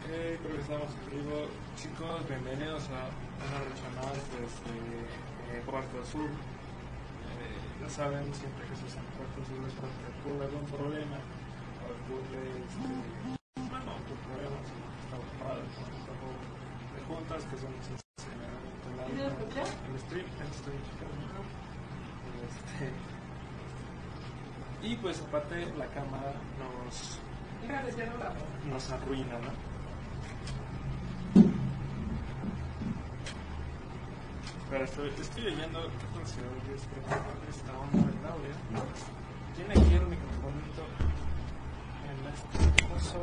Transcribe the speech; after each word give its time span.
Ok, 0.00 0.06
creo 0.08 0.54
que 0.56 0.60
estamos 0.62 0.90
en 0.96 1.04
vivo. 1.10 1.36
Chicos, 1.76 2.18
bienvenidos 2.28 2.82
a 2.90 3.00
una 3.44 3.58
lucha 3.68 3.88
más 4.00 4.16
desde 4.32 4.72
eh, 5.52 5.62
Cuarto 5.66 6.00
Azul. 6.00 6.30
Eh, 6.30 7.58
ya 7.82 7.88
saben, 7.90 8.24
siempre 8.34 8.64
que 8.68 8.74
se 8.76 8.84
usa 8.88 9.02
Cuarto 9.16 9.38
Azul 9.44 9.60
es 9.68 9.74
porque 9.76 10.04
ocurre 10.20 10.44
algún 10.48 10.66
problema 10.72 11.16
o 11.20 11.92
ocurre 11.92 12.42
este, 12.64 12.92
bueno, 13.68 13.88
otro 14.00 14.14
problema, 14.24 14.56
si 14.64 14.72
no 14.80 14.88
está 15.04 15.16
ocupado 15.20 15.60
con 15.60 15.84
el 15.92 16.00
trabajo 16.04 16.32
de 16.96 17.00
juntas, 17.08 17.40
que 17.50 17.56
son 17.60 17.72
generalmente 18.24 18.88
la 18.96 19.04
¿Sí 19.04 19.12
se 19.20 19.28
escucha? 19.28 19.62
el 19.68 19.96
stream, 20.00 20.26
el 20.40 20.52
stream. 20.60 20.82
Este, 22.40 22.88
y 24.88 24.96
pues 24.96 25.20
aparte 25.20 25.66
la 25.76 25.86
cámara 25.92 26.32
nos 26.56 27.20
nos 28.68 28.90
arruina, 28.90 29.38
¿no? 29.38 29.69
Pero 34.70 34.84
estoy, 34.84 35.08
estoy 35.20 35.42
leyendo 35.42 35.80
qué 35.82 36.26
se 36.26 36.40
oye 36.40 36.74
este- 36.76 37.00
esta 37.50 37.72
onda 37.78 38.06
del 38.06 38.26
audio. 38.26 38.54
Tiene 39.56 39.72
aquí 39.72 39.94
el 39.94 40.06
microfonito 40.06 40.82
en 42.06 42.18
este 42.32 42.84
coso 42.86 43.18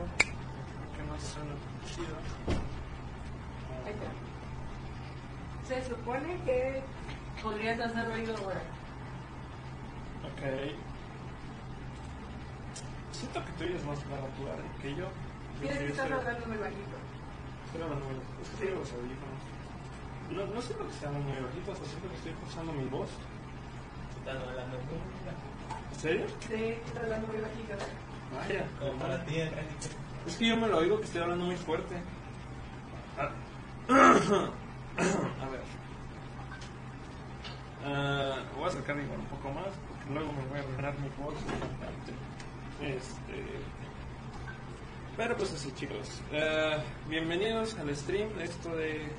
que 0.96 1.04
no 1.04 1.20
suena 1.20 1.56
chido. 1.86 2.18
Se 5.68 5.84
supone 5.90 6.38
que 6.44 6.84
podrías 7.42 7.80
hacer 7.80 8.06
ruido 8.12 8.36
ahora. 8.38 8.62
Ok. 10.28 10.42
Siento 13.14 13.46
que 13.46 13.52
tú 13.54 13.64
eres 13.64 13.84
más 13.86 14.00
natural 14.00 14.60
que 14.82 14.96
yo. 14.96 15.08
Tienes 15.62 15.78
que 15.80 15.88
estar 15.88 16.12
hablando 16.12 16.46
muy 16.46 16.58
bajito. 16.58 16.98
Estoy 17.66 17.82
hablando 17.82 18.06
muy 18.06 18.16
bajito. 18.16 18.42
Es 18.44 18.50
que 18.50 18.66
tengo 18.66 18.80
los 18.80 18.92
audífonos. 18.92 19.47
No, 20.32 20.46
no 20.46 20.62
siento 20.62 20.86
que 20.88 21.06
hablando 21.06 21.30
muy 21.30 21.42
bajito, 21.42 21.72
hasta 21.72 21.86
siento 21.86 22.10
que 22.10 22.16
estoy 22.16 22.34
forzando 22.34 22.74
mi 22.74 22.86
voz. 22.86 23.10
Están 24.20 24.38
hablando 24.38 24.78
muy 24.78 25.94
¿En 25.94 26.00
serio? 26.00 26.26
Sí, 26.48 26.64
estás 26.86 27.04
hablando 27.04 27.28
muy 27.28 27.38
bajito. 27.38 27.74
Vaya. 28.36 28.66
como 28.80 28.94
para 29.00 29.24
ti. 29.26 29.36
Es 30.26 30.36
que 30.36 30.48
yo 30.48 30.58
me 30.58 30.68
lo 30.68 30.78
oigo 30.80 31.00
que 31.00 31.06
estoy 31.06 31.22
hablando 31.22 31.46
muy 31.46 31.56
fuerte. 31.56 31.96
Ah. 33.18 33.32
A 34.98 35.50
ver. 35.50 35.62
Ah, 37.86 38.40
voy 38.56 38.66
a 38.66 38.68
acercar 38.68 38.98
igual 38.98 39.20
un 39.20 39.26
poco 39.28 39.50
más, 39.52 39.68
porque 39.88 40.14
luego 40.14 40.32
me 40.34 40.46
voy 40.50 40.58
a 40.58 40.62
arruinar 40.62 41.00
mi 41.00 41.10
voz. 41.10 41.36
Este. 42.82 43.44
Pero 45.16 45.38
pues 45.38 45.54
así, 45.54 45.72
chicos. 45.74 46.22
Ah, 46.34 46.78
bienvenidos 47.08 47.78
al 47.80 47.96
stream. 47.96 48.30
Esto 48.42 48.76
de. 48.76 49.10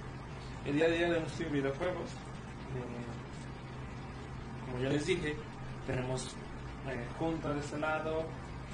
El 0.64 0.74
día 0.74 0.86
a 0.86 0.88
día 0.88 1.10
de 1.10 1.20
nuestros 1.20 1.50
videojuegos. 1.50 2.10
Eh, 2.74 3.06
como 4.66 4.82
ya 4.82 4.90
les 4.90 5.06
dije, 5.06 5.34
tenemos 5.86 6.34
eh, 6.88 7.04
junta 7.18 7.52
de 7.54 7.60
este 7.60 7.78
lado. 7.78 8.24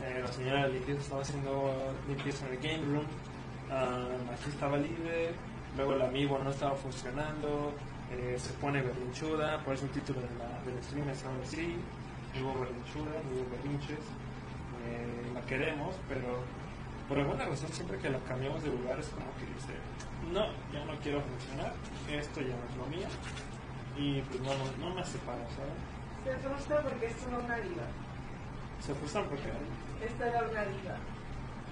eh, 0.02 0.20
la 0.22 0.32
señora 0.32 0.66
de 0.66 0.72
limpieza 0.74 1.00
estaba 1.00 1.22
haciendo 1.22 1.72
limpieza 2.08 2.46
en 2.48 2.52
el 2.54 2.58
game 2.60 2.84
room. 2.94 3.06
ah, 3.70 4.06
aquí 4.32 4.50
estaba 4.50 4.76
libre. 4.76 5.32
Luego 5.76 5.94
el 5.94 6.02
amigo 6.02 6.38
no 6.42 6.50
estaba 6.50 6.74
funcionando. 6.74 7.72
eh, 8.10 8.36
se 8.38 8.52
pone 8.54 8.82
berrinchuda. 8.82 9.62
Por 9.64 9.74
eso 9.74 9.84
el 9.86 9.91
título 9.92 10.20
de 10.20 10.28
la, 10.38 10.60
del 10.64 10.82
stream 10.84 11.08
es 11.08 11.24
ahora 11.24 11.44
sí. 11.44 11.76
No 12.34 12.50
hubo 12.50 12.60
berrinchuda, 12.60 13.12
hubo 13.30 13.50
berrinches. 13.56 14.04
La 15.32 15.41
queremos, 15.42 15.94
pero 16.08 16.42
por 17.09 17.19
alguna 17.19 17.47
razón 17.47 17.69
siempre 17.72 17.97
que 17.98 18.10
la 18.10 18.19
cambiamos 18.20 18.62
de 18.62 18.69
lugar 18.69 18.98
es 19.00 19.09
como 19.09 19.25
que 19.38 19.47
dice, 19.47 19.72
no, 20.32 20.46
ya 20.72 20.84
no 20.84 20.94
quiero 21.02 21.20
funcionar, 21.22 21.72
esto 22.10 22.40
ya 22.40 22.54
no 22.56 22.64
es 22.70 22.76
lo 22.76 22.86
mío. 22.86 23.08
Y 23.96 24.20
pues 24.22 24.40
no, 24.40 24.50
no, 24.56 24.88
no 24.88 24.94
me 24.94 25.04
separa, 25.04 25.44
¿sabes? 25.54 25.78
Se 26.24 26.48
frustra 26.48 26.80
porque 26.82 27.06
es 27.06 27.16
toda 27.16 27.38
una 27.38 27.56
diva. 27.56 27.82
Se 28.80 28.94
frustran 28.94 29.24
porque... 29.28 29.48
Es 30.04 30.12
toda 30.18 30.42
una 30.50 30.62
diva. 30.64 30.96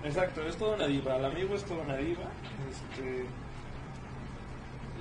Exacto, 0.04 0.42
es 0.42 0.56
toda 0.56 0.76
una 0.76 0.86
diva, 0.86 1.16
el 1.16 1.24
amigo 1.24 1.54
es 1.54 1.64
toda 1.64 1.82
una 1.82 1.96
diva. 1.96 2.24
Este, 2.70 3.26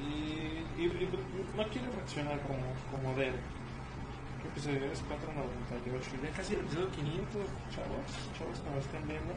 y, 0.02 0.82
y- 0.82 0.86
y 0.86 1.10
no 1.58 1.64
quiere 1.68 1.88
reaccionar 1.96 2.40
como, 2.42 2.66
como 2.92 3.16
de 3.18 3.28
él. 3.30 3.36
¿Qué 4.42 4.48
episodio 4.48 4.92
es? 4.92 5.00
498. 5.02 6.10
Ya 6.24 6.30
casi 6.36 6.54
el 6.56 6.62
episodio 6.62 6.90
500, 6.92 7.46
chavos, 7.70 8.06
chavos 8.38 8.60
que 8.60 8.70
nos 8.72 8.86
estén 8.86 9.08
viendo. 9.08 9.34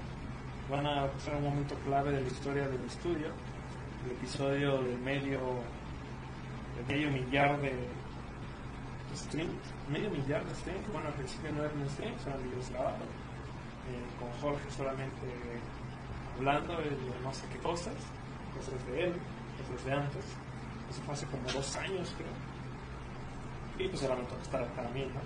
Van 0.71 0.87
a 0.87 1.07
pasar 1.13 1.37
un 1.37 1.45
momento 1.45 1.75
clave 1.85 2.13
de 2.13 2.21
la 2.23 2.27
historia 2.27 2.67
del 2.69 2.83
estudio. 2.85 3.29
El 4.05 4.11
episodio 4.13 4.83
del 4.83 4.99
medio, 4.99 5.41
del 6.77 6.87
medio 6.87 7.11
millar 7.11 7.61
de 7.61 7.73
streams. 9.17 9.63
Medio 9.91 10.11
millar 10.11 10.45
de 10.45 10.55
streams. 10.55 10.93
Bueno, 10.93 11.09
al 11.09 11.15
principio 11.15 11.53
no 11.53 11.65
eran 11.65 11.89
streams, 11.89 12.27
eran 12.27 12.43
videos 12.43 12.71
grabados 12.71 13.01
eh, 13.01 14.05
con 14.19 14.31
Jorge 14.41 14.71
solamente 14.71 15.27
hablando 16.37 16.77
de 16.77 16.91
no 17.23 17.33
sé 17.33 17.47
qué 17.53 17.59
cosas, 17.59 17.95
cosas 18.57 18.87
de 18.89 19.05
él, 19.05 19.13
cosas 19.59 19.85
de 19.85 19.93
antes. 19.93 20.25
Eso 20.91 21.03
fue 21.05 21.15
hace 21.15 21.27
como 21.27 21.51
dos 21.53 21.77
años, 21.77 22.15
creo. 22.17 23.87
Y 23.87 23.89
pues 23.89 24.03
ahora 24.03 24.17
me 24.17 24.25
toca 24.25 24.43
estar 24.43 24.67
para 24.75 24.89
mí, 24.91 25.07
¿no? 25.07 25.21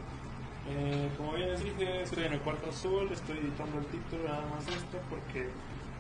Eh, 0.71 1.11
como 1.17 1.33
bien 1.33 1.51
les 1.51 1.65
dije, 1.65 2.03
estoy 2.03 2.25
en 2.25 2.35
el 2.35 2.41
cuarto 2.41 2.69
azul, 2.71 3.09
estoy 3.11 3.39
editando 3.39 3.79
el 3.79 3.87
título 3.87 4.29
nada 4.29 4.47
más 4.55 4.67
de 4.67 4.73
esto 4.75 4.99
porque 5.09 5.49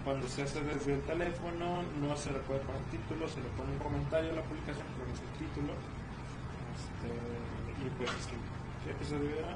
cuando 0.09 0.27
se 0.27 0.41
hace 0.41 0.63
desde 0.63 0.95
el 0.95 1.03
teléfono 1.03 1.83
no 2.01 2.17
se 2.17 2.33
le 2.33 2.39
puede 2.39 2.61
poner 2.61 2.81
título, 2.85 3.29
se 3.29 3.43
le 3.43 3.49
pone 3.61 3.73
un 3.73 3.79
comentario 3.79 4.33
a 4.33 4.37
la 4.37 4.43
publicación, 4.43 4.87
pero 4.97 5.13
es 5.13 5.21
el 5.21 5.29
título. 5.37 5.75
Este, 6.73 7.13
y 7.85 7.91
pues, 7.91 8.11
¿qué 8.85 8.91
episodio 8.91 9.37
era? 9.37 9.53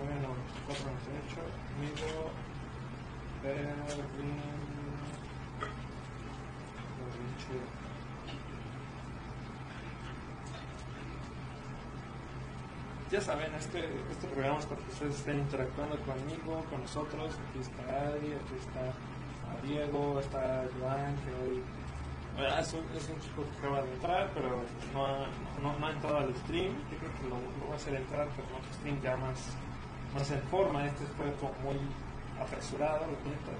Bueno, 0.00 0.32
498, 0.64 1.44
amigo 1.76 2.32
Berlín. 3.44 3.76
Berlín. 3.84 4.40
Ya 13.12 13.20
saben, 13.20 13.54
este, 13.56 13.84
este 14.10 14.26
programa 14.28 14.58
es 14.58 14.64
para 14.64 14.80
que 14.80 14.90
ustedes 14.92 15.16
estén 15.16 15.40
interactuando 15.40 15.98
conmigo, 16.00 16.64
con 16.70 16.80
nosotros. 16.80 17.36
Aquí 17.50 17.58
está 17.58 18.08
Adi, 18.08 18.32
aquí 18.32 18.56
está 18.56 18.94
Diego, 19.62 20.20
está 20.20 20.64
Joan, 20.78 21.16
que 21.16 21.30
hoy 21.42 21.62
bueno, 22.36 22.56
es, 22.58 22.72
un, 22.72 22.84
es 22.96 23.08
un 23.08 23.20
chico 23.20 23.44
que 23.44 23.58
acaba 23.58 23.82
de 23.82 23.92
entrar, 23.92 24.30
pero 24.32 24.62
no 24.94 25.06
ha, 25.06 25.26
no, 25.60 25.78
no 25.78 25.86
ha 25.86 25.90
entrado 25.90 26.18
al 26.18 26.34
stream. 26.36 26.72
Yo 26.90 26.96
creo 26.98 27.12
que 27.12 27.22
lo, 27.28 27.36
lo 27.36 27.68
va 27.68 27.74
a 27.74 27.76
hacer 27.76 27.94
entrar, 27.94 28.28
pero 28.36 28.48
en 28.48 28.54
otro 28.54 28.72
stream 28.74 29.00
ya 29.02 29.16
más, 29.16 29.56
más 30.14 30.30
en 30.30 30.40
forma. 30.48 30.86
Este 30.86 31.04
fue 31.18 31.32
como 31.34 31.52
muy 31.60 31.78
apresurado, 32.40 33.06
lo 33.06 33.16
siento. 33.20 33.52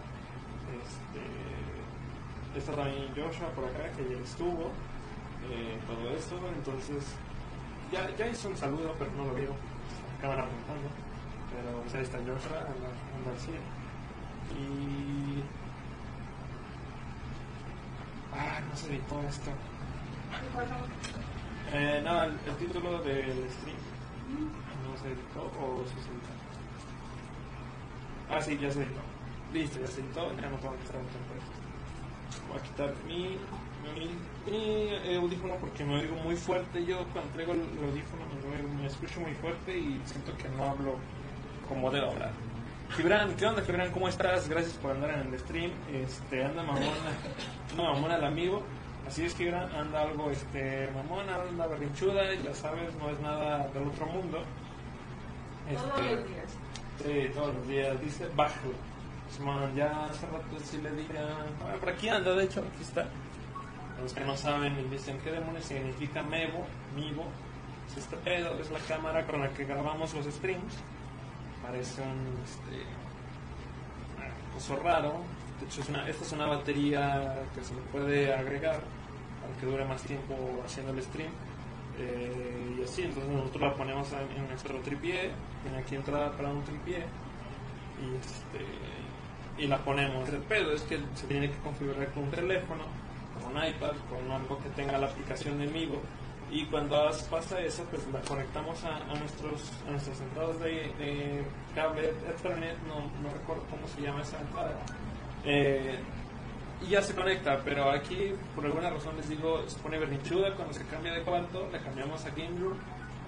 Este, 0.81 2.59
está 2.59 2.73
también 2.73 3.09
Joshua 3.13 3.49
por 3.53 3.65
acá, 3.65 3.91
que 3.93 4.09
ya 4.09 4.23
estuvo. 4.23 4.71
Eh, 5.51 5.79
todo 5.87 6.11
esto, 6.17 6.37
entonces 6.55 7.05
ya, 7.93 8.09
ya 8.17 8.29
hizo 8.29 8.49
un 8.49 8.57
saludo, 8.57 8.95
pero 8.99 9.11
no 9.13 9.25
lo 9.27 9.35
veo. 9.35 9.53
Acaban 10.19 10.41
apuntando. 10.41 10.89
Pero 11.53 11.83
pues 11.83 11.95
ahí 11.97 12.03
está 12.03 12.19
Joshua, 12.19 12.65
anda, 12.65 12.89
anda 13.13 13.31
al 13.31 13.39
cine. 13.39 13.61
Y. 14.57 15.60
Ah, 18.35 18.61
no 18.69 18.77
se 18.77 18.89
editó 18.89 19.21
esto. 19.29 19.51
Eh, 21.73 22.01
no, 22.05 22.23
el, 22.25 22.31
el 22.47 22.57
título 22.57 22.99
del 23.03 23.49
stream 23.51 23.77
no 24.83 24.97
se 24.97 25.09
editó 25.09 25.43
o 25.61 25.85
sí 25.87 25.95
se 26.03 26.11
editó. 26.11 26.31
Ah, 28.31 28.41
sí, 28.41 28.59
ya 28.61 28.71
se 28.71 28.83
editó. 28.83 29.01
Listo, 29.53 29.81
ya 29.81 29.87
se 29.87 30.01
editó, 30.01 30.33
ya 30.41 30.49
no 30.49 30.57
tengo 30.59 30.77
que 30.77 30.85
estar. 30.85 31.01
Voy 32.49 32.59
a 32.59 32.63
quitar 32.63 32.95
mi, 33.07 33.37
mi, 33.95 34.51
mi 34.51 35.15
audífono 35.17 35.55
porque 35.57 35.85
me 35.85 35.97
oigo 36.01 36.15
muy 36.17 36.37
fuerte. 36.37 36.85
Yo 36.85 37.05
cuando 37.13 37.31
traigo 37.33 37.53
el, 37.55 37.61
el 37.61 37.85
audífono 37.91 38.23
me, 38.27 38.57
oigo- 38.57 38.69
me 38.81 38.87
escucho 38.87 39.21
muy 39.21 39.35
fuerte 39.35 39.77
y 39.77 40.01
siento 40.07 40.37
que 40.37 40.49
no 40.51 40.65
hablo 40.65 40.95
como 41.69 41.91
debo 41.91 42.13
hablar. 42.13 42.33
Gibran, 42.97 43.35
¿qué 43.37 43.47
onda 43.47 43.63
Gibran? 43.63 43.91
¿Cómo 43.93 44.09
estás? 44.09 44.49
Gracias 44.49 44.75
por 44.75 44.93
andar 44.93 45.11
en 45.11 45.33
el 45.33 45.39
stream. 45.41 45.71
Este, 45.93 46.45
anda 46.45 46.63
mamona, 46.63 46.87
anda 47.71 47.83
mamona 47.83 48.17
el 48.17 48.25
amigo. 48.25 48.63
Así 49.07 49.25
es 49.25 49.37
Gibran, 49.37 49.73
anda 49.75 50.03
algo 50.03 50.31
este, 50.31 50.89
mamona, 50.95 51.37
anda 51.37 51.67
berrinchuda, 51.67 52.35
ya 52.35 52.55
sabes, 52.55 52.95
no 52.97 53.11
es 53.11 53.19
nada 53.21 53.69
del 53.69 53.85
otro 53.89 54.07
mundo. 54.07 54.43
Todos 55.69 56.01
Este, 56.01 56.15
los 56.17 56.29
días. 56.29 56.59
Sí, 57.03 57.31
todos 57.35 57.55
los 57.55 57.69
días. 57.69 58.01
Dice 58.01 58.29
bajo. 58.35 58.71
Simón, 59.31 59.75
ya 59.77 60.07
hace 60.07 60.27
rato 60.27 60.59
sí 60.65 60.79
le 60.79 60.91
dije. 60.91 61.15
ah, 61.19 61.77
por 61.79 61.89
aquí 61.91 62.09
anda, 62.09 62.35
de 62.35 62.45
hecho, 62.45 62.61
aquí 62.61 62.83
está. 62.83 63.07
Los 64.03 64.13
que 64.13 64.25
no 64.25 64.37
saben 64.37 64.77
y 64.79 64.83
dicen 64.91 65.19
qué 65.23 65.31
demonios 65.31 65.65
significa 65.65 66.23
Mevo, 66.23 66.67
Mivo. 66.97 67.25
Es 67.89 67.99
este 67.99 68.17
pedo, 68.17 68.59
es 68.61 68.71
la 68.71 68.79
cámara 68.81 69.25
con 69.27 69.41
la 69.41 69.49
que 69.51 69.65
grabamos 69.65 70.13
los 70.15 70.27
streams. 70.27 70.75
Parece 71.71 72.03
un 72.03 72.43
este, 72.43 72.83
coso 74.53 74.75
raro. 74.83 75.23
De 75.61 75.67
hecho, 75.67 75.83
es 75.83 75.89
una, 75.89 76.09
esta 76.09 76.25
es 76.25 76.33
una 76.33 76.47
batería 76.47 77.39
que 77.55 77.63
se 77.63 77.75
le 77.75 77.81
puede 77.93 78.35
agregar 78.35 78.81
para 79.41 79.55
que 79.61 79.67
dure 79.67 79.85
más 79.85 80.03
tiempo 80.03 80.35
haciendo 80.67 80.93
el 80.93 81.01
stream. 81.01 81.31
Eh, 81.97 82.77
y 82.77 82.83
así, 82.83 83.03
entonces 83.03 83.31
nosotros 83.31 83.63
la 83.63 83.75
ponemos 83.75 84.09
en 84.13 84.49
nuestro 84.49 84.81
tripié, 84.81 85.31
tiene 85.63 85.79
aquí 85.79 85.95
entrada 85.95 86.33
para 86.33 86.49
un 86.49 86.65
tripié 86.65 87.05
y, 88.03 88.17
este, 88.17 89.63
y 89.63 89.69
la 89.69 89.79
ponemos. 89.79 90.29
El 90.29 90.39
pedo 90.39 90.73
es 90.73 90.83
que 90.83 90.99
se 91.15 91.29
tiene 91.29 91.51
que 91.51 91.59
configurar 91.59 92.09
con 92.09 92.25
un 92.25 92.31
teléfono, 92.33 92.83
con 93.41 93.57
un 93.57 93.65
iPad, 93.65 93.93
con 94.11 94.29
algo 94.29 94.59
que 94.59 94.71
tenga 94.71 94.99
la 94.99 95.07
aplicación 95.07 95.57
de 95.61 95.69
Migo. 95.69 96.03
Y 96.51 96.67
cuando 96.67 97.09
pasa 97.31 97.61
eso, 97.61 97.85
pues 97.91 98.03
la 98.13 98.21
conectamos 98.23 98.83
a, 98.85 98.97
a 98.97 99.15
nuestros 99.15 99.71
a 99.87 99.91
nuestras 99.93 100.21
entradas 100.21 100.59
de, 100.59 101.45
cable 101.75 102.13
Ethernet, 102.29 102.77
no, 102.89 103.03
no 103.23 103.33
recuerdo 103.33 103.63
cómo 103.71 103.87
se 103.87 104.03
llama 104.03 104.23
esa 104.23 104.41
entrada. 104.41 104.75
Eh, 105.45 105.99
y 106.83 106.91
ya 106.91 107.03
se 107.03 107.15
conecta, 107.15 107.61
pero 107.65 107.91
aquí 107.91 108.33
por 108.55 108.65
alguna 108.65 108.91
razón 108.91 109.17
les 109.17 109.29
digo, 109.29 109.63
se 109.69 109.79
pone 109.79 109.99
bernichuda 109.99 110.55
cuando 110.57 110.75
se 110.75 110.85
cambia 110.87 111.13
de 111.13 111.23
cuarto, 111.23 111.69
la 111.71 111.79
cambiamos 111.79 112.25
a 112.25 112.31
Game 112.31 112.59
Room 112.59 112.79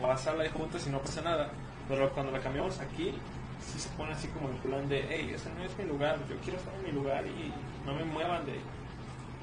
o 0.00 0.10
a 0.10 0.16
sala 0.16 0.42
de 0.42 0.50
juntas 0.50 0.84
y 0.86 0.90
no 0.90 0.98
pasa 0.98 1.22
nada. 1.22 1.50
Pero 1.88 2.10
cuando 2.12 2.32
la 2.32 2.40
cambiamos 2.40 2.80
aquí, 2.80 3.14
sí 3.60 3.78
se 3.78 3.88
pone 3.90 4.12
así 4.12 4.26
como 4.28 4.48
en 4.48 4.56
plan 4.58 4.88
de, 4.88 5.06
hey, 5.08 5.32
ese 5.34 5.48
no 5.50 5.62
es 5.62 5.76
mi 5.78 5.84
lugar, 5.84 6.18
yo 6.28 6.36
quiero 6.42 6.58
estar 6.58 6.74
en 6.74 6.84
mi 6.84 6.92
lugar 6.92 7.24
y 7.26 7.52
no 7.86 7.94
me 7.94 8.04
muevan 8.04 8.44
de 8.46 8.52
ahí. 8.52 8.62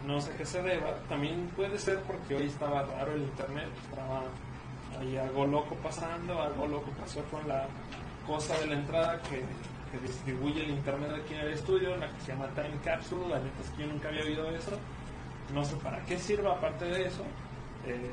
No 0.06 0.22
sé 0.22 0.32
qué 0.38 0.46
se 0.46 0.62
deba. 0.62 0.96
También 1.08 1.50
puede 1.56 1.78
ser 1.78 2.00
porque 2.02 2.36
hoy 2.36 2.48
estaba 2.48 2.84
raro 2.84 3.14
el 3.14 3.24
internet, 3.24 3.68
estaba 3.90 4.24
ahí 5.00 5.18
algo 5.18 5.46
loco 5.46 5.76
pasando, 5.76 6.42
algo 6.42 6.68
loco 6.68 6.92
pasó 7.00 7.24
con 7.26 7.48
la 7.48 7.68
cosa 8.26 8.58
de 8.60 8.68
la 8.68 8.74
entrada 8.76 9.22
que, 9.24 9.44
que 9.92 10.08
distribuye 10.08 10.64
el 10.64 10.72
internet 10.72 11.12
aquí 11.24 11.34
en 11.34 11.42
el 11.42 11.54
estudio, 11.54 11.96
la 11.98 12.08
que 12.08 12.22
se 12.22 12.32
llama 12.32 12.48
Time 12.56 12.80
Capsule, 12.84 13.28
la 13.28 13.40
neta 13.40 13.62
es 13.64 13.70
que 13.72 13.82
yo 13.84 13.88
nunca 13.88 14.10
había 14.10 14.24
oído 14.24 14.50
eso. 14.52 14.72
No 15.54 15.66
sé 15.66 15.76
para 15.78 16.00
qué 16.06 16.18
sirva 16.18 16.54
aparte 16.54 16.86
de 16.86 17.08
eso. 17.08 17.24
Eh, 17.86 18.10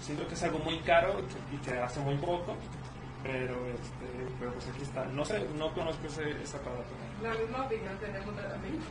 siento 0.00 0.26
que 0.26 0.34
es 0.34 0.42
algo 0.42 0.58
muy 0.60 0.78
caro 0.78 1.20
y 1.52 1.56
que, 1.58 1.78
hace 1.78 2.00
muy 2.00 2.16
poco, 2.16 2.56
pero, 3.22 3.54
este, 3.66 4.26
pero 4.38 4.52
pues 4.52 4.68
aquí 4.68 4.82
está. 4.82 5.04
No 5.06 5.24
sé, 5.24 5.46
no 5.56 5.72
conozco 5.72 6.06
ese, 6.06 6.30
ese 6.42 6.56
aparato. 6.56 6.90
La 7.22 7.34
misma 7.34 7.66
opinión 7.66 7.96
tenemos 7.98 8.36
de 8.36 8.42
la 8.42 8.56
misma. 8.56 8.84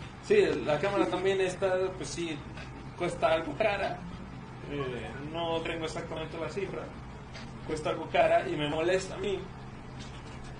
sí, 0.26 0.44
la 0.64 0.78
cámara 0.78 1.06
también 1.06 1.40
está, 1.40 1.74
pues 1.96 2.08
sí, 2.08 2.36
cuesta 2.98 3.32
algo 3.32 3.54
cara. 3.56 3.98
Eh, 4.70 5.10
no 5.32 5.60
tengo 5.62 5.84
exactamente 5.84 6.38
la 6.38 6.48
cifra. 6.48 6.82
Cuesta 7.66 7.90
algo 7.90 8.08
cara 8.12 8.48
y 8.48 8.56
me 8.56 8.68
molesta 8.68 9.14
a 9.14 9.18
mí 9.18 9.38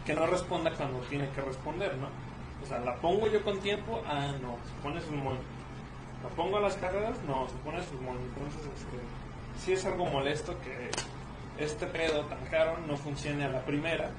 que 0.04 0.14
no 0.14 0.26
responda 0.26 0.72
cuando 0.72 0.98
tiene 1.00 1.28
que 1.30 1.40
responder, 1.40 1.96
¿no? 1.96 2.08
O 2.62 2.66
sea, 2.66 2.78
la 2.80 2.96
pongo 2.96 3.28
yo 3.28 3.42
con 3.42 3.60
tiempo, 3.60 4.02
ah, 4.06 4.32
no, 4.40 4.56
se 4.64 4.82
pone 4.82 5.00
su 5.00 5.12
mono. 5.12 5.38
La 6.22 6.28
pongo 6.30 6.58
a 6.58 6.60
las 6.60 6.74
carreras, 6.74 7.16
no, 7.26 7.48
se 7.48 7.56
pone 7.58 7.82
su 7.84 7.94
mono. 8.00 8.20
Entonces, 8.20 8.60
este, 8.76 8.98
sí 9.64 9.72
es 9.72 9.84
algo 9.84 10.06
molesto 10.06 10.56
que 10.60 10.90
este 11.62 11.86
pedo 11.86 12.24
tan 12.24 12.44
caro 12.46 12.78
no 12.86 12.96
funcione 12.96 13.44
a 13.44 13.48
la 13.48 13.60
primera. 13.64 14.10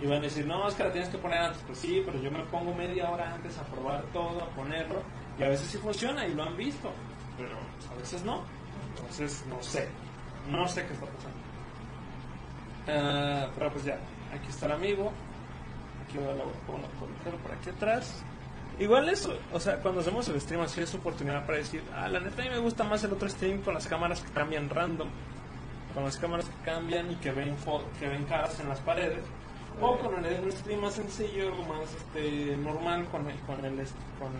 Y 0.00 0.06
van 0.06 0.18
a 0.18 0.22
decir, 0.22 0.46
no, 0.46 0.68
es 0.68 0.74
que 0.74 0.84
la 0.84 0.92
tienes 0.92 1.10
que 1.10 1.18
poner 1.18 1.38
antes. 1.38 1.62
Pues 1.66 1.78
sí, 1.78 2.02
pero 2.04 2.20
yo 2.20 2.30
me 2.30 2.44
pongo 2.44 2.72
media 2.74 3.10
hora 3.10 3.34
antes 3.34 3.58
a 3.58 3.64
probar 3.64 4.02
todo, 4.12 4.42
a 4.42 4.48
ponerlo. 4.50 5.02
Y 5.38 5.42
a 5.42 5.48
veces 5.48 5.68
sí 5.68 5.78
funciona 5.78 6.26
y 6.26 6.34
lo 6.34 6.44
han 6.44 6.56
visto. 6.56 6.90
Pero 7.36 7.56
a 7.90 7.94
veces 7.98 8.22
no. 8.24 8.42
Entonces, 8.90 9.44
no 9.48 9.62
sé. 9.62 9.88
No 10.50 10.66
sé 10.68 10.86
qué 10.86 10.92
está 10.92 11.06
pasando. 11.06 11.38
Ah, 12.88 13.50
pero 13.54 13.72
pues 13.72 13.84
ya, 13.84 13.98
aquí 14.32 14.48
está 14.48 14.66
el 14.66 14.72
amigo. 14.72 15.12
Aquí 16.04 16.16
voy 16.18 16.28
a 16.28 16.96
colocarlo 17.00 17.38
por 17.42 17.52
aquí 17.52 17.70
atrás. 17.70 18.24
Igual 18.78 19.08
eso, 19.08 19.36
o 19.52 19.58
sea, 19.58 19.80
cuando 19.80 20.00
hacemos 20.00 20.28
el 20.28 20.40
stream 20.40 20.60
así 20.60 20.80
es 20.80 20.94
oportunidad 20.94 21.44
para 21.44 21.58
decir, 21.58 21.82
ah, 21.96 22.08
la 22.08 22.20
neta 22.20 22.42
a 22.42 22.44
mí 22.44 22.50
me 22.50 22.58
gusta 22.58 22.84
más 22.84 23.02
el 23.02 23.12
otro 23.12 23.28
stream 23.28 23.60
con 23.62 23.74
las 23.74 23.88
cámaras 23.88 24.20
que 24.20 24.30
cambian 24.30 24.70
random, 24.70 25.08
con 25.92 26.04
las 26.04 26.16
cámaras 26.16 26.46
que 26.46 26.64
cambian 26.64 27.10
y 27.10 27.16
que 27.16 27.32
ven 27.32 27.56
que 27.98 28.08
ven 28.08 28.24
caras 28.26 28.60
en 28.60 28.68
las 28.68 28.78
paredes, 28.78 29.24
o 29.80 29.96
con 29.98 30.24
el, 30.24 30.40
un 30.44 30.52
stream 30.52 30.80
más 30.80 30.94
sencillo, 30.94 31.52
más 31.68 31.92
este 31.94 32.56
normal 32.56 33.06
con 33.10 33.28
el, 33.28 33.36
con 33.40 33.64
el 33.64 33.78
este, 33.80 33.98
con, 34.18 34.30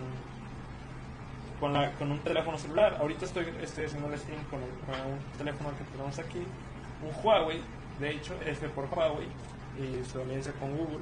con, 1.59 1.73
la, 1.73 1.91
con 1.93 2.11
un 2.11 2.19
teléfono 2.19 2.57
celular. 2.57 2.97
Ahorita 2.99 3.25
estoy, 3.25 3.45
estoy 3.61 3.85
haciendo 3.85 4.11
el 4.11 4.19
stream 4.19 4.43
con, 4.45 4.61
el- 4.61 4.69
con 4.85 5.11
un 5.13 5.19
teléfono 5.37 5.69
que 5.77 5.83
tenemos 5.91 6.19
aquí, 6.19 6.39
un 6.39 7.23
Huawei, 7.25 7.61
de 7.99 8.11
hecho, 8.11 8.33
F 8.45 8.67
por 8.69 8.85
Huawei, 8.85 9.27
y 9.77 10.03
su 10.05 10.19
alianza 10.21 10.51
con 10.53 10.75
Google. 10.77 10.99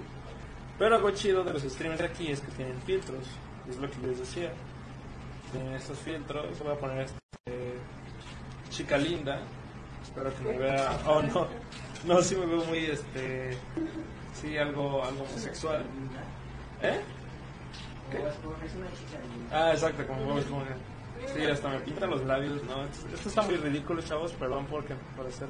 Pero 0.77 0.95
algo 0.95 1.09
chido 1.11 1.43
de 1.43 1.53
los 1.53 1.63
streamers 1.63 1.99
de 2.01 2.07
aquí 2.07 2.31
es 2.31 2.39
que 2.41 2.51
tienen 2.51 2.79
filtros, 2.83 3.25
es 3.69 3.77
lo 3.77 3.89
que 3.89 3.97
les 4.07 4.19
decía. 4.19 4.51
Tienen 5.51 5.73
estos 5.73 5.97
filtros, 5.99 6.59
voy 6.59 6.73
a 6.73 6.75
poner 6.75 6.99
este 7.05 7.17
chica 8.69 8.97
linda, 8.97 9.39
espero 10.03 10.31
que 10.35 10.43
me 10.43 10.57
vea, 10.59 10.99
oh 11.07 11.21
no, 11.21 11.47
no, 12.05 12.21
sí 12.21 12.35
me 12.35 12.45
veo 12.45 12.63
muy 12.65 12.79
este, 12.85 13.57
sí, 14.41 14.57
algo, 14.57 15.03
algo 15.03 15.23
homosexual. 15.23 15.83
¿Eh? 16.81 17.01
Ah, 19.51 19.71
exacto, 19.73 20.05
como 20.07 20.23
Bob 20.25 20.39
Esponja. 20.39 20.75
Sí, 21.33 21.43
hasta 21.45 21.69
me 21.69 21.79
pinta 21.79 22.05
los 22.05 22.23
labios, 22.25 22.63
no, 22.65 22.83
esto, 22.83 23.29
está 23.29 23.41
muy 23.41 23.55
ridículo, 23.55 24.01
chavos, 24.01 24.31
perdón 24.33 24.67
porque, 24.69 24.93
por 25.15 25.25
hacer 25.25 25.47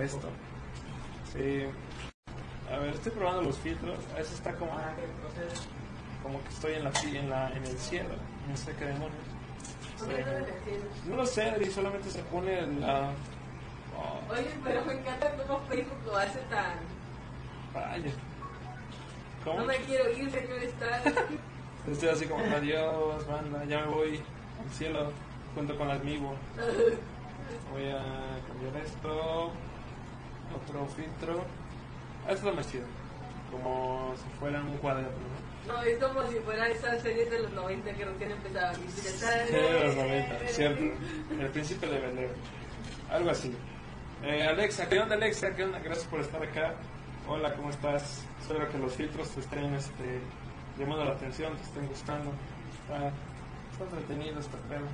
esto. 0.00 0.28
Sí. 1.32 1.66
A 2.72 2.78
ver, 2.78 2.94
estoy 2.94 3.12
probando 3.12 3.42
los 3.42 3.58
filtros. 3.58 3.98
A 4.14 4.18
veces 4.18 4.34
está 4.34 4.52
como, 4.54 4.72
como 6.22 6.42
que 6.42 6.48
estoy 6.48 6.74
en 6.74 6.84
la 6.84 6.90
en 6.90 7.30
la 7.30 7.50
en 7.50 7.64
el 7.64 7.78
cielo. 7.78 8.14
No 8.48 8.56
sé 8.56 8.72
qué 8.78 8.86
demonios. 8.86 9.36
¿Por 9.98 10.08
qué 10.08 10.24
decimos? 10.24 11.06
No 11.08 11.16
lo 11.16 11.26
sé, 11.26 11.50
Adri, 11.50 11.70
solamente 11.70 12.10
se 12.10 12.22
pone 12.24 12.66
la. 12.78 13.10
Oh, 13.96 14.32
Oye, 14.32 14.50
pero 14.62 14.84
me 14.84 14.94
encanta 14.94 15.32
cómo 15.46 15.60
Facebook 15.68 15.98
lo 16.04 16.16
hace 16.16 16.38
tan... 16.50 16.74
vaya. 17.76 18.10
¿Cómo? 19.44 19.60
No 19.60 19.66
me 19.66 19.76
quiero 19.76 20.10
ir, 20.10 20.30
señor 20.30 20.62
Estrada. 20.62 21.02
Estoy 21.90 22.08
así 22.08 22.26
como, 22.26 22.44
adiós, 22.44 23.26
banda, 23.26 23.64
ya 23.64 23.80
me 23.80 23.86
voy 23.86 24.20
al 24.60 24.70
cielo 24.72 25.12
junto 25.54 25.76
con 25.78 25.88
las 25.88 26.02
Mivo. 26.02 26.34
Voy 27.72 27.88
a 27.88 28.02
cambiar 28.48 28.84
esto. 28.84 29.52
Otro 30.54 30.86
filtro. 30.96 31.44
Ah, 32.26 32.32
esto 32.32 32.52
más 32.52 32.70
chido. 32.70 32.84
Como 33.52 34.14
si 34.16 34.38
fuera 34.40 34.60
un 34.60 34.76
cuaderno, 34.78 35.10
¿no? 35.10 35.72
No, 35.72 35.82
es 35.82 35.98
como 35.98 36.26
si 36.28 36.36
fuera 36.40 36.68
esa 36.68 36.98
serie 37.00 37.24
de 37.26 37.40
los 37.40 37.52
90 37.52 37.92
que 37.92 38.04
recién 38.04 38.30
empezaba. 38.30 38.74
Sí, 38.74 39.52
de 39.52 39.84
los 39.84 39.96
90, 39.96 40.48
cierto. 40.48 40.84
El 41.40 41.48
príncipe 41.48 41.86
de 41.86 41.98
Bel 41.98 42.18
Air. 42.18 42.30
Algo 43.10 43.30
así. 43.30 43.52
Eh, 44.22 44.42
Alexa, 44.42 44.88
¿qué 44.88 44.98
onda 44.98 45.14
Alexa? 45.14 45.54
¿Qué 45.54 45.64
onda? 45.64 45.78
Gracias 45.78 46.06
por 46.06 46.20
estar 46.20 46.42
acá. 46.42 46.74
Hola, 47.28 47.54
¿cómo 47.54 47.70
estás? 47.70 48.22
Espero 48.40 48.68
que 48.70 48.78
los 48.78 48.92
filtros 48.94 49.28
te 49.30 49.40
estén 49.40 49.74
este, 49.74 50.20
llamando 50.78 51.04
la 51.04 51.12
atención, 51.12 51.56
te 51.56 51.62
estén 51.62 51.86
gustando. 51.88 52.30
Está, 52.82 53.08
está 53.72 53.84
entretenido 53.84 54.38
este 54.40 54.56
pedo. 54.68 54.86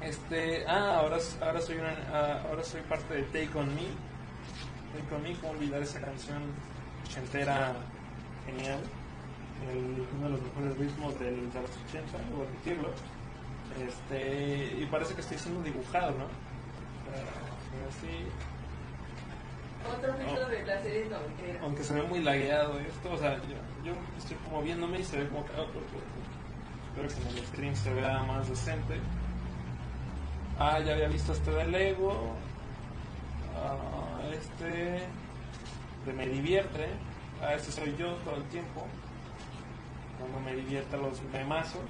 Este, 0.00 0.66
ah, 0.66 0.98
ahora, 0.98 1.18
ahora 1.40 1.60
soy 1.60 1.76
una, 1.76 1.94
ah, 2.12 2.42
ahora 2.50 2.64
soy 2.64 2.80
parte 2.82 3.14
de 3.14 3.22
Take 3.24 3.56
On 3.58 3.66
Me. 3.74 3.82
Take 4.94 5.14
On 5.14 5.22
Me, 5.22 5.34
cómo 5.36 5.52
olvidar 5.52 5.80
esa 5.82 6.00
canción 6.00 6.42
ochentera 7.06 7.74
genial. 8.46 8.80
El- 9.70 10.06
uno 10.16 10.24
de 10.26 10.30
los 10.32 10.42
mejores 10.42 10.76
ritmos 10.78 11.18
del, 11.20 11.52
de 11.52 11.60
los 11.62 11.70
80, 11.88 12.18
debo 12.28 12.42
admitirlo. 12.42 12.90
Este, 13.80 14.76
y 14.80 14.86
parece 14.86 15.14
que 15.14 15.20
estoy 15.20 15.38
siendo 15.38 15.62
dibujado, 15.62 16.10
¿no? 16.12 16.26
Sea, 17.06 17.88
así, 17.88 18.26
Otro 19.86 20.14
filtro 20.14 20.48
de 20.48 20.64
la 20.64 20.82
serie 20.82 21.06
noventera. 21.10 21.60
aunque 21.62 21.84
se 21.84 21.94
ve 21.94 22.02
muy 22.02 22.20
lagueado 22.22 22.78
esto, 22.80 23.12
o 23.12 23.18
sea, 23.18 23.36
yo, 23.36 23.56
yo 23.84 23.92
estoy 24.16 24.36
como 24.44 24.62
viéndome 24.62 25.00
y 25.00 25.04
se 25.04 25.18
ve 25.18 25.28
como 25.28 25.44
cagado, 25.44 25.68
pero 26.94 27.06
espero 27.08 27.24
que 27.24 27.30
en 27.30 27.38
el 27.38 27.46
stream 27.46 27.76
se 27.76 27.92
vea 27.92 28.22
más 28.22 28.48
decente. 28.48 29.00
Ah, 30.58 30.78
ya 30.78 30.92
había 30.92 31.08
visto 31.08 31.32
este 31.32 31.50
de 31.50 31.66
Lego. 31.66 32.36
Ah, 33.56 34.20
este 34.32 35.08
de 36.06 36.12
Me 36.16 36.26
Divierte. 36.28 36.86
Ah, 37.42 37.54
este 37.54 37.72
soy 37.72 37.96
yo 37.98 38.14
todo 38.24 38.36
el 38.36 38.44
tiempo. 38.44 38.86
Cuando 40.18 40.40
me 40.40 40.54
divierta 40.54 40.96
los 40.96 41.20
memazos. 41.32 41.82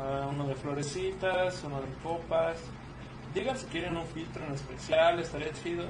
Ah, 0.00 0.28
uno 0.30 0.46
de 0.46 0.54
florecitas, 0.54 1.62
uno 1.64 1.80
de 1.80 1.88
copas. 2.02 2.58
Digan 3.34 3.58
si 3.58 3.66
quieren 3.66 3.96
un 3.96 4.06
filtro 4.06 4.44
en 4.46 4.54
especial, 4.54 5.18
estaría 5.18 5.52
chido. 5.52 5.84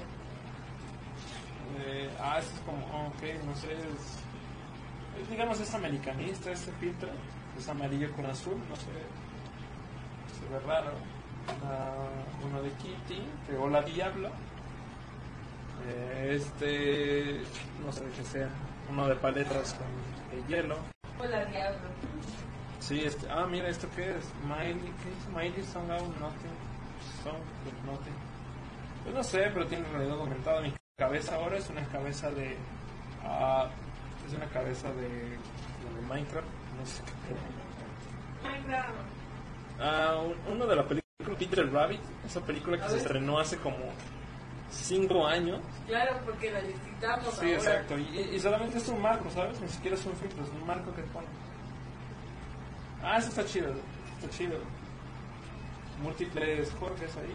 Eh, 1.78 2.10
ah, 2.20 2.38
este 2.38 2.54
es 2.54 2.60
como, 2.60 2.86
oh, 2.86 3.08
ok, 3.08 3.44
no 3.44 3.54
sé, 3.56 3.72
es, 3.72 5.20
es, 5.20 5.30
digamos 5.30 5.58
es 5.60 5.74
americanista 5.74 6.50
este 6.50 6.72
filtro, 6.72 7.08
es 7.58 7.68
amarillo 7.68 8.10
con 8.12 8.26
azul, 8.26 8.58
no 8.68 8.76
sé, 8.76 8.92
se 10.40 10.52
ve 10.52 10.60
raro. 10.60 10.92
Ah, 11.64 12.08
uno 12.44 12.62
de 12.62 12.70
Kitty, 12.70 13.22
que 13.46 13.56
hola 13.56 13.82
diablo. 13.82 14.30
Eh, 15.86 16.36
este, 16.36 17.42
no 17.84 17.92
sé 17.92 18.04
qué 18.16 18.24
sea. 18.24 18.48
uno 18.90 19.08
de 19.08 19.16
paletas 19.16 19.74
con 19.74 19.86
de 20.30 20.46
hielo. 20.48 20.76
Hola, 21.20 21.44
diablo. 21.46 21.88
Sí, 22.80 23.00
este, 23.04 23.26
ah, 23.30 23.46
mira, 23.46 23.68
¿esto 23.68 23.88
qué 23.94 24.10
es? 24.10 24.32
Miley, 24.46 24.92
¿qué 25.02 25.10
es? 25.10 25.28
Miley 25.34 25.62
Song 25.64 25.90
Out 25.90 26.16
Nothing. 26.20 26.56
Song 27.22 27.40
Nothing. 27.86 28.14
Pues 29.02 29.14
no 29.14 29.22
sé, 29.22 29.50
pero 29.52 29.66
tiene 29.66 29.86
realidad 29.88 30.18
aumentada. 30.18 30.60
Mi 30.60 30.72
cabeza 30.98 31.34
ahora 31.34 31.56
es 31.58 31.68
una 31.70 31.84
cabeza 31.88 32.30
de. 32.30 32.56
ah, 33.24 33.68
es 34.26 34.32
una 34.34 34.46
cabeza 34.46 34.92
de, 34.92 35.08
de 35.08 36.00
Minecraft. 36.08 36.46
No 36.78 36.86
sé 36.86 37.02
qué. 37.02 38.48
Minecraft. 38.48 38.90
Ah, 39.80 40.22
un- 40.24 40.52
uno 40.52 40.66
de 40.66 40.76
la 40.76 40.86
película 40.86 41.36
Peter 41.38 41.72
Rabbit. 41.72 42.00
Esa 42.24 42.40
película 42.42 42.78
que 42.80 42.88
se 42.90 42.98
estrenó 42.98 43.38
hace 43.40 43.56
como 43.58 43.76
5 44.70 45.26
años. 45.26 45.60
Claro, 45.88 46.16
porque 46.24 46.52
la 46.52 46.62
necesitamos 46.62 47.34
Sí, 47.34 47.40
ahora. 47.46 47.54
exacto. 47.56 47.98
Y, 47.98 48.18
y 48.36 48.38
solamente 48.40 48.78
es 48.78 48.88
un 48.88 49.02
marco, 49.02 49.28
¿sabes? 49.30 49.60
Ni 49.60 49.68
siquiera 49.68 49.96
es 49.96 50.06
un 50.06 50.14
filtro, 50.14 50.44
es 50.44 50.50
un 50.50 50.64
marco 50.66 50.94
que 50.94 51.02
pone. 51.02 51.26
Ah, 53.02 53.18
eso 53.18 53.30
está 53.30 53.44
chido. 53.44 53.72
Está 54.20 54.30
chido. 54.30 54.58
Múltiples 56.02 56.72
Jorges 56.78 57.16
ahí. 57.16 57.34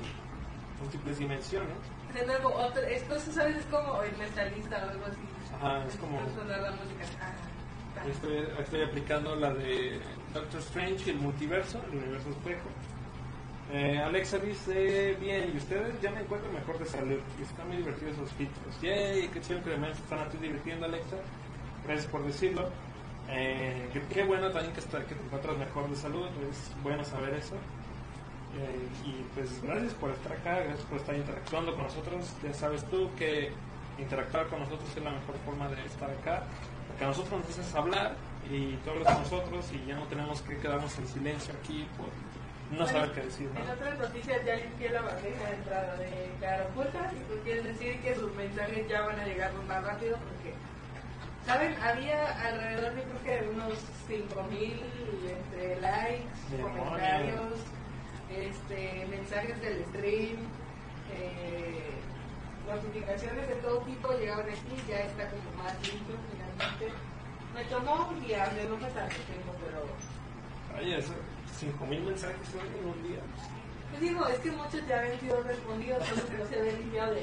Múltiples 0.81 1.17
dimensiones. 1.19 1.77
De 2.13 2.25
nuevo, 2.25 2.49
otro, 2.55 2.81
esto, 2.83 3.15
eso, 3.15 3.31
¿sabes? 3.31 3.57
Es 3.57 3.65
como 3.65 4.01
el 4.01 4.15
mentalista 4.17 4.77
o 4.85 4.89
algo 4.89 5.05
así. 5.05 5.17
Ajá, 5.55 5.85
es 5.85 5.95
como- 5.97 6.19
la 6.19 6.71
música. 6.71 7.05
Ah. 7.21 8.07
Estoy, 8.09 8.47
estoy 8.59 8.81
aplicando 8.83 9.35
la 9.35 9.53
de 9.53 9.99
Doctor 10.33 10.59
Strange 10.61 11.03
y 11.07 11.09
el 11.11 11.17
multiverso, 11.17 11.81
el 11.91 11.97
universo 11.97 12.29
espejo. 12.29 12.69
Eh, 13.71 13.99
Alexa 13.99 14.37
dice, 14.39 15.15
bien, 15.19 15.51
¿y 15.53 15.57
ustedes? 15.57 15.99
Ya 16.01 16.09
me 16.11 16.21
encuentro 16.21 16.51
mejor 16.51 16.79
de 16.79 16.85
salud. 16.85 17.19
Y 17.37 17.43
están 17.43 17.67
muy 17.67 17.77
divertidos 17.77 18.13
esos 18.13 18.31
filtros. 18.33 18.81
Yay, 18.81 19.27
qué 19.27 19.41
chido 19.41 19.61
que 19.63 19.77
me 19.77 19.91
están 19.91 20.19
a 20.19 20.29
ti 20.29 20.37
divirtiendo, 20.37 20.85
Alexa. 20.85 21.17
Gracias 21.85 22.07
por 22.07 22.23
decirlo. 22.23 22.69
Eh, 23.27 23.87
qué, 23.93 24.01
qué 24.11 24.23
bueno 24.23 24.49
también 24.49 24.73
que, 24.73 24.79
está, 24.79 25.05
que 25.05 25.13
te 25.13 25.23
encuentras 25.23 25.57
mejor 25.57 25.87
de 25.89 25.95
salud. 25.95 26.27
Es 26.49 26.71
bueno 26.81 27.03
saber 27.03 27.33
eso. 27.35 27.55
Eh, 28.57 28.87
y 29.05 29.23
pues 29.35 29.61
gracias 29.61 29.93
por 29.93 30.09
estar 30.11 30.31
acá, 30.33 30.59
gracias 30.59 30.81
por 30.87 30.97
estar 30.97 31.15
interactuando 31.15 31.73
con 31.75 31.83
nosotros. 31.83 32.33
Ya 32.43 32.53
sabes 32.53 32.83
tú 32.89 33.09
que 33.17 33.51
interactuar 33.97 34.47
con 34.47 34.59
nosotros 34.61 34.89
es 34.95 35.03
la 35.03 35.11
mejor 35.11 35.35
forma 35.45 35.67
de 35.69 35.85
estar 35.85 36.09
acá. 36.09 36.43
Porque 36.87 37.03
a 37.03 37.07
nosotros 37.07 37.39
nos 37.41 37.49
haces 37.49 37.75
hablar 37.75 38.15
y 38.49 38.73
tú 38.77 38.89
hablas 38.89 39.13
con 39.13 39.23
nosotros 39.23 39.65
y 39.71 39.85
ya 39.87 39.95
no 39.95 40.05
tenemos 40.07 40.41
que 40.41 40.57
quedarnos 40.57 40.97
en 40.97 41.07
silencio 41.07 41.53
aquí 41.61 41.87
por 41.97 42.07
no 42.75 42.83
Bueno, 42.83 42.87
saber 42.87 43.11
qué 43.13 43.21
decir. 43.21 43.49
¿no? 43.53 43.59
En 43.61 43.69
otras 43.69 43.99
noticias 43.99 44.45
ya 44.45 44.55
limpié 44.55 44.89
la 44.89 45.01
bandeja 45.01 45.45
de 45.49 45.55
entrada 45.55 45.95
de 45.97 46.31
Carapuerta 46.39 47.11
y 47.15 47.19
pues 47.27 47.39
quiere 47.43 47.61
decir 47.63 47.99
que 48.01 48.15
sus 48.15 48.33
mensajes 48.35 48.87
ya 48.87 49.01
van 49.01 49.19
a 49.19 49.25
llegar 49.25 49.51
más 49.67 49.83
rápido 49.83 50.17
porque, 50.17 50.53
¿saben? 51.45 51.75
Había 51.81 52.47
alrededor 52.47 52.93
de 52.95 53.03
creo 53.03 53.23
que 53.23 53.49
unos 53.49 53.73
5000 54.07 54.81
entre 55.29 55.81
likes, 55.81 56.25
Demonios. 56.51 56.85
comentarios, 56.85 57.53
este, 58.31 59.05
mensajes 59.09 59.59
del 59.61 59.83
stream, 59.85 60.37
eh, 61.17 61.89
notificaciones 62.67 63.47
de 63.47 63.55
todo 63.55 63.79
tipo 63.79 64.11
llegaron 64.13 64.45
aquí, 64.49 64.75
ya 64.87 64.99
está 64.99 65.27
como 65.29 65.63
más 65.63 65.73
limpio 65.81 66.15
finalmente. 66.31 66.93
Me 67.53 67.63
tomó 67.65 68.07
un 68.09 68.19
día, 68.25 68.45
yo 68.55 68.69
no 68.69 68.77
me 68.77 68.89
tanto 68.91 69.15
tiempo, 69.15 69.53
pero 69.65 70.79
Oye, 70.79 70.99
eso, 70.99 71.13
5000 71.59 72.01
mensajes 72.01 72.37
en 72.53 72.87
un 72.87 73.03
día. 73.03 73.19
Pues 73.89 74.01
digo, 74.01 74.27
es 74.27 74.39
que 74.39 74.51
muchos 74.51 74.87
ya 74.87 74.99
habían 74.99 75.19
sido 75.19 75.41
respondidos, 75.41 76.07
solo 76.07 76.27
que 76.27 76.37
no 76.37 76.45
se 76.45 76.59
había 76.59 76.73
limpiado 76.73 77.13
de 77.15 77.21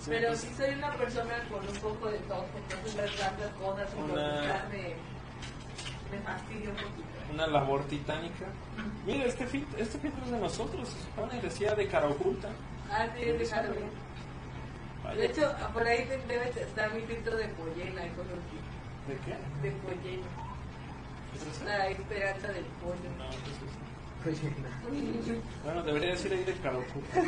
Sí, 0.00 0.06
Pero 0.08 0.28
pues, 0.28 0.40
sí 0.40 0.54
soy 0.56 0.74
una 0.74 0.92
persona 0.94 1.34
con 1.50 1.68
un 1.68 1.76
poco 1.76 2.08
de 2.08 2.18
todo, 2.20 2.46
entonces 2.56 2.94
las 2.96 3.16
tantas 3.16 3.50
cosas 3.52 3.88
Una- 3.98 4.66
me, 4.72 4.94
me 6.10 6.22
fastidia 6.24 6.70
un 6.70 6.76
poquito. 6.76 7.09
Una 7.32 7.46
labor 7.46 7.84
titánica. 7.84 8.46
Mira, 9.06 9.24
este 9.24 9.46
filtro, 9.46 9.78
este 9.78 9.98
filtro 9.98 10.24
es 10.24 10.30
de 10.30 10.38
nosotros, 10.38 10.88
se 10.88 10.98
supone, 11.00 11.40
decía 11.40 11.74
de 11.74 11.86
cara 11.88 12.08
oculta. 12.08 12.48
Ah, 12.90 13.06
sí, 13.16 13.22
es 13.24 13.38
de 13.38 13.46
Halloween. 13.46 13.90
Vaya, 15.04 15.16
De 15.20 15.26
hecho, 15.26 15.52
por 15.72 15.86
ahí 15.86 16.04
de- 16.04 16.18
debe 16.26 16.48
estar 16.50 16.92
mi 16.92 17.00
filtro 17.02 17.36
de 17.36 17.48
pollena 17.48 18.06
y 18.06 18.10
cosas 18.10 18.32
así. 18.32 18.58
¿de 19.08 19.16
qué? 19.24 19.36
De 19.62 19.70
pollena. 19.82 20.26
¿Es? 21.34 21.62
La 21.64 21.88
esperanza 21.88 22.48
del 22.48 22.64
pollo. 22.82 23.10
No, 23.18 23.30
¿qué 24.24 24.30
es 24.32 24.38
eso? 24.38 24.50
Bueno, 25.64 25.82
debería 25.82 26.10
decir 26.10 26.32
ahí 26.32 26.44
de 26.44 26.52
cara 26.54 26.76
oculta. 26.78 27.20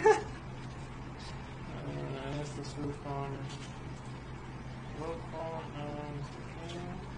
Ah, 1.85 2.43
esto 2.43 2.61
es 2.63 2.75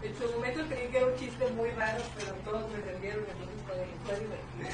En 0.05 0.15
su 0.19 0.31
momento 0.35 0.61
creí 0.69 0.89
que 0.89 0.99
era 0.99 1.07
un 1.07 1.17
chiste 1.17 1.51
muy 1.53 1.71
raro, 1.71 2.03
pero 2.17 2.33
todos 2.45 2.71
me 2.71 2.77
entendieron, 2.77 3.25
entonces 3.25 3.63
fue, 3.67 3.77
fue 4.05 4.21
divertido. 4.21 4.69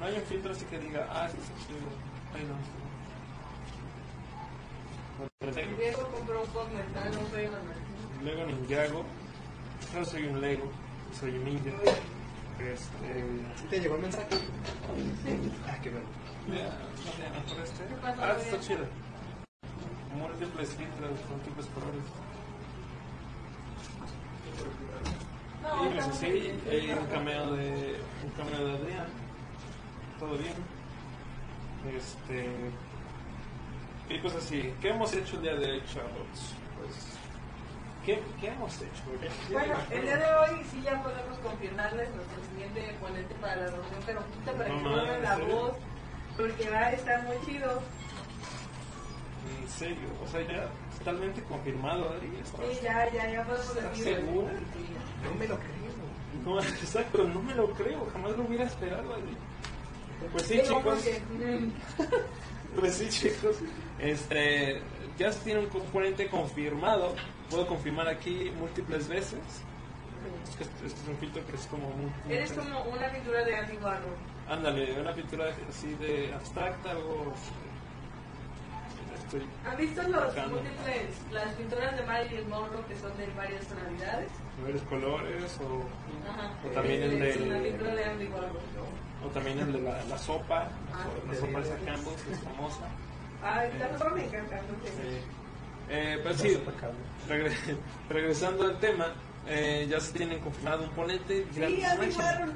No 0.00 0.06
hay 0.06 0.14
un 0.16 0.22
filtro 0.22 0.52
así 0.52 0.64
que 0.64 0.78
diga, 0.80 1.06
ah, 1.10 1.26
este 1.26 1.38
está 1.40 1.54
chido. 1.66 1.86
Ay, 2.34 2.44
no, 2.48 2.56
Diego 5.78 6.08
compró 6.08 6.42
un 6.42 6.48
poco 6.48 6.68
mental, 6.70 7.10
no 7.12 7.28
soy 7.30 7.44
normal. 7.44 7.76
Lego 8.24 8.46
Ninjago. 8.46 9.04
No 9.94 10.04
soy 10.04 10.24
un 10.26 10.40
Lego, 10.40 10.70
soy 11.18 11.30
un 11.30 11.44
ninja. 11.44 11.70
Este. 12.58 13.24
¿Sí 13.56 13.64
te 13.70 13.80
llegó 13.80 13.94
el 13.96 14.02
mensaje? 14.02 14.26
Ah, 15.68 15.78
qué 15.82 15.90
bueno. 15.90 16.08
No 16.48 16.54
este. 17.62 17.84
¿Qué 17.84 17.94
pasa, 18.02 18.16
Ah, 18.20 18.36
está 18.40 18.60
chido. 18.60 18.86
Múltiples 20.16 20.68
filtros, 20.70 21.10
múltiples 21.30 21.66
colores. 21.66 22.33
No, 25.62 25.84
Y 25.84 25.88
estamos 25.98 26.16
sí, 26.18 26.52
hay 26.70 26.90
un 26.90 27.06
cameo 27.06 27.52
de. 27.52 27.96
un 28.24 28.30
cameo 28.36 28.66
de 28.66 28.72
Adrián. 28.72 29.06
Todo 30.18 30.36
bien. 30.36 30.54
Este. 31.96 32.50
Y 34.08 34.18
pues 34.18 34.34
así, 34.34 34.72
¿qué 34.80 34.90
hemos 34.90 35.12
hecho 35.14 35.36
el 35.36 35.42
día 35.42 35.54
de 35.54 35.72
hoy, 35.72 35.82
chavos? 35.92 36.54
Pues. 36.78 37.14
¿Qué, 38.04 38.22
qué 38.38 38.48
hemos 38.48 38.76
hecho? 38.76 39.02
Bueno, 39.50 39.74
el 39.90 40.02
día 40.02 40.16
de 40.18 40.34
hoy 40.34 40.62
sí 40.70 40.82
ya 40.82 41.02
podemos 41.02 41.38
confirmarles 41.38 42.14
nuestro 42.14 42.44
siguiente 42.50 42.94
ponente 43.00 43.34
para 43.36 43.56
la 43.56 43.66
reunión, 43.68 44.02
pero 44.04 44.20
justo 44.20 44.52
para 44.52 44.68
No 44.68 44.76
que 44.76 44.82
pongan 44.84 45.22
la 45.22 45.36
voz, 45.38 45.72
porque 46.36 46.68
va 46.68 46.78
a 46.80 46.92
estar 46.92 47.22
muy 47.22 47.36
chido. 47.46 47.82
En 49.64 49.70
serio, 49.70 50.08
o 50.22 50.28
sea, 50.28 50.42
ya 50.42 50.68
totalmente 50.98 51.42
confirmado, 51.44 52.10
Adri. 52.10 52.30
¿estás- 52.42 52.60
Sí, 52.70 52.78
ya, 52.82 53.10
ya, 53.12 53.30
ya 53.30 53.44
podemos 53.44 53.68
¿Estás 53.76 53.90
decir. 53.98 54.04
segura? 54.16 54.52
No 55.24 55.34
me 55.38 55.48
lo 55.48 55.56
creo. 55.58 56.44
No, 56.44 56.60
exacto, 56.82 57.24
no 57.24 57.42
me 57.42 57.54
lo 57.54 57.70
creo, 57.70 58.06
jamás 58.12 58.36
lo 58.36 58.44
hubiera 58.44 58.64
esperado, 58.64 59.14
Adri. 59.14 59.36
Pues 60.32 60.46
sí, 60.46 60.60
chicos. 60.62 61.04
Pues 62.78 62.94
sí, 62.94 63.08
chicos. 63.08 63.56
Este, 64.00 64.80
ya 65.16 65.30
se 65.30 65.44
tiene 65.44 65.60
un 65.60 65.68
componente 65.68 66.26
confirmado. 66.28 67.14
Puedo 67.48 67.68
confirmar 67.68 68.08
aquí 68.08 68.50
múltiples 68.58 69.06
veces. 69.06 69.38
Es 70.48 70.56
que 70.56 70.64
este, 70.64 70.86
este 70.86 71.00
es 71.02 71.08
un 71.08 71.16
filtro 71.18 71.46
que 71.46 71.54
es 71.54 71.66
como 71.66 71.86
un. 71.86 72.12
Eres 72.28 72.52
como 72.52 72.82
una 72.82 73.08
pintura 73.12 73.44
de 73.44 73.52
Warhol. 73.80 74.16
Ándale, 74.48 75.00
una 75.00 75.14
pintura 75.14 75.44
así 75.68 75.94
de 75.94 76.34
abstracta, 76.34 76.90
algo. 76.90 77.32
Estoy. 79.24 79.42
¿Han 79.66 79.76
visto 79.76 80.02
los 80.02 80.36
múltiples, 80.36 81.32
las 81.32 81.52
pinturas 81.54 81.96
de 81.96 82.02
Marilyn 82.04 82.48
Monroe 82.48 82.84
que 82.88 82.96
son 82.96 83.16
de 83.16 83.26
varias 83.36 83.66
tonalidades? 83.66 84.30
de 84.56 84.62
varios 84.62 84.82
colores 84.82 85.58
o, 85.60 86.30
Ajá. 86.30 86.50
o 86.64 86.68
también 86.70 87.02
el 87.02 87.22
Es 87.22 87.36
una 87.38 87.54
de 87.58 87.70
pintura 87.70 87.94
de 87.94 88.04
Andy 88.04 88.26
Warhol. 88.26 88.58
o 89.24 89.28
también 89.28 89.58
el 89.58 89.72
de 89.72 89.80
la, 89.80 90.04
la 90.04 90.18
sopa 90.18 90.68
Ah. 90.92 91.06
la 91.26 91.34
sopa 91.34 91.60
esa 91.60 91.76
Campbell's 91.84 92.22
que 92.22 92.32
es 92.32 92.38
famosa 92.40 92.84
Ay, 93.42 93.70
esta 93.72 93.98
sopa 93.98 94.10
me 94.14 94.24
encanta. 94.24 94.56
no 94.56 94.84
sé. 94.84 95.16
Eh, 95.16 95.22
eh, 95.90 96.20
pues 96.22 96.36
sí 96.40 96.58
regre- 97.28 97.76
regresando 98.08 98.64
al 98.64 98.78
tema 98.78 99.06
eh, 99.46 99.86
ya 99.90 100.00
se 100.00 100.16
tienen 100.16 100.40
confirmado 100.40 100.84
un 100.84 100.90
ponente 100.90 101.46
Sí, 101.52 101.60
no 101.60 101.66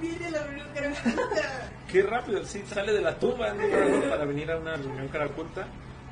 viene 0.00 0.30
la 0.30 0.42
reunión 0.46 0.68
característica. 0.72 1.70
qué 1.90 2.02
rápido 2.02 2.44
sí 2.44 2.62
sale 2.66 2.92
de 2.92 3.00
la 3.02 3.18
tumba 3.18 3.50
Andy 3.50 3.64
Warhol 3.66 4.02
para 4.08 4.24
venir 4.24 4.50
a 4.52 4.58
una 4.58 4.76
reunión 4.76 5.08
cara 5.08 5.28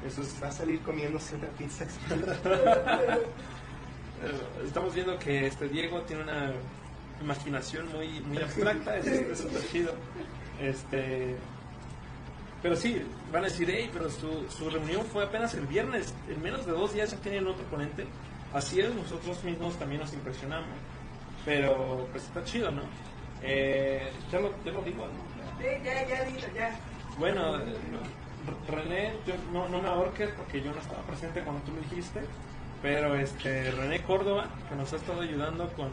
es 0.06 0.42
Va 0.42 0.48
a 0.48 0.52
salir 0.52 0.80
comiéndose 0.80 1.36
una 1.36 1.48
pizza. 1.48 1.84
Estamos 4.64 4.94
viendo 4.94 5.18
que 5.18 5.46
este 5.46 5.68
Diego 5.68 6.00
tiene 6.02 6.22
una 6.22 6.52
imaginación 7.20 7.90
muy 7.92 8.20
muy 8.20 8.38
abstracta 8.38 8.96
eso, 8.98 9.48
está 9.48 9.68
chido 9.70 9.92
este 10.60 11.36
pero 12.62 12.76
sí 12.76 13.02
van 13.32 13.44
a 13.44 13.46
decir 13.46 13.68
hey 13.70 13.90
pero 13.92 14.10
su, 14.10 14.46
su 14.50 14.68
reunión 14.70 15.04
fue 15.06 15.24
apenas 15.24 15.54
el 15.54 15.66
viernes 15.66 16.14
en 16.28 16.42
menos 16.42 16.66
de 16.66 16.72
dos 16.72 16.92
días 16.92 17.10
ya 17.10 17.16
tienen 17.18 17.46
otro 17.46 17.64
ponente 17.66 18.06
así 18.52 18.80
es 18.80 18.94
nosotros 18.94 19.42
mismos 19.44 19.76
también 19.78 20.00
nos 20.00 20.12
impresionamos 20.12 20.68
pero 21.44 22.06
pues 22.12 22.24
está 22.24 22.44
chido 22.44 22.70
no 22.70 22.82
eh, 23.42 24.10
ya, 24.30 24.40
lo, 24.40 24.50
ya 24.64 24.72
lo 24.72 24.82
digo 24.82 25.06
¿no? 25.06 25.62
Sí, 25.62 25.68
ya, 25.84 26.06
ya, 26.06 26.52
ya. 26.54 26.80
bueno 27.18 27.60
René 28.68 29.12
yo, 29.26 29.34
no, 29.52 29.68
no 29.68 29.80
me 29.82 29.88
ahorques 29.88 30.30
porque 30.36 30.60
yo 30.62 30.72
no 30.72 30.80
estaba 30.80 31.02
presente 31.02 31.40
cuando 31.42 31.62
tú 31.62 31.72
lo 31.72 31.80
dijiste 31.80 32.20
Pero 32.82 33.14
este 33.14 33.70
René 33.72 34.02
Córdoba, 34.02 34.46
que 34.68 34.74
nos 34.76 34.92
ha 34.92 34.96
estado 34.96 35.20
ayudando 35.22 35.68
con 35.72 35.88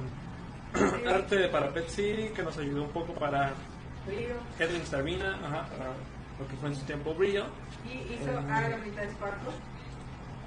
arte 1.07 1.47
para 1.49 1.69
Pet 1.73 1.87
City, 1.87 2.29
que 2.35 2.43
nos 2.43 2.57
ayudó 2.57 2.83
un 2.83 2.89
poco 2.89 3.13
para. 3.13 3.53
Edwin 4.59 4.85
Sabina, 4.85 5.39
ajá, 5.45 5.65
para 5.77 5.91
lo 6.39 6.47
que 6.47 6.55
fue 6.59 6.69
en 6.69 6.75
su 6.75 6.81
tiempo 6.85 7.13
Brillo, 7.13 7.45
Y 7.85 8.13
hizo 8.13 8.31
a 8.37 8.41
la 8.61 8.77
mitad 8.77 9.01
de 9.03 9.11
Sparkle. 9.11 9.51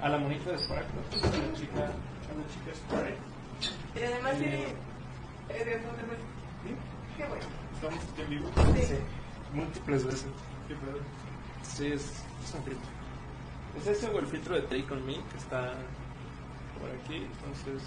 a 0.01 0.09
la 0.09 0.17
monita 0.17 0.51
de 0.51 0.59
Sparkle, 0.59 0.99
a 1.11 1.25
la 1.25 1.53
chica, 1.53 1.79
a 1.79 2.33
la 2.37 2.47
chica 2.53 2.75
Sprite. 2.75 3.17
Y 3.95 4.03
además 4.03 4.33
Sí. 4.33 4.39
tiene. 4.43 4.63
eh, 5.49 5.65
de 5.65 5.77
pues, 5.77 6.19
Qué 7.17 7.25
bueno. 7.25 7.45
¿Estamos 7.73 8.03
en 8.19 8.29
vivo? 8.29 8.49
Sí. 8.75 8.95
Múltiples 9.53 10.05
veces. 10.05 10.25
Sí, 11.67 11.87
es, 11.87 12.23
es 12.43 12.53
un 12.55 12.63
filtro. 12.63 12.89
Es 13.77 13.87
ese 13.87 14.07
o 14.09 14.19
el 14.19 14.25
filtro 14.25 14.55
de 14.55 14.61
Take 14.61 14.93
On 14.93 15.05
Me 15.05 15.13
que 15.13 15.37
está 15.37 15.73
por 16.79 16.89
aquí. 16.89 17.17
Entonces, 17.17 17.83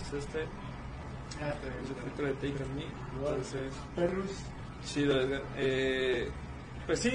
es 0.00 0.12
este. 0.12 0.42
Es 0.42 1.90
el 1.90 1.96
filtro 2.02 2.26
de 2.26 2.32
Take 2.34 2.62
On 2.62 2.74
Me. 2.74 2.84
Entonces, 3.18 3.72
Perros. 3.96 4.30
chido, 4.84 5.20
Edgar. 5.20 5.42
Eh, 5.56 6.30
pues 6.86 7.00
sí, 7.00 7.12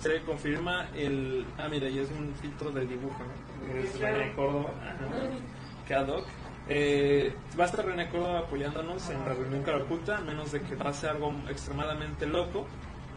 se 0.00 0.22
confirma 0.22 0.88
el. 0.96 1.46
Ah, 1.58 1.68
mira, 1.68 1.88
y 1.88 2.00
es 2.00 2.10
un 2.10 2.34
filtro 2.40 2.70
de 2.70 2.86
dibujo, 2.86 3.18
¿no? 3.18 3.78
Es 3.78 3.98
René 4.00 4.34
Córdoba. 4.34 4.70
Cadoc. 5.88 6.26
Eh, 6.68 7.34
va 7.58 7.64
a 7.64 7.66
estar 7.66 7.84
René 7.84 8.08
Córdoba 8.08 8.40
apoyándonos 8.40 9.08
en 9.10 9.20
la 9.20 9.34
reunión 9.34 9.62
cara 9.62 9.78
oculta, 9.78 10.18
a 10.18 10.20
menos 10.20 10.52
de 10.52 10.60
que 10.62 10.76
pase 10.76 11.08
algo 11.08 11.32
extremadamente 11.48 12.26
loco. 12.26 12.66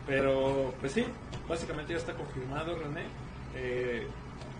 Pero, 0.07 0.73
pues 0.79 0.91
sí, 0.91 1.05
básicamente 1.47 1.93
ya 1.93 1.99
está 1.99 2.13
confirmado, 2.13 2.77
René. 2.77 3.05
Eh, 3.55 4.07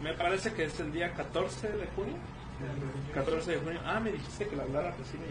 me 0.02 0.14
parece 0.14 0.54
que 0.54 0.66
es 0.66 0.80
el 0.80 0.92
día 0.92 1.14
14 1.14 1.68
de 1.68 1.88
junio. 1.96 2.16
14 3.14 3.52
de 3.52 3.58
junio. 3.58 3.80
Ah, 3.86 4.00
me 4.00 4.12
dijiste 4.12 4.48
que 4.48 4.56
la 4.56 4.64
hablara 4.64 4.94
Priscila. 4.94 5.24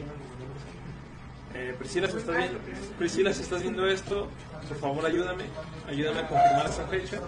Eh, 1.54 1.74
Priscila, 1.78 2.08
si 2.08 2.16
estás 2.16 2.36
viendo, 2.36 2.58
Priscila, 2.98 3.32
si 3.32 3.42
estás 3.42 3.62
viendo 3.62 3.86
esto, 3.86 4.28
por 4.68 4.76
favor 4.78 5.06
ayúdame, 5.06 5.44
ayúdame 5.88 6.20
a 6.20 6.28
confirmar 6.28 6.66
esa 6.66 6.86
fecha. 6.86 7.20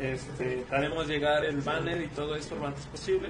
Este, 0.00 0.64
haremos 0.70 1.06
llegar 1.08 1.44
el 1.44 1.60
banner 1.60 2.00
y 2.02 2.08
todo 2.08 2.36
esto 2.36 2.54
lo 2.54 2.68
antes 2.68 2.86
posible. 2.86 3.28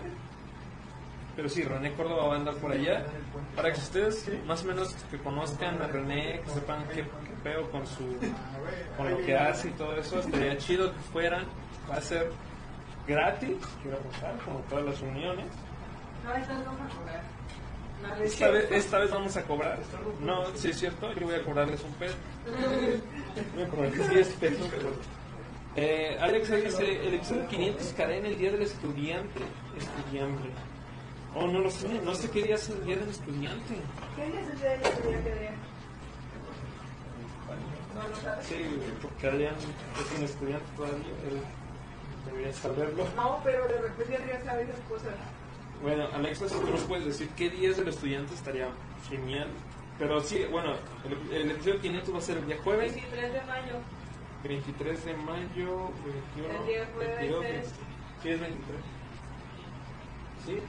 Pero 1.34 1.48
sí, 1.48 1.62
René 1.62 1.92
Córdoba 1.94 2.28
va 2.28 2.34
a 2.34 2.36
andar 2.36 2.54
por 2.56 2.72
allá. 2.72 3.04
Para 3.56 3.72
que 3.72 3.80
ustedes 3.80 4.30
más 4.46 4.62
o 4.62 4.66
menos 4.66 4.94
que 5.10 5.18
conozcan 5.18 5.80
a 5.82 5.88
René, 5.88 6.40
que 6.44 6.50
sepan 6.50 6.84
qué, 6.94 7.04
qué 7.44 7.50
peo 7.50 7.70
con 7.70 7.86
su 7.86 8.04
con 8.96 9.10
lo 9.10 9.18
que 9.18 9.36
hace 9.36 9.68
y 9.68 9.72
todo 9.72 9.96
eso, 9.96 10.18
estaría 10.18 10.56
chido 10.58 10.92
que 10.92 11.00
fueran. 11.12 11.46
Va 11.90 11.96
a 11.96 12.00
ser 12.00 12.30
gratis, 13.06 13.56
quiero 13.82 13.98
apostar, 13.98 14.36
como 14.44 14.60
todas 14.60 14.84
las 14.86 15.00
reuniones. 15.00 15.46
No, 16.24 16.34
estas 16.34 16.64
vamos 16.64 16.92
a 16.92 16.96
cobrar. 16.96 17.22
No, 18.02 18.14
es 18.16 18.32
Esta 18.32 18.48
vez, 18.50 18.70
esta 18.70 18.98
vez 18.98 19.10
vamos 19.10 19.36
a 19.36 19.42
cobrar. 19.42 19.78
No, 20.20 20.46
sí 20.54 20.70
es 20.70 20.78
cierto, 20.78 21.12
yo 21.12 21.26
voy 21.26 21.34
a 21.34 21.42
cobrarles 21.44 21.82
un 21.84 21.92
peso. 21.94 22.16
Cobrarles 23.70 24.10
10 24.10 24.28
pesos. 24.34 24.68
Eh, 25.76 26.16
Alex 26.20 26.50
dice, 26.50 27.06
el 27.06 27.14
episodio 27.14 27.48
500 27.48 27.94
caerá 27.96 28.16
en 28.16 28.26
el 28.26 28.38
Día 28.38 28.52
del 28.52 28.62
Estudiante. 28.62 29.40
Estudiante. 29.76 30.50
Oh, 31.34 31.48
no 31.48 31.58
lo 31.58 31.70
sé, 31.70 31.88
no 32.04 32.14
sé 32.14 32.30
qué 32.30 32.44
día 32.44 32.54
es 32.54 32.68
el 32.68 32.84
Día 32.84 32.96
del 32.96 33.08
Estudiante. 33.08 33.74
¿Qué 34.14 34.26
día 34.30 34.40
es 34.40 34.48
el 34.50 34.58
día 34.58 34.70
de 34.70 34.76
la 34.76 34.90
día 34.90 35.24
que 35.24 35.40
día? 35.40 35.50
No 35.50 36.44
lo 36.46 36.54
sabes. 37.48 37.83
Sí, 38.42 38.56
porque 39.02 39.26
Adrián 39.28 39.54
es 39.56 40.18
un 40.18 40.24
estudiante 40.24 40.66
todavía, 40.76 40.98
él 41.28 41.40
debería 42.26 42.52
saberlo. 42.52 43.04
No, 43.16 43.40
pero 43.44 43.66
de 43.68 43.80
repente 43.80 44.18
ya 44.28 44.44
sabe 44.44 44.62
esas 44.62 44.80
cosas. 44.88 45.14
Bueno, 45.82 46.06
Alexa, 46.14 46.48
si 46.48 46.54
tú 46.58 46.70
nos 46.70 46.80
puedes 46.82 47.04
decir 47.06 47.28
qué 47.36 47.50
día 47.50 47.70
es 47.70 47.76
del 47.76 47.88
estudiante, 47.88 48.34
estaría 48.34 48.68
genial. 49.08 49.48
Pero 49.98 50.20
sí, 50.20 50.44
bueno, 50.50 50.74
el, 51.04 51.36
el 51.36 51.50
episodio 51.52 51.80
500 51.80 52.14
va 52.14 52.18
a 52.18 52.22
ser 52.22 52.38
el 52.38 52.46
día 52.46 52.56
jueves. 52.64 52.94
23 52.94 53.32
de 53.32 53.40
mayo. 53.42 53.74
23 54.42 55.04
de 55.04 55.14
mayo, 55.16 55.90
21, 56.36 56.60
El 56.60 56.66
día 56.66 56.88
jueves 56.94 57.18
22. 57.18 57.44
es- 57.44 57.72
Sí, 58.22 58.28
es 58.30 58.40
23. 58.40 58.80
Sí, 60.46 60.52
23. 60.52 60.66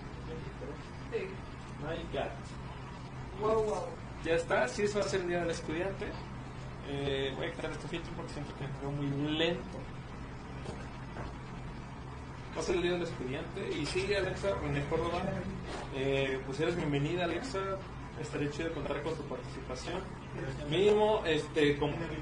Sí. 1.12 1.28
My 1.82 2.18
God. 2.18 2.30
Wow, 3.42 3.64
wow. 3.64 3.84
Ya 4.24 4.34
está, 4.36 4.68
sí, 4.68 4.84
eso 4.84 5.00
va 5.00 5.06
a 5.06 5.08
ser 5.08 5.22
el 5.22 5.28
día 5.30 5.40
del 5.40 5.52
estudiante. 5.52 6.06
Eh, 6.88 7.34
voy 7.36 7.48
a 7.48 7.52
quitar 7.52 7.72
este 7.72 7.88
filtro 7.88 8.12
porque 8.16 8.34
siento 8.34 8.54
que 8.56 8.66
quedó 8.80 8.92
muy 8.92 9.38
lento. 9.38 9.80
Va 12.56 12.62
a 12.62 12.64
ser 12.64 12.76
el 12.76 12.82
día 12.84 12.92
del 12.92 13.04
estudiante. 13.04 13.70
Y 13.78 13.86
sí, 13.86 14.14
Alexa, 14.14 14.56
René 14.62 14.84
Córdoba, 14.86 15.22
eh, 15.96 16.40
pues 16.46 16.60
eres 16.60 16.76
bienvenida, 16.76 17.26
Alexa. 17.26 17.60
Estaría 18.22 18.50
chido 18.50 18.74
contar 18.74 19.02
con 19.04 19.14
tu 19.16 19.24
participación. 19.24 20.02
Mínimo, 20.70 21.22
este, 21.26 21.78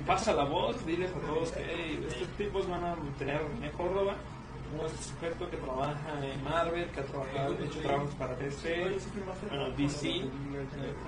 pasa 0.08 0.34
la 0.34 0.46
voz, 0.46 0.84
diles 0.86 1.12
a 1.12 1.20
todos 1.28 1.52
que 1.52 1.64
hey, 1.68 2.06
estos 2.08 2.28
tipos 2.30 2.68
van 2.68 2.84
a 2.84 2.96
tener 3.20 3.42
René 3.42 3.72
Córdoba, 3.72 4.16
un 4.74 4.90
sujeto 4.90 5.50
que 5.50 5.58
trabaja 5.58 6.26
en 6.26 6.44
Marvel, 6.44 6.90
que 6.90 7.00
ha 7.00 7.04
trabajado, 7.04 7.54
hecho 7.64 7.80
trabajos 7.80 8.16
para 8.16 8.36
DC, 8.36 9.00
DC, 9.78 10.26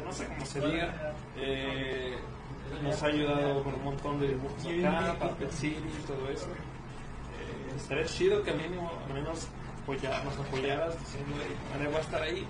no 0.06 0.12
sé 0.12 0.28
cómo 0.28 0.46
se 0.46 0.62
diga. 0.62 1.15
Eh, 1.36 2.15
nos 2.84 3.01
ha 3.04 3.06
ayudado 3.08 3.63
con 3.63 3.73
un 3.75 3.84
montón 3.84 4.19
de 4.19 4.28
dibujos 4.30 4.65
acá, 4.88 5.15
para 5.19 5.32
Pet 5.36 5.51
City 5.51 5.78
y 5.99 6.08
todo 6.08 6.30
eso. 6.30 6.47
Eh, 6.47 7.73
estaría 7.75 8.06
chido 8.06 8.43
que 8.43 8.51
al 8.51 8.58
mínimo, 8.58 8.91
al 9.08 9.13
menos 9.13 9.47
apoya- 9.84 10.23
nos 10.23 10.38
apoyaras 10.39 10.99
diciendo, 10.99 11.36
"Hey, 11.41 11.56
René 11.78 11.89
va 11.91 11.97
a 11.97 12.01
estar 12.01 12.21
ahí, 12.21 12.47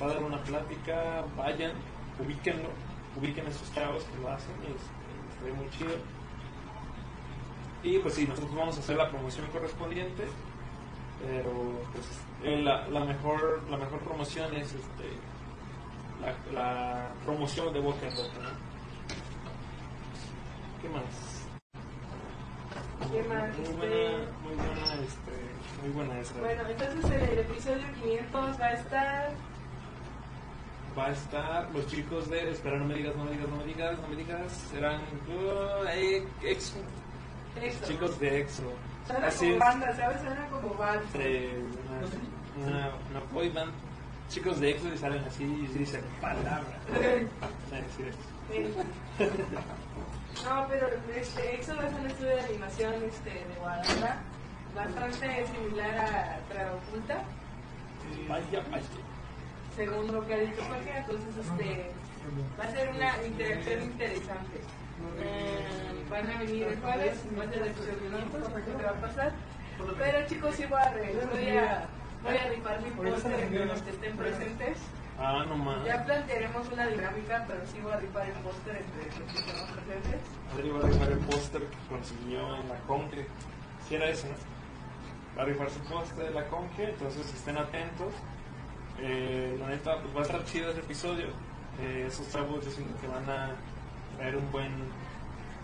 va 0.00 0.06
a 0.06 0.08
dar 0.14 0.22
una 0.22 0.42
plática, 0.42 1.24
vayan, 1.36 1.72
ubíquenlo, 2.18 2.68
ubiquen 3.16 3.46
a 3.46 3.50
esos 3.50 3.72
chavos 3.74 4.04
que 4.04 4.18
lo 4.20 4.30
hacen 4.30 4.52
y 4.62 5.32
estaría 5.32 5.54
muy 5.54 5.70
chido. 5.70 5.96
Y 7.82 7.98
pues 7.98 8.14
sí, 8.14 8.26
nosotros 8.26 8.54
vamos 8.54 8.76
a 8.76 8.80
hacer 8.80 8.96
la 8.96 9.10
promoción 9.10 9.46
correspondiente, 9.48 10.24
pero 11.26 11.52
pues 11.92 12.06
eh, 12.42 12.60
la, 12.62 12.88
la 12.88 13.00
mejor 13.04 13.62
la 13.70 13.76
mejor 13.76 13.98
promoción 14.00 14.54
es 14.56 14.68
este 14.72 15.08
la, 16.22 16.52
la 16.52 17.08
promoción 17.24 17.72
de 17.72 17.80
boca 17.80 18.08
en 18.08 18.14
boca, 18.16 18.38
¿no? 18.42 18.63
¿Qué 20.84 20.90
más? 20.90 21.48
¿Qué 23.10 23.22
más? 23.22 23.56
Muy 23.56 23.64
Este, 23.64 23.76
buena, 23.76 24.18
muy 24.42 24.54
buena, 24.54 24.94
este, 25.06 25.32
muy 25.82 25.90
buena 25.94 26.18
esa. 26.20 26.34
Bueno, 26.40 26.62
entonces 26.68 27.04
en 27.10 27.22
el 27.30 27.38
episodio 27.38 27.84
500 28.02 28.60
va 28.60 28.64
a 28.66 28.72
estar. 28.74 29.30
Va 30.98 31.06
a 31.06 31.10
estar 31.12 31.70
los 31.72 31.86
chicos 31.86 32.28
de. 32.28 32.50
Espera, 32.50 32.76
no 32.76 32.84
me 32.84 32.94
digas, 32.96 33.16
no 33.16 33.24
me 33.24 33.30
digas, 33.30 33.48
no 33.48 33.56
me 33.56 33.64
digas, 33.64 33.98
no 33.98 34.08
me 34.08 34.16
digas. 34.16 34.52
Serán. 34.70 35.00
uh, 35.00 35.86
eh, 35.88 36.28
EXO. 36.42 36.76
Exo. 37.62 37.86
Chicos 37.86 38.20
de 38.20 38.40
EXO. 38.40 38.62
Suena 39.06 39.26
Así 39.26 39.38
como 39.46 39.52
es. 39.54 39.58
banda, 39.60 39.96
¿sabes? 39.96 40.20
Suena 40.20 40.46
como 40.48 40.74
banda. 40.74 41.02
Entre 41.14 41.50
una, 42.58 42.66
una, 42.68 42.90
una 43.10 43.20
boy 43.32 43.48
band. 43.48 43.72
Chicos 44.28 44.60
de 44.60 44.70
EXO 44.72 44.88
y 44.92 44.98
salen 44.98 45.24
así 45.24 45.44
y 45.44 45.66
dicen 45.78 46.02
palabras. 46.20 46.66
No, 50.42 50.66
pero 50.68 50.88
este, 51.14 51.54
Exo 51.54 51.72
es 51.80 51.92
un 51.92 52.06
estudio 52.06 52.36
de 52.36 52.40
animación 52.42 52.94
este, 53.04 53.30
de 53.30 53.54
Guadalajara, 53.58 54.22
bastante 54.74 55.46
similar 55.46 55.96
a 55.96 56.38
Traoculta, 56.52 57.22
Vaya, 58.28 58.62
vaya. 58.70 58.84
según 59.76 60.12
lo 60.12 60.26
que 60.26 60.34
ha 60.34 60.38
dicho 60.38 60.62
Jorge, 60.68 60.98
entonces 60.98 61.36
este, 61.40 61.90
va 62.58 62.64
a 62.64 62.70
ser 62.72 62.88
una 62.90 63.26
interacción 63.26 63.82
interesante. 63.82 64.60
Eh, 65.20 66.04
van 66.10 66.30
a 66.30 66.38
venir 66.38 66.64
el 66.64 66.80
jueves, 66.80 67.18
el 67.24 67.66
episodio 67.66 67.98
500, 67.98 68.40
no 68.40 68.46
sé 68.46 68.62
qué 68.64 68.82
va 68.82 68.90
a 68.90 68.94
pasar. 68.94 69.32
Pero 69.98 70.26
chicos, 70.26 70.54
sí 70.54 70.64
voy 70.66 70.80
a, 70.80 70.92
voy 71.32 71.48
a, 71.48 71.88
voy 72.22 72.36
a 72.36 72.48
rifar 72.50 72.80
mi 72.82 72.90
póster 72.90 73.40
entre 73.40 73.64
los 73.66 73.82
que 73.82 73.90
estén 73.90 74.16
presentes. 74.16 74.78
Ah, 75.18 75.44
no 75.48 75.56
más. 75.56 75.84
Ya 75.84 76.04
plantearemos 76.04 76.68
una 76.72 76.86
dinámica, 76.86 77.44
pero 77.46 77.60
sí 77.66 77.80
voy 77.80 77.92
a 77.92 77.96
rifar 78.00 78.26
el 78.26 78.32
póster 78.34 78.76
entre 78.76 79.20
los 79.20 79.32
que 79.32 79.38
estemos 79.38 79.70
presentes. 79.70 80.20
Adri 80.52 80.68
va 80.70 80.78
a 80.78 80.82
rifar 80.82 81.12
el 81.12 81.18
póster 81.18 81.62
que 81.62 81.76
consiguió 81.88 82.56
en 82.56 82.68
la 82.68 82.78
Conque. 82.86 83.26
Si 83.88 83.94
era 83.94 84.08
ese, 84.08 84.28
¿no? 84.28 84.34
Va 85.38 85.42
a 85.42 85.46
rifar 85.46 85.70
su 85.70 85.80
póster 85.80 86.24
de 86.26 86.30
la 86.30 86.46
Conque, 86.48 86.90
entonces 86.90 87.32
estén 87.32 87.56
atentos. 87.58 88.12
Eh, 89.00 89.56
la 89.60 89.68
neta, 89.68 90.00
pues 90.00 90.14
va 90.16 90.20
a 90.20 90.22
estar 90.22 90.44
chido 90.44 90.70
ese 90.70 90.80
episodio. 90.80 91.26
Eh, 91.80 92.06
esos 92.08 92.30
chavos 92.30 92.64
yo 92.64 92.70
siento 92.70 93.00
que 93.00 93.06
van 93.06 93.28
a 93.28 93.50
traer 94.16 94.36
un 94.36 94.50
buen, 94.50 94.72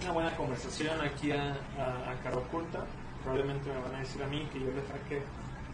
una 0.03 0.13
buena 0.13 0.37
conversación 0.37 1.01
aquí 1.01 1.33
a, 1.33 1.53
a, 1.79 2.11
a 2.11 2.15
Cara 2.23 2.37
Oculta. 2.37 2.85
Probablemente 3.23 3.69
me 3.69 3.81
van 3.81 3.95
a 3.97 3.99
decir 3.99 4.23
a 4.23 4.27
mí 4.27 4.49
que 4.53 4.61
yo 4.61 4.67
les 4.73 4.87
saqué 4.87 5.23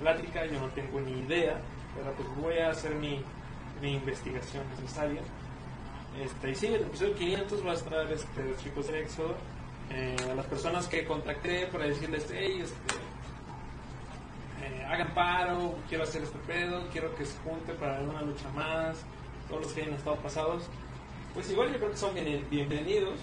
plática, 0.01 0.45
yo 0.47 0.61
no 0.61 0.67
tengo 0.69 1.01
ni 1.01 1.21
idea, 1.21 1.59
pero 1.95 2.13
pues 2.13 2.29
voy 2.37 2.59
a 2.59 2.71
hacer 2.71 2.95
mi, 2.97 3.25
mi 3.81 3.95
investigación 3.95 4.65
necesaria. 4.71 5.21
Este, 6.23 6.51
y 6.51 6.55
sí, 6.55 6.67
el 6.67 6.83
episodio 6.83 7.15
500 7.15 7.67
va 7.67 7.71
a 7.73 7.75
estar 7.75 8.13
este, 8.13 8.45
los 8.45 8.59
chicos 8.63 8.87
de 8.89 9.03
Éxodo. 9.03 9.35
Eh, 9.91 10.17
a 10.31 10.35
las 10.35 10.47
personas 10.47 10.89
que 10.89 11.05
contacté 11.05 11.67
para 11.69 11.85
decirles, 11.85 12.27
hey, 12.33 12.61
este, 12.63 12.95
eh, 14.63 14.85
hagan 14.89 15.15
paro, 15.15 15.75
quiero 15.89 16.05
hacer 16.05 16.23
este 16.23 16.39
pedo, 16.41 16.83
quiero 16.91 17.15
que 17.15 17.25
se 17.25 17.39
junte 17.41 17.73
para 17.75 18.01
una 18.01 18.23
lucha 18.23 18.49
más, 18.55 18.97
todos 19.49 19.63
los 19.63 19.73
que 19.73 19.83
hayan 19.83 19.95
estado 19.95 20.17
pasados, 20.17 20.65
pues 21.35 21.51
igual 21.51 21.71
yo 21.73 21.77
creo 21.79 21.91
que 21.91 21.97
son 21.97 22.15
bien- 22.15 22.47
bienvenidos. 22.51 23.21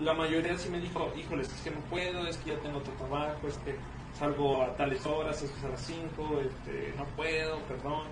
La 0.00 0.12
mayoría 0.14 0.56
sí 0.58 0.68
me 0.68 0.78
dijo, 0.78 1.10
híjoles, 1.16 1.48
es 1.52 1.60
que 1.62 1.70
no 1.70 1.80
puedo, 1.90 2.26
es 2.26 2.36
que 2.38 2.50
ya 2.50 2.58
tengo 2.60 2.78
otro 2.78 2.92
trabajo, 2.94 3.48
es 3.48 3.56
que 3.58 3.74
salgo 4.16 4.62
a 4.62 4.76
tales 4.76 5.04
horas, 5.06 5.42
es 5.42 5.50
que 5.50 5.58
es 5.58 5.64
a 5.64 5.68
las 5.70 5.80
5, 5.80 6.40
este, 6.42 6.94
no 6.96 7.04
puedo, 7.16 7.58
perdón. 7.62 8.04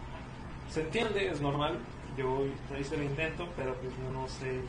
Se 0.70 0.80
entiende, 0.80 1.28
es 1.28 1.40
normal, 1.40 1.78
yo 2.16 2.44
hice 2.78 2.96
el 2.96 3.04
intento, 3.04 3.48
pero 3.56 3.74
pues 3.76 3.92
no 4.12 4.28
sé, 4.28 4.60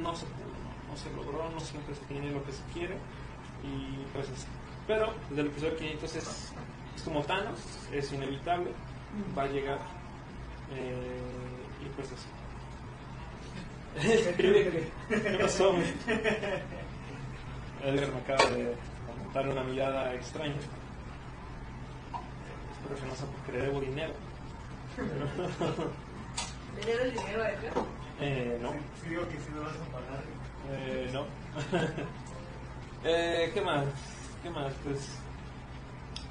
no 0.00 0.14
se 0.14 0.26
pudo, 0.26 0.46
no, 0.64 0.92
no 0.92 0.96
se 0.96 1.10
logró, 1.14 1.50
no 1.50 1.60
siempre 1.60 1.94
se 1.94 2.04
tiene 2.06 2.30
lo 2.30 2.44
que 2.44 2.52
se 2.52 2.62
quiere 2.72 2.96
y 3.62 4.04
pues 4.12 4.28
así. 4.28 4.46
Pero 4.86 5.12
desde 5.30 5.42
el 5.42 5.48
episodio 5.48 5.76
500 5.76 6.16
es, 6.16 6.52
es 6.96 7.02
como 7.02 7.22
Thanos, 7.22 7.58
es 7.92 8.12
inevitable, 8.12 8.70
va 9.36 9.42
a 9.42 9.48
llegar 9.48 9.78
eh, 10.72 11.20
y 11.84 11.88
pues 11.96 12.12
así. 12.12 12.26
¿Qué 14.36 15.38
pasó? 15.40 15.74
Edgar 17.82 18.12
me 18.12 18.18
acaba 18.18 18.44
de 18.50 18.74
dar 19.32 19.48
una 19.48 19.62
mirada 19.64 20.14
extraña. 20.14 20.54
Espero 22.72 23.00
que 23.00 23.06
no 23.06 23.14
sea 23.14 23.26
porque 23.26 23.52
le 23.52 23.64
debo 23.66 23.80
dinero. 23.80 24.12
¿Le 24.96 26.84
debe 26.84 27.02
el 27.04 27.12
dinero 27.12 27.42
a 27.42 27.50
Edgar? 27.50 27.72
Eh, 28.20 28.58
no. 28.62 28.72
Si 29.02 29.08
digo 29.10 29.28
que 29.28 29.38
si 29.38 29.50
no 29.50 29.62
vas 29.62 29.74
a 29.74 29.92
pagar. 29.92 30.22
Eh, 30.70 31.10
no. 31.12 31.26
eh, 33.04 33.50
¿Qué 33.52 33.60
más? 33.60 33.84
¿Qué 34.42 34.50
más? 34.50 34.72
Pues 34.84 35.18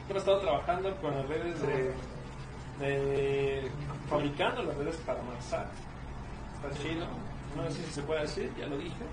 hemos 0.10 0.22
estado 0.22 0.40
trabajando 0.40 0.96
con 0.98 1.16
las 1.16 1.28
redes 1.28 1.62
de, 1.62 1.94
de 2.80 3.72
fabricando 4.10 4.64
las 4.64 4.76
redes 4.78 4.96
para 4.98 5.22
Marsat. 5.22 5.68
Está 6.56 6.82
chido. 6.82 7.06
No 7.56 7.70
sé 7.70 7.84
si 7.84 7.92
se 7.92 8.02
puede 8.02 8.22
decir, 8.22 8.52
ya 8.60 8.68
lo 8.68 8.78
dije. 8.78 9.06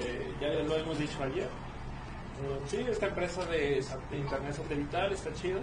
Eh, 0.00 0.32
ya 0.40 0.48
lo 0.62 0.76
hemos 0.76 0.98
dicho 0.98 1.22
ayer. 1.22 1.44
Eh, 1.44 2.60
sí, 2.66 2.84
esta 2.88 3.06
empresa 3.06 3.44
de, 3.46 3.84
de 4.10 4.18
internet 4.18 4.54
satelital 4.54 5.12
está 5.12 5.32
chido. 5.34 5.60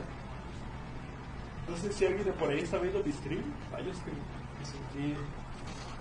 No 1.69 1.77
sé 1.77 1.91
si 1.91 2.05
alguien 2.05 2.25
de 2.25 2.33
por 2.33 2.49
ahí 2.49 2.59
está 2.59 2.77
viendo 2.77 3.03
mi 3.03 3.11
stream. 3.11 3.43
Vaya 3.71 3.93
stream. 3.93 4.17
Me 4.59 4.65
sentí... 4.65 5.15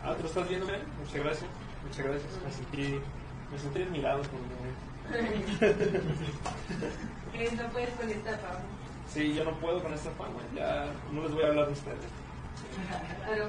Ah, 0.05 0.15
¿te 0.15 0.23
lo 0.23 0.29
estás 0.29 0.49
viendo, 0.49 0.67
man? 0.67 0.81
Muchas 0.99 1.25
gracias. 1.25 1.51
Muchas 1.85 2.05
gracias. 2.07 2.33
Me 2.45 2.51
sentí, 2.53 3.01
me 3.51 3.59
sentí 3.59 3.83
admirado 3.83 4.23
por 4.23 4.41
un 4.41 4.49
momento. 4.55 4.93
Eh, 7.35 7.51
no 7.57 7.67
puedes 7.71 7.89
con 7.95 8.11
esta 8.11 8.37
fama. 8.37 8.61
Sí, 9.09 9.35
yo 9.35 9.45
no 9.45 9.53
puedo 9.59 9.83
con 9.83 9.93
esta 9.95 10.11
fama. 10.11 10.39
Ya 10.55 10.87
no 11.13 11.23
les 11.23 11.33
voy 11.33 11.43
a 11.43 11.47
hablar 11.47 11.67
de 11.67 11.73
ustedes. 11.73 11.99
Pero, 13.27 13.49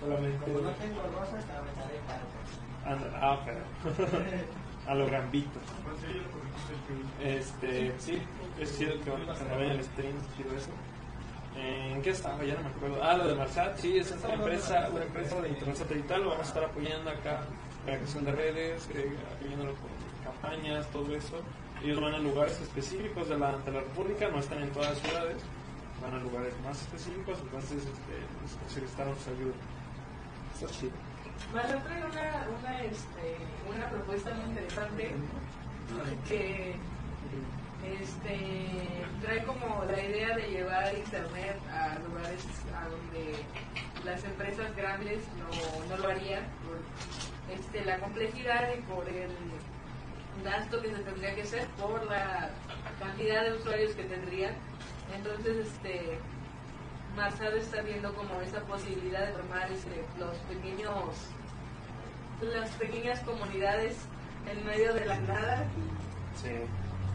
Solamente. 0.00 0.44
Como 0.44 0.60
no 0.60 0.70
tengo 0.70 1.02
rosas, 1.02 1.44
te 1.44 1.52
aventaré 1.52 2.00
paro. 2.06 2.24
Ah, 3.20 3.38
pero. 3.44 3.60
a 4.88 4.94
lo 4.94 5.10
gambito. 5.10 5.60
Este, 7.22 7.92
sí, 7.98 8.22
es 8.58 8.78
chido 8.78 9.00
que 9.02 9.10
van 9.10 9.28
a 9.28 9.34
se 9.34 9.44
vayan 9.44 9.72
el 9.72 9.84
stream, 9.84 10.14
es 10.16 10.36
chido 10.36 10.56
eso. 10.56 10.70
¿En 11.58 12.02
qué 12.02 12.10
estaba? 12.10 12.42
Ya 12.44 12.54
no 12.54 12.62
me 12.62 12.68
acuerdo. 12.68 13.02
Ah, 13.02 13.16
lo 13.16 13.28
de 13.28 13.34
Marsat, 13.34 13.76
sí, 13.78 13.98
es 13.98 14.10
esta 14.10 14.32
empresa, 14.32 14.88
una 14.92 15.04
empresa 15.04 15.40
de 15.40 15.48
internet 15.48 15.76
satelital, 15.76 16.22
lo 16.22 16.30
vamos 16.30 16.46
a 16.46 16.48
estar 16.48 16.64
apoyando 16.64 17.10
acá, 17.10 17.40
la 17.86 17.96
creación 17.96 18.24
de 18.24 18.32
redes, 18.32 18.88
eh, 18.94 19.16
apoyándolo 19.36 19.72
con 19.74 20.32
campañas, 20.32 20.86
todo 20.88 21.14
eso. 21.14 21.40
Ellos 21.82 22.00
van 22.00 22.14
a 22.14 22.18
lugares 22.18 22.60
específicos 22.60 23.28
de 23.28 23.38
la, 23.38 23.56
de 23.58 23.72
la 23.72 23.80
República, 23.80 24.28
no 24.28 24.38
están 24.38 24.62
en 24.62 24.70
todas 24.70 24.90
las 24.90 24.98
ciudades, 25.00 25.36
van 26.02 26.14
a 26.14 26.18
lugares 26.18 26.54
más 26.64 26.80
específicos, 26.82 27.38
entonces 27.40 27.78
este, 27.78 28.14
pues, 28.40 28.72
solicitaron 28.72 29.16
su 29.18 29.30
ayuda. 29.30 29.54
Está 30.54 30.66
chido. 30.78 30.92
Marlon 31.54 31.82
trae 31.82 32.04
una, 32.04 32.46
una, 32.58 32.82
este, 32.82 33.36
una 33.68 33.88
propuesta 33.90 34.34
muy 34.34 34.50
interesante 34.50 35.14
que 36.28 36.76
este, 37.84 38.38
trae 39.22 39.44
como 39.44 39.84
la 39.84 40.02
idea 40.02 40.36
de 40.36 40.48
llevar 40.48 40.94
internet 40.94 41.56
a 41.70 41.98
lugares 42.08 42.44
a 42.74 42.88
donde 42.88 43.34
las 44.04 44.24
empresas 44.24 44.74
grandes 44.76 45.20
no, 45.38 45.86
no 45.88 46.02
lo 46.02 46.08
harían 46.10 46.44
por 46.64 46.78
este, 47.54 47.84
la 47.84 47.98
complejidad 47.98 48.70
y 48.76 48.80
por 48.82 49.08
el 49.08 49.30
gasto 50.44 50.80
que 50.80 50.94
se 50.94 51.02
tendría 51.02 51.34
que 51.34 51.42
hacer 51.42 51.66
por 51.80 52.04
la 52.06 52.50
cantidad 52.98 53.44
de 53.44 53.52
usuarios 53.52 53.94
que 53.94 54.04
tendrían. 54.04 54.54
Entonces, 55.14 55.66
este, 55.66 56.18
Marsad 57.16 57.56
está 57.56 57.82
viendo 57.82 58.14
como 58.14 58.40
esa 58.40 58.60
posibilidad 58.60 59.26
de 59.26 59.32
tomar 59.32 59.70
este, 59.72 60.04
los 60.18 60.36
pequeños, 60.38 61.16
las 62.40 62.70
pequeñas 62.70 63.20
comunidades 63.20 63.96
en 64.46 64.64
medio 64.64 64.94
de 64.94 65.04
la 65.04 65.18
nada 65.20 65.66
Sí. 66.42 66.50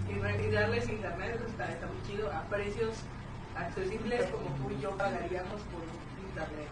Y, 0.09 0.13
re- 0.19 0.47
y 0.47 0.51
darles 0.51 0.87
internet, 0.89 1.39
está, 1.47 1.71
está 1.71 1.87
muy 1.87 2.01
chido, 2.07 2.31
a 2.31 2.41
precios 2.43 2.95
accesibles 3.55 4.25
como 4.27 4.47
tú 4.55 4.71
y 4.77 4.81
yo 4.81 4.89
pagaríamos 4.97 5.61
por 5.71 5.83
internet. 6.29 6.69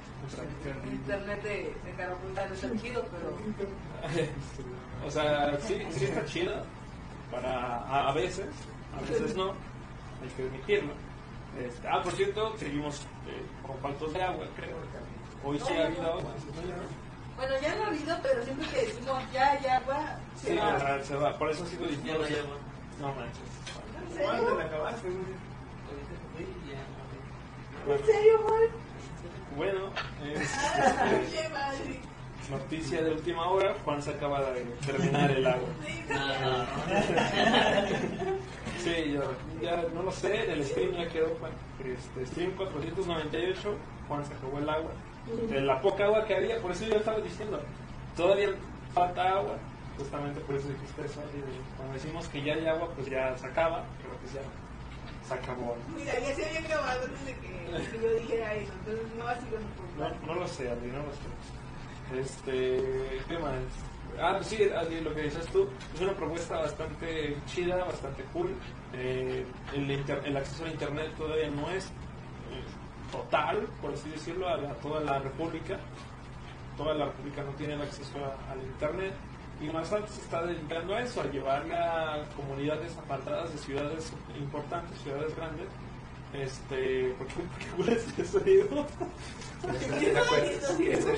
Internet 0.92 1.44
de, 1.44 1.76
de 1.86 1.92
cara 1.98 2.16
punta 2.16 2.46
no 2.48 2.54
está 2.54 2.70
chido, 2.82 3.06
pero 3.12 4.28
o 5.08 5.12
sea, 5.12 5.58
sí, 5.62 5.80
sí 5.92 6.06
está 6.06 6.26
chido 6.26 6.64
para 7.32 7.78
a, 7.78 8.10
a 8.10 8.14
veces, 8.14 8.48
a 8.98 9.02
veces 9.02 9.36
no, 9.36 9.52
hay 9.52 10.30
que 10.36 10.44
admitirlo. 10.44 10.94
Este, 11.60 11.88
ah, 11.88 12.02
por 12.02 12.14
cierto, 12.14 12.56
seguimos 12.58 13.02
eh, 13.28 13.44
con 13.66 13.78
faltos 13.80 14.14
de 14.14 14.22
agua, 14.22 14.46
creo. 14.56 14.78
Hoy 15.44 15.60
sí 15.60 15.74
ha 15.74 15.86
habido 15.88 16.04
agua. 16.04 16.32
bueno, 17.36 17.54
ya 17.62 17.76
no 17.76 17.84
ha 17.84 17.88
habido, 17.88 18.16
pero 18.22 18.44
siempre 18.44 18.68
que 18.70 18.86
decimos 18.86 19.24
ya, 19.34 19.60
ya 19.62 19.80
va, 19.82 20.18
se 20.36 20.52
Sí, 20.52 20.58
va. 20.58 21.04
se 21.04 21.16
va. 21.16 21.38
Por 21.38 21.50
eso 21.50 21.66
sigo 21.66 21.84
Ya 21.86 21.90
diciendo. 21.90 22.20
no 22.20 22.26
hay 22.26 22.36
agua. 22.36 22.58
No 23.02 23.08
manches. 23.14 24.22
¿Cuándo 24.24 24.56
la 24.56 24.64
acabaste? 24.64 25.08
¿En 27.88 28.06
serio, 28.06 28.38
Juan? 28.46 28.62
Bueno, 29.58 29.80
es- 30.34 30.52
¡Qué 31.34 31.50
madre! 31.50 32.00
noticia 32.50 33.02
de 33.02 33.12
última 33.12 33.48
hora, 33.50 33.74
Juan 33.86 34.02
se 34.02 34.10
acaba 34.12 34.42
de 34.52 34.64
terminar 34.86 35.32
el 35.32 35.46
agua. 35.48 35.70
Sí, 38.84 39.12
yo 39.14 39.22
ya 39.62 39.84
no 39.94 40.02
lo 40.04 40.12
sé, 40.12 40.52
el 40.52 40.66
stream 40.66 40.92
ya 40.94 41.08
quedó 41.08 41.28
Juan. 41.40 41.52
Este, 41.86 42.26
stream 42.26 42.52
498, 42.58 43.76
Juan 44.08 44.26
se 44.26 44.34
acabó 44.34 44.58
el 44.58 44.70
agua. 44.70 44.92
De 45.50 45.62
la 45.62 45.80
poca 45.82 46.06
agua 46.06 46.26
que 46.26 46.36
había, 46.36 46.60
por 46.60 46.72
eso 46.72 46.86
yo 46.86 46.96
estaba 46.96 47.20
diciendo, 47.20 47.62
todavía 48.18 48.50
falta 48.94 49.34
agua, 49.38 49.56
justamente 50.02 50.40
por 50.42 50.56
eso 50.56 50.68
dijiste 50.70 51.06
eso. 51.06 51.22
y 51.36 51.78
cuando 51.78 51.94
decimos 51.94 52.28
que 52.30 52.42
ya 52.44 52.54
hay 52.54 52.66
agua, 52.68 52.90
pues 52.96 53.08
ya 53.10 53.38
se 53.38 53.46
acaba, 53.48 53.84
pero 54.02 54.16
pues 54.20 54.34
ya 54.34 54.42
se 55.28 55.34
acabó. 55.34 55.76
Mira, 55.96 56.14
ya 56.20 56.36
se 56.36 56.46
había 56.46 56.60
acabado 56.62 57.04
antes 57.06 57.26
de 57.26 57.34
que, 57.36 57.90
que 57.92 58.02
yo 58.02 58.14
dijera 58.20 58.54
eso, 58.56 58.74
entonces 58.80 59.08
no 59.18 59.28
ha 59.28 59.36
sido 59.36 59.58
No, 59.98 60.26
no 60.28 60.34
lo 60.40 60.48
sé, 60.48 60.70
Adri, 60.70 60.88
no 60.92 60.98
lo 61.00 61.12
sé. 61.14 62.20
Este, 62.20 63.22
¿qué 63.28 63.38
más? 63.38 63.54
Ah, 64.20 64.34
pues 64.38 64.48
sí, 64.48 64.64
Adri, 64.76 65.00
lo 65.02 65.14
que 65.16 65.22
dices 65.24 65.46
tú, 65.48 65.70
es 65.96 66.02
una 66.02 66.14
propuesta 66.14 66.58
bastante 66.58 67.38
chida, 67.46 67.78
bastante 67.86 68.24
cool. 68.34 68.54
Eh, 68.94 69.46
el, 69.74 69.90
inter- 69.92 70.22
el 70.26 70.36
acceso 70.36 70.66
a 70.66 70.70
internet 70.70 71.14
todavía 71.18 71.50
no 71.50 71.70
es 71.72 71.86
eh, 71.86 72.64
total, 73.12 73.68
por 73.82 73.94
así 73.94 74.10
decirlo, 74.10 74.50
a, 74.50 74.58
la- 74.58 74.74
toda 74.76 75.00
la 75.02 75.20
república. 75.20 75.78
Toda 76.76 76.94
la 76.96 77.06
república 77.06 77.44
no 77.44 77.52
tiene 77.52 77.76
el 77.76 77.82
acceso 77.84 78.18
a- 78.26 78.52
al 78.52 78.60
internet. 78.62 79.14
Y 79.62 79.70
Marsal 79.70 80.08
se 80.08 80.22
está 80.22 80.44
dedicando 80.44 80.96
a 80.96 81.02
eso, 81.02 81.22
a 81.22 81.26
llevarle 81.26 81.76
a 81.76 82.24
comunidades 82.36 82.98
apartadas 82.98 83.52
de 83.52 83.60
ciudades 83.60 84.12
importantes, 84.38 84.98
ciudades 85.00 85.36
grandes. 85.36 85.68
Este, 86.34 87.14
¿por 87.18 87.28
qué, 87.28 87.34
por 87.36 87.60
qué 87.60 87.68
hueles 87.78 88.04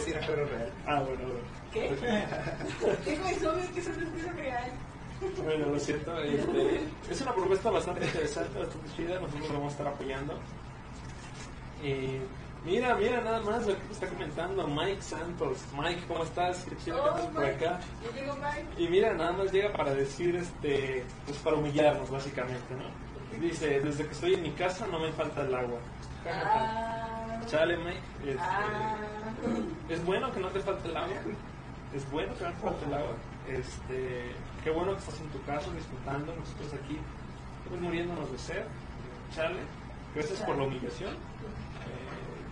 si 0.03 0.11
era 0.11 0.27
perro 0.27 0.45
real. 0.45 0.71
Ah, 0.85 1.01
bueno, 1.01 1.21
bueno. 1.23 1.39
¿Qué? 1.71 1.89
Digo, 3.09 3.27
es 3.27 3.43
obvio 3.45 3.73
que 3.73 3.79
eso 3.79 3.91
no 3.91 4.17
es 4.17 4.35
real. 4.35 4.71
Bueno, 5.43 5.67
lo 5.67 5.79
siento. 5.79 6.19
este, 6.21 6.81
es 7.09 7.21
una 7.21 7.33
propuesta 7.33 7.69
bastante 7.69 8.05
interesante, 8.05 8.59
bastante 8.59 8.89
chida. 8.95 9.19
Nosotros 9.19 9.47
lo 9.49 9.53
vamos 9.53 9.73
a 9.73 9.77
estar 9.77 9.87
apoyando. 9.87 10.33
Y 11.83 12.17
mira, 12.65 12.95
mira 12.95 13.21
nada 13.21 13.41
más 13.41 13.65
lo 13.67 13.75
que 13.75 13.91
está 13.91 14.07
comentando 14.07 14.67
Mike 14.67 15.01
Santos. 15.01 15.59
Mike, 15.77 16.03
¿cómo 16.07 16.23
estás? 16.23 16.65
Qué 16.65 16.77
chido 16.77 17.03
que 17.03 17.09
estás 17.09 17.25
por 17.27 17.45
acá. 17.45 17.79
Y 18.77 18.87
mira, 18.87 19.13
nada 19.13 19.33
más 19.33 19.51
llega 19.51 19.71
para 19.73 19.93
decir, 19.93 20.35
este, 20.35 21.03
pues 21.25 21.37
para 21.39 21.57
humillarnos, 21.57 22.09
básicamente, 22.09 22.75
¿no? 22.75 23.39
Dice, 23.39 23.79
desde 23.79 24.05
que 24.05 24.11
estoy 24.11 24.33
en 24.35 24.43
mi 24.43 24.51
casa 24.51 24.85
no 24.87 24.99
me 24.99 25.11
falta 25.11 25.41
el 25.41 25.55
agua. 25.55 25.79
Ah, 26.25 27.41
Chale, 27.47 27.77
Mike. 27.77 27.99
este, 28.25 28.39
ah. 28.39 28.95
es 29.89 30.05
bueno 30.05 30.31
que 30.31 30.39
no 30.39 30.47
te 30.49 30.59
falte 30.59 30.89
el 30.89 30.97
agua. 30.97 31.17
Es 31.93 32.09
bueno 32.11 32.33
que 32.35 32.43
no 32.43 32.51
te 32.51 32.57
falte 32.57 32.85
el 32.85 32.93
agua. 32.93 33.15
Este, 33.47 34.31
qué 34.63 34.69
bueno 34.69 34.93
que 34.93 34.99
estás 34.99 35.19
en 35.19 35.29
tu 35.29 35.41
casa 35.43 35.69
disfrutando, 35.73 36.33
nosotros 36.35 36.73
aquí 36.81 36.97
pues, 37.67 37.81
muriéndonos 37.81 38.31
de 38.31 38.37
sed. 38.37 38.63
Chale. 39.35 39.59
gracias 40.13 40.41
por 40.41 40.55
la 40.55 40.63
humillación. 40.63 41.15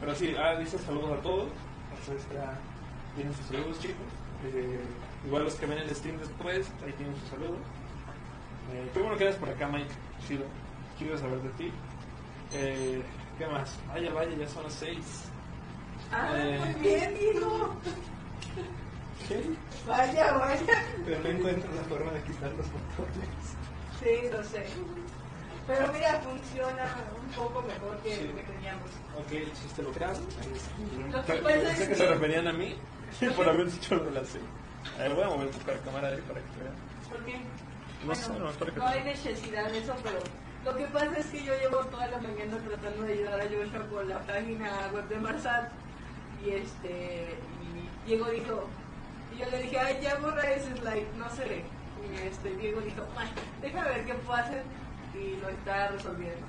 Pero 0.02 0.16
sí, 0.16 0.36
ah, 0.38 0.56
dice 0.60 0.78
saludos 0.80 1.18
a 1.20 1.22
todos. 1.22 1.48
Entonces 2.00 2.28
ya 2.34 2.58
tienen 3.16 3.34
sus 3.34 3.46
saludos, 3.46 3.80
chicos. 3.80 3.96
Eh, 4.46 4.80
igual 5.26 5.44
los 5.46 5.54
que 5.56 5.66
ven 5.68 5.78
el 5.78 5.90
stream 5.96 6.18
después, 6.18 6.68
ahí 6.86 6.92
tienen 6.94 7.16
sus 7.20 7.30
saludos. 7.30 7.60
Eh, 8.74 8.90
qué 8.94 9.00
bueno 9.00 9.16
que 9.18 9.24
eres 9.26 9.36
por 9.38 9.50
acá, 9.50 9.68
Mike. 9.68 9.90
Chido. 10.28 10.46
Quiero 10.98 11.18
saber 11.18 11.42
de 11.42 11.50
ti. 11.52 11.72
Eh, 12.54 13.02
¿Qué 13.38 13.48
más? 13.48 13.78
Vaya, 13.88 14.12
vaya, 14.14 14.36
ya 14.38 14.48
son 14.48 14.64
las 14.64 14.74
6. 14.74 14.98
Ah, 16.12 16.32
Eh. 16.36 16.60
muy 16.60 16.74
bien, 16.82 17.18
hijo. 17.36 17.70
¿Qué? 19.28 19.42
Vaya, 19.88 20.34
vaya. 20.34 20.86
Pero 21.06 21.20
no 21.22 21.30
encuentro 21.30 21.72
la 21.74 21.84
forma 21.84 22.12
de 22.12 22.22
quitar 22.24 22.52
los 22.54 22.66
botones. 22.72 23.56
Sí, 24.00 24.30
lo 24.32 24.44
sé. 24.44 24.66
Pero 25.68 25.94
mira, 25.94 26.20
funciona 26.22 26.86
un 27.22 27.32
poco 27.34 27.62
mejor 27.62 27.98
que 28.04 28.16
Sí. 28.16 28.28
lo 28.28 28.36
que 28.36 28.44
teníamos. 28.44 28.90
Ok, 29.18 29.32
el 29.32 29.54
chiste 29.54 29.84
lo 29.84 29.92
creas. 29.92 30.20
Lo 30.20 31.24
que 31.26 31.34
pasa 31.34 31.44
Pensé 31.44 31.84
es 31.84 31.90
que 31.90 31.96
se 31.96 32.04
que- 32.04 32.10
referían 32.10 32.48
a 32.48 32.54
mí 32.54 32.76
por 33.36 33.48
haber 33.50 33.72
dicho 33.72 33.96
lo 33.96 34.26
serie. 34.26 34.48
A 34.98 35.04
ver, 35.04 35.14
voy 35.14 35.24
a 35.24 35.28
mover 35.28 35.50
la 35.68 35.74
cámara 35.86 36.08
ahí 36.10 36.22
para 36.28 36.40
que 36.42 36.64
vean. 36.64 36.76
¿Por 37.10 37.26
qué? 37.26 37.40
No 38.06 38.16
sé, 38.16 38.34
no, 38.34 38.50
para 38.52 38.72
que 38.72 38.78
no 38.80 38.88
hay 38.88 39.04
necesidad 39.04 39.70
de 39.72 39.78
eso, 39.78 39.94
pero 40.04 40.18
lo 40.66 40.76
que 40.76 40.86
pasa 40.88 41.18
es 41.20 41.26
que 41.28 41.44
yo 41.44 41.54
llevo 41.60 41.78
toda 41.86 42.08
la 42.08 42.18
mañana 42.18 42.58
tratando 42.68 43.04
de 43.04 43.14
ayudar 43.14 43.40
a 43.42 43.44
Joshua 43.44 43.88
con 43.92 44.10
la 44.10 44.20
página 44.20 44.72
web 44.94 45.08
de 45.08 45.16
Marsat 45.18 45.70
y 46.44 46.50
este 46.50 47.38
y 47.62 48.08
Diego 48.08 48.26
dijo 48.30 48.68
y 49.36 49.38
yo 49.40 49.50
le 49.52 49.62
dije 49.62 49.80
ay 49.80 50.00
ya 50.02 50.16
borra 50.16 50.42
ese 50.52 50.76
slide 50.78 51.06
no 51.18 51.30
se 51.30 51.46
ve 51.46 51.64
y 52.12 52.28
este 52.28 52.50
Diego 52.56 52.82
dijo 52.82 53.04
"Ay, 53.16 53.28
déjame 53.62 53.90
ver 53.90 54.06
qué 54.06 54.14
puedo 54.16 54.40
hacer 54.40 54.64
y 55.16 55.36
lo 55.42 55.50
está 55.50 55.88
resolviendo 55.90 56.46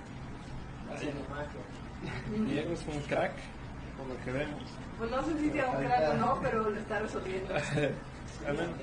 Diego 2.47 2.73
es 2.73 2.87
un 2.87 3.01
crack, 3.03 3.33
por 3.97 4.07
lo 4.07 4.25
que 4.25 4.33
vemos. 4.33 4.63
pues 4.99 5.11
no 5.11 5.23
sé 5.25 5.39
si 5.39 5.51
sea 5.51 5.69
un 5.71 5.85
crack 5.85 6.11
o 6.11 6.15
no 6.15 6.39
pero 6.43 6.71
lo 6.71 6.79
está 6.79 6.99
resolviendo 6.99 7.55
al, 8.47 8.55
menos, 8.55 8.77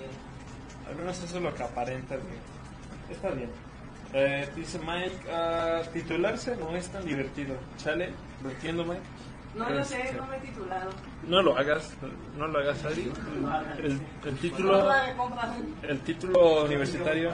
al 0.88 0.96
menos 0.96 1.24
eso 1.24 1.38
es 1.38 1.44
lo 1.44 1.54
que 1.54 1.64
aparenta. 1.64 2.16
bien. 2.16 2.28
Está 3.10 3.30
bien. 3.32 3.50
Eh, 4.14 4.50
dice 4.56 4.80
Mike, 4.80 5.32
ah, 5.32 5.82
titularse 5.94 6.56
no 6.56 6.76
es 6.76 6.90
tan 6.90 7.06
divertido. 7.06 7.56
Chale, 7.78 8.10
lo 8.42 8.50
entiendo, 8.50 8.84
Mike. 8.84 9.02
No 9.56 9.70
lo 9.70 9.80
Este, 9.80 10.08
sé 10.08 10.14
no 10.14 10.28
me 10.28 10.38
he 10.38 10.40
titulado 10.42 10.90
No 11.28 11.42
lo 11.42 11.58
hagas, 11.58 11.92
no 12.38 12.48
lo 12.48 12.60
hagas, 12.60 12.86
Ari. 12.86 13.12
El, 13.80 14.00
el 14.26 14.38
título, 14.38 14.90
el 15.84 16.00
título 16.02 16.66
universitario, 16.66 17.32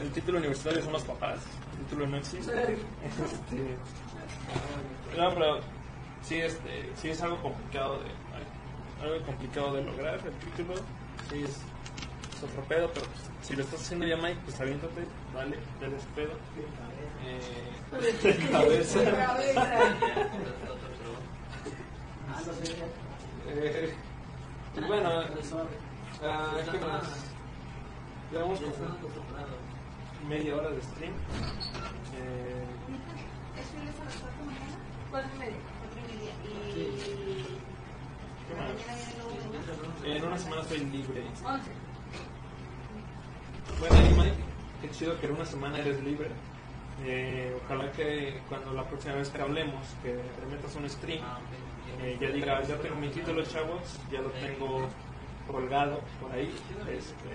el 0.00 0.10
título 0.12 0.38
universitario 0.38 0.82
son 0.82 0.92
los 0.92 1.02
papás. 1.02 1.40
El 1.72 1.84
título 1.84 2.06
no 2.06 2.16
existe. 2.16 2.52
Este, 2.62 3.76
no, 5.16 5.34
pero 5.34 5.60
sí, 6.22 6.36
este, 6.36 6.90
sí 6.96 7.10
es 7.10 7.22
algo 7.22 7.40
complicado 7.42 7.98
de, 7.98 9.04
algo 9.04 9.26
complicado 9.26 9.74
de 9.74 9.84
lograr 9.84 10.14
el 10.14 10.32
título. 10.50 10.74
Sí 11.30 11.42
es, 11.44 11.50
es 12.36 12.42
otro 12.42 12.62
pedo, 12.68 12.90
pero 12.94 13.06
si 13.42 13.56
lo 13.56 13.62
estás 13.62 13.80
haciendo 13.80 14.06
ya, 14.06 14.16
Mike, 14.16 14.38
pues 14.44 14.60
aviéntate, 14.60 15.06
dale, 15.34 15.56
dale 15.80 15.96
ese 15.96 16.06
pedo. 16.14 16.32
Eh, 17.24 17.68
cabeza. 18.52 19.00
Eh, 23.50 23.94
pues 24.74 24.86
bueno, 24.86 25.08
ah, 25.10 26.56
¿qué 26.70 26.78
más? 26.78 27.02
Llevamos 28.30 28.60
como 28.60 28.74
media 30.28 30.56
hora 30.56 30.70
de 30.70 30.82
stream. 30.82 31.12
Eh, 32.14 32.64
¿Cuánto 35.10 35.34
y 35.34 35.38
media? 35.38 35.56
¿Qué 38.48 38.54
más? 38.54 38.70
En 40.04 40.24
una 40.24 40.38
semana 40.38 40.62
estoy 40.62 40.78
libre. 40.78 41.24
Once. 41.44 41.70
Bueno, 43.78 43.96
Mike, 44.16 44.36
qué 44.82 44.90
chido 44.90 45.18
que 45.20 45.26
en 45.26 45.32
una 45.32 45.44
semana 45.44 45.78
eres 45.78 46.02
libre. 46.02 46.30
Eh, 47.04 47.56
ojalá 47.64 47.90
que 47.92 48.40
cuando 48.48 48.72
la 48.72 48.84
próxima 48.84 49.14
vez 49.14 49.28
que 49.30 49.40
hablemos, 49.40 49.86
que 50.02 50.10
te 50.10 50.46
metas 50.50 50.74
un 50.76 50.88
stream, 50.90 51.22
eh, 52.02 52.16
ya 52.20 52.28
diga, 52.30 52.62
ya 52.62 52.76
tengo 52.78 52.96
mi 52.96 53.08
título, 53.08 53.42
chavos, 53.44 53.98
ya 54.10 54.20
lo 54.20 54.30
tengo 54.30 54.88
colgado 55.46 56.00
por 56.20 56.32
ahí. 56.32 56.52
Este, 56.90 57.28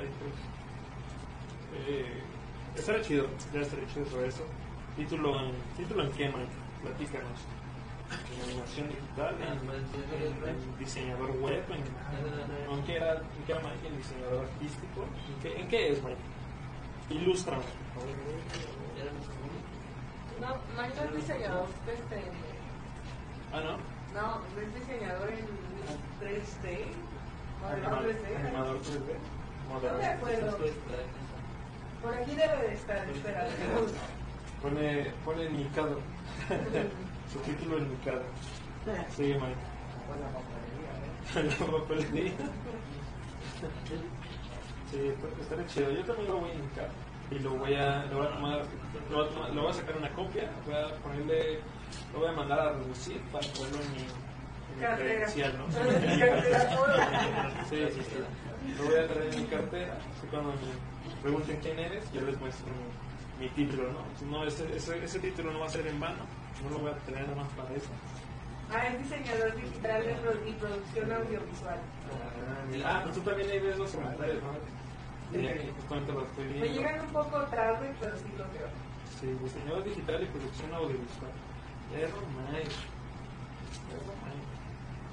ahí 0.00 0.08
pues, 0.18 0.34
eh, 1.88 2.20
estará 2.76 3.00
chido, 3.02 3.26
ya 3.52 3.60
estaré 3.60 3.86
chido 3.92 4.06
sobre 4.06 4.28
eso. 4.28 4.44
¿Título 4.96 5.40
en, 5.40 5.52
título 5.76 6.02
en 6.04 6.10
qué, 6.12 6.26
Mike? 6.26 6.52
Platícanos. 6.82 7.40
¿En 8.36 8.50
animación 8.50 8.88
digital? 8.88 9.34
¿En, 9.40 9.48
en- 9.48 10.48
en 10.48 10.78
diseñador 10.78 11.30
web? 11.40 11.62
¿En, 11.70 12.74
¿en 12.78 12.84
qué 12.84 12.96
era, 12.96 13.14
en 13.14 13.44
qué 13.46 13.52
era 13.52 13.60
Mike? 13.62 13.88
¿En 13.88 13.96
diseñador 13.96 14.44
artístico? 14.44 15.04
¿En 15.34 15.40
qué, 15.42 15.60
en 15.60 15.68
qué 15.68 15.92
es, 15.92 16.02
Mike? 16.02 16.16
Ilústranos. 17.10 17.64
No, 20.40 20.48
no 20.74 20.82
es 20.82 21.16
diseñador, 21.16 21.66
este, 21.86 22.22
Ah, 23.52 23.60
¿no? 23.60 23.72
no, 24.20 24.40
no 24.40 24.60
es 24.60 24.74
diseñador 24.74 25.28
en 25.30 25.46
3D, 26.20 26.86
modelado 27.62 27.96
Animador 27.96 28.16
3D. 28.16 28.36
animador 28.46 28.80
3D. 28.82 29.18
No 29.68 29.74
Modelado. 29.74 29.98
me 29.98 30.06
acuerdo. 30.06 30.58
Por 32.02 32.14
aquí 32.14 32.34
debe 32.34 32.56
de 32.68 32.74
estar, 32.74 33.08
espera. 33.08 33.46
Pone, 34.60 35.10
pone 35.24 35.48
Mikado. 35.50 36.00
Su 37.32 37.38
título 37.40 37.78
es 37.78 37.86
Mikado. 37.88 38.22
Sigue, 39.16 39.34
Mike. 39.34 39.56
La 41.58 41.66
papelería. 41.66 42.32
Sí, 44.94 45.12
estará 45.40 45.66
chido. 45.66 45.90
Yo 45.90 46.04
también 46.04 46.28
lo 46.30 46.38
voy 46.38 46.50
a 46.50 46.54
indicar. 46.54 46.88
Y 47.30 47.38
lo 47.40 47.50
voy 47.56 47.74
a, 47.74 48.04
lo 48.06 48.18
voy 48.18 48.26
a 48.26 48.30
tomar, 48.30 48.62
lo 49.10 49.16
voy 49.16 49.26
a, 49.26 49.30
tomar- 49.30 49.50
lo 49.54 49.62
voy 49.62 49.70
a 49.70 49.74
sacar 49.74 49.96
una 49.96 50.10
copia, 50.10 50.50
voy 50.66 50.74
a 50.76 50.88
ponerle, 51.02 51.58
lo 52.12 52.18
voy 52.20 52.28
a 52.28 52.32
mandar 52.32 52.60
a 52.60 52.72
reducir 52.74 53.20
para 53.32 53.44
ponerlo 53.48 53.80
en 53.82 53.92
mi, 53.92 53.98
en 53.98 54.76
mi 54.76 54.80
Cartera. 54.82 55.10
credencial, 55.10 55.58
¿no? 55.58 55.64
Sí, 57.70 57.88
sí, 57.92 58.02
sí. 58.02 58.76
Lo 58.78 58.84
voy 58.84 58.94
a 58.96 59.08
traer 59.08 59.34
en 59.34 59.40
mi 59.42 59.46
cartera. 59.48 59.94
Así 60.16 60.26
cuando 60.30 60.50
me 60.52 60.58
pregunten 61.22 61.58
quién 61.60 61.78
eres, 61.80 62.12
yo 62.12 62.20
les 62.20 62.38
muestro 62.38 62.66
mi, 63.40 63.46
mi 63.46 63.50
título, 63.52 63.90
¿no? 63.90 64.00
no 64.30 64.44
ese, 64.46 64.64
ese, 64.76 65.04
ese 65.04 65.18
título 65.18 65.52
no 65.52 65.58
va 65.60 65.66
a 65.66 65.70
ser 65.70 65.86
en 65.88 65.98
vano, 65.98 66.22
no 66.62 66.70
lo 66.70 66.78
voy 66.78 66.92
a 66.92 66.96
tener 66.98 67.22
nada 67.22 67.34
más 67.42 67.48
para 67.54 67.74
eso. 67.74 67.88
Ah, 68.70 68.86
es 68.88 68.98
diseñador 69.02 69.56
digital 69.56 70.04
y 70.46 70.52
producción 70.52 71.12
audiovisual. 71.12 71.78
Ah. 72.84 72.86
Ah, 72.86 73.00
pues 73.02 73.14
tú 73.16 73.20
también 73.22 73.50
ahí 73.50 73.58
ves 73.58 73.76
los 73.78 73.90
comentarios, 73.90 74.40
¿no? 74.42 74.83
Justamente 75.34 76.12
Me 76.60 76.68
llegan 76.68 77.00
un 77.00 77.06
poco 77.12 77.38
tarde, 77.50 77.92
pero 78.00 78.16
sí 78.16 78.24
lo 78.38 78.44
veo. 78.44 78.68
Sí, 79.20 79.26
diseñador 79.42 79.84
digital 79.84 80.22
y 80.22 80.26
producción 80.26 80.74
audiovisual. 80.74 81.30
Perro 81.92 82.22
Mike. 82.52 82.70
Perro 83.90 84.14
Mike. 84.22 84.46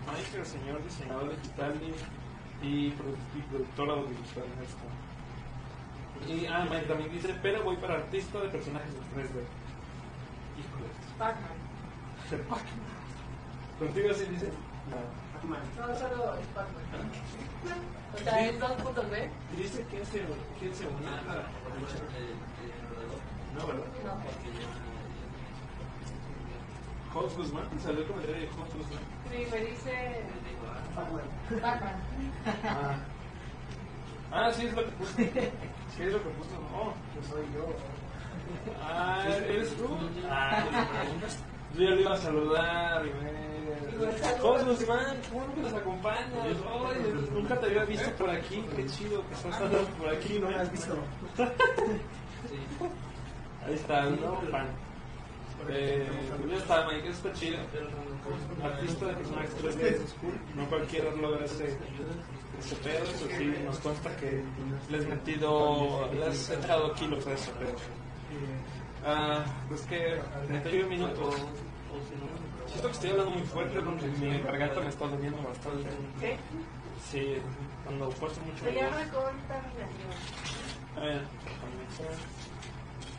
Mike, 0.07 0.37
el 0.37 0.45
señor 0.45 0.83
diseñador 0.83 1.29
digital 1.35 1.73
y, 1.81 2.67
y, 2.67 2.91
produ- 2.91 3.37
y 3.37 3.41
productor 3.49 3.89
audiovisual. 3.89 4.45
está. 4.61 6.31
Y, 6.31 6.45
ah, 6.45 6.67
Mike 6.69 6.85
también 6.85 7.11
dice, 7.11 7.35
pero 7.41 7.63
voy 7.63 7.77
para 7.77 7.95
artista 7.95 8.39
de 8.41 8.49
personajes 8.49 8.89
en 8.93 9.01
3D. 9.21 9.41
Híjole. 10.59 10.87
Pac-Man. 11.17 11.57
Pac-Man. 12.47 12.91
¿Contigo 13.79 14.09
así 14.11 14.25
dice? 14.25 14.47
No. 14.89 15.30
No, 15.43 15.95
solo 15.97 16.35
es 16.35 16.47
Pac-Man. 16.53 17.11
O 18.13 18.17
sea, 18.17 18.47
es 18.47 18.59
2.b. 18.59 19.29
Dice 19.57 19.85
quién 19.89 20.05
se, 20.05 20.21
quién 20.59 20.75
se 20.75 20.85
une 20.87 21.07
a 21.07 21.21
la. 21.27 21.43
No, 23.57 23.67
¿verdad? 23.67 23.85
No. 24.05 24.21
Jos 27.13 27.35
Guzmán, 27.35 27.65
salió 27.81 28.01
el 28.01 28.07
comentario 28.07 28.41
de 28.41 28.47
Jos 28.47 28.73
Guzmán. 28.73 29.03
Sí, 29.31 29.47
me 29.51 29.57
dice 29.65 30.21
Pac-Man. 30.95 31.23
Ah. 32.63 32.95
ah, 34.31 34.51
sí 34.53 34.65
es 34.67 34.73
lo 34.73 34.85
que 34.85 34.91
puso. 34.91 35.11
Sí 35.17 36.03
es 36.03 36.13
lo 36.13 36.23
que 36.23 36.29
puso. 36.29 36.55
Oh, 36.73 36.93
Yo 37.15 37.23
soy 37.29 37.45
yo. 37.53 37.67
ah, 38.81 39.25
eres 39.27 39.75
tú. 39.75 39.87
Ah, 40.29 40.63
yo 41.75 41.83
ya 41.83 41.89
lo 41.91 42.01
iba 42.01 42.13
a 42.13 42.17
saludar. 42.17 43.01
güey. 43.01 43.50
Guzmán, 44.65 45.17
¿cómo 45.29 45.45
no 45.47 45.55
que 45.55 45.61
nos 45.61 45.73
acompañas? 45.73 46.29
Ay, 46.43 47.27
nunca 47.31 47.59
te 47.59 47.65
había 47.67 47.85
visto 47.85 48.11
por 48.11 48.29
aquí. 48.29 48.63
Qué 48.75 48.85
chido 48.85 49.27
que 49.27 49.33
estás 49.33 49.61
andando 49.61 49.89
por 49.97 50.09
aquí, 50.09 50.39
¿no? 50.39 50.49
has 50.49 50.71
visto? 50.71 50.95
Ahí 53.65 53.73
está, 53.73 54.05
nuevo 54.09 54.41
fan. 54.49 54.67
Eh, 55.69 56.07
ya 56.49 56.57
está, 56.57 56.87
Mike, 56.87 57.09
está 57.09 57.31
chido. 57.33 57.59
Artista 58.63 59.05
de 59.05 59.13
personajes 59.13 59.55
3D, 59.63 59.81
eso 59.81 60.03
es 60.03 60.13
cool. 60.13 60.33
No 60.55 60.65
cualquiera 60.67 61.11
logra 61.11 61.45
ese, 61.45 61.77
ese 62.59 62.75
pedo, 62.77 63.03
eso 63.03 63.27
sí, 63.37 63.53
nos 63.63 63.77
consta 63.79 64.15
que 64.17 64.43
le 64.89 64.97
has 64.97 65.05
metido, 65.05 66.09
le 66.13 66.25
has 66.25 66.49
echado 66.49 66.93
kilos 66.93 67.27
a 67.27 67.33
eso, 67.33 67.51
pero 67.59 67.75
Ah, 69.05 69.43
pues 69.67 69.81
que 69.81 70.19
31 70.47 70.87
minutos. 70.87 71.35
Siento 72.67 72.87
que 72.87 72.93
estoy 72.93 73.09
hablando 73.11 73.31
muy 73.31 73.43
fuerte 73.43 73.79
porque 73.81 74.05
mi 74.07 74.39
garganta 74.41 74.79
me 74.81 74.89
está 74.89 75.07
doliendo 75.07 75.41
bastante. 75.43 75.89
¿Qué? 76.19 76.37
Sí, 77.11 77.37
cuando 77.85 78.11
fuerzo 78.11 78.39
mucho. 78.41 78.63
Se 78.63 78.71
llama 78.73 78.97
contaminación. 79.11 80.11
A 80.95 80.99
ver, 81.01 81.21
contaminación. 81.43 82.13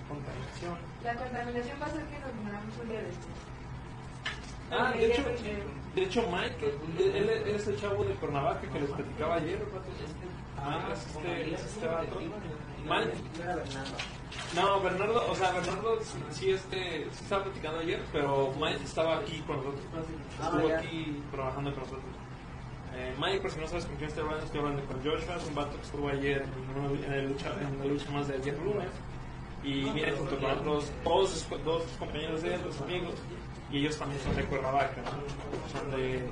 Contaminación. 0.09 0.79
La 1.05 1.15
contaminación 1.17 1.81
va 1.81 1.87
a 1.87 1.89
hacer 1.89 2.05
que 2.07 2.19
nos 2.21 2.35
muramos 2.43 2.75
un 2.83 2.89
día 2.89 3.01
después. 3.03 3.37
Ah, 4.71 4.93
de 4.97 5.07
hecho, 5.07 5.23
Eh, 5.45 5.63
de 5.95 6.03
hecho 6.03 6.23
Mike, 6.31 6.75
él, 6.99 7.15
él- 7.17 7.55
es 7.55 7.67
el 7.69 7.79
chavo 7.79 8.05
de 8.05 8.15
Cuernavaca 8.15 8.61
que 8.63 8.81
les 8.81 8.91
platicaba 8.91 9.35
ayer. 9.35 9.63
Ah, 10.57 10.89
es 10.93 11.01
este, 11.07 11.55
es 11.55 11.61
este 11.65 11.87
vato. 11.89 12.19
Mike, 12.87 13.13
No 14.55 14.81
Bernardo. 14.81 15.25
O 15.31 15.35
sea, 15.35 15.51
Bernardo 15.53 15.99
sí, 16.31 16.51
este, 16.51 17.05
sí 17.13 17.23
estaba 17.25 17.45
platicando 17.45 17.79
ayer, 17.81 18.01
pero 18.13 18.53
Mike 18.61 18.85
estaba 18.85 19.19
aquí 19.19 19.41
con 19.47 19.57
nosotros. 19.57 19.81
Estuvo 20.41 20.67
Ah, 20.67 20.69
ya. 20.69 20.79
aquí 20.79 21.23
trabajando 21.31 21.71
con 21.73 21.81
nosotros. 21.81 22.05
Eh, 22.95 23.15
Mike, 23.19 23.41
por 23.41 23.51
si 23.51 23.61
no 23.61 23.67
sabes 23.69 23.87
con 23.87 23.97
quién 23.97 24.09
estoy 24.09 24.23
hablando, 24.25 24.45
estoy 24.45 24.61
hablando 24.61 24.85
con 24.85 24.97
Joshua, 24.99 25.37
es 25.37 25.47
un 25.49 25.55
vato 25.55 25.77
que 25.77 25.83
estuvo 25.83 26.09
ayer 26.09 26.43
en, 26.43 26.79
una- 26.79 27.23
lucha, 27.23 27.49
en 27.61 27.79
la 27.79 27.85
lucha 27.87 28.11
más 28.11 28.29
de 28.29 28.39
10 28.39 28.59
lunes. 28.63 28.89
Y 29.65 29.85
viene 29.91 30.13
junto 30.13 30.37
con 30.39 30.51
otros 30.51 30.91
dos, 31.05 31.31
sus- 31.31 31.65
dos 31.65 31.85
compañeros 31.99 32.43
de 32.43 32.55
él, 32.55 32.61
dos 32.65 32.81
amigos, 32.83 33.15
y 33.71 33.79
ellos 33.79 33.97
también 33.97 34.21
son 34.23 34.37
de 34.37 34.45
Cuernavaca. 34.45 34.97
¿no? 35.03 35.79
Son 35.81 35.91
de. 35.93 36.23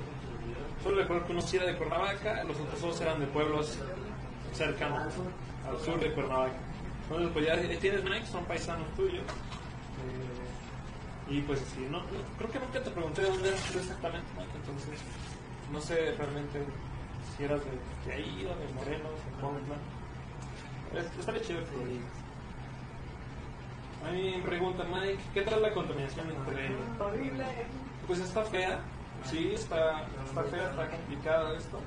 Solo 0.83 0.97
recuerdo 0.97 1.25
que 1.25 1.31
uno 1.31 1.41
sí 1.41 1.57
era 1.57 1.65
de 1.65 1.77
Cuernavaca, 1.77 2.43
los 2.43 2.59
otros 2.59 2.81
dos 2.81 3.01
eran 3.01 3.19
de 3.19 3.25
pueblos 3.27 3.77
cercanos, 4.53 5.13
al 5.67 5.79
sur 5.79 5.99
de 5.99 6.11
Cuernavaca. 6.13 6.53
Entonces, 7.11 7.31
pues 7.33 7.45
ya 7.45 7.53
ahí 7.53 7.77
tienes 7.77 8.03
Mike, 8.05 8.25
son 8.27 8.45
paisanos 8.45 8.87
tuyos. 8.95 9.23
Eh, 11.27 11.33
y 11.33 11.41
pues 11.41 11.59
sí, 11.75 11.85
no, 11.91 11.99
no- 11.99 12.07
creo 12.37 12.51
que 12.51 12.59
nunca 12.59 12.81
te 12.81 12.89
pregunté 12.91 13.21
de 13.21 13.27
dónde 13.29 13.49
eras 13.49 13.63
tú 13.71 13.79
exactamente, 13.79 14.27
Mike, 14.37 14.51
entonces 14.55 14.99
no 15.71 15.81
sé 15.81 16.15
realmente 16.17 16.59
si 17.37 17.43
eras 17.43 17.61
de, 17.65 17.71
de 18.09 18.13
ahí 18.15 18.45
o 18.49 18.55
de 18.59 18.73
Morelos, 18.73 19.11
de 19.11 19.41
Puebla. 19.41 19.75
Es- 20.95 21.19
Estaría 21.19 21.41
chido 21.41 21.59
que 21.65 21.77
me 21.77 21.85
digas. 21.85 22.11
A 24.07 24.11
mí 24.11 24.33
me 24.37 24.43
pregunta 24.43 24.83
Mike, 24.85 25.19
¿qué 25.33 25.41
tal 25.41 25.61
la 25.61 25.73
contaminación 25.73 26.27
entre 26.31 26.71
Horrible. 26.99 27.45
pues 28.07 28.19
está 28.19 28.43
fea, 28.43 28.79
sí, 29.25 29.51
está, 29.53 30.05
está 30.25 30.43
fea, 30.43 30.69
está 30.69 30.89
complicada 30.89 31.55
esto. 31.57 31.79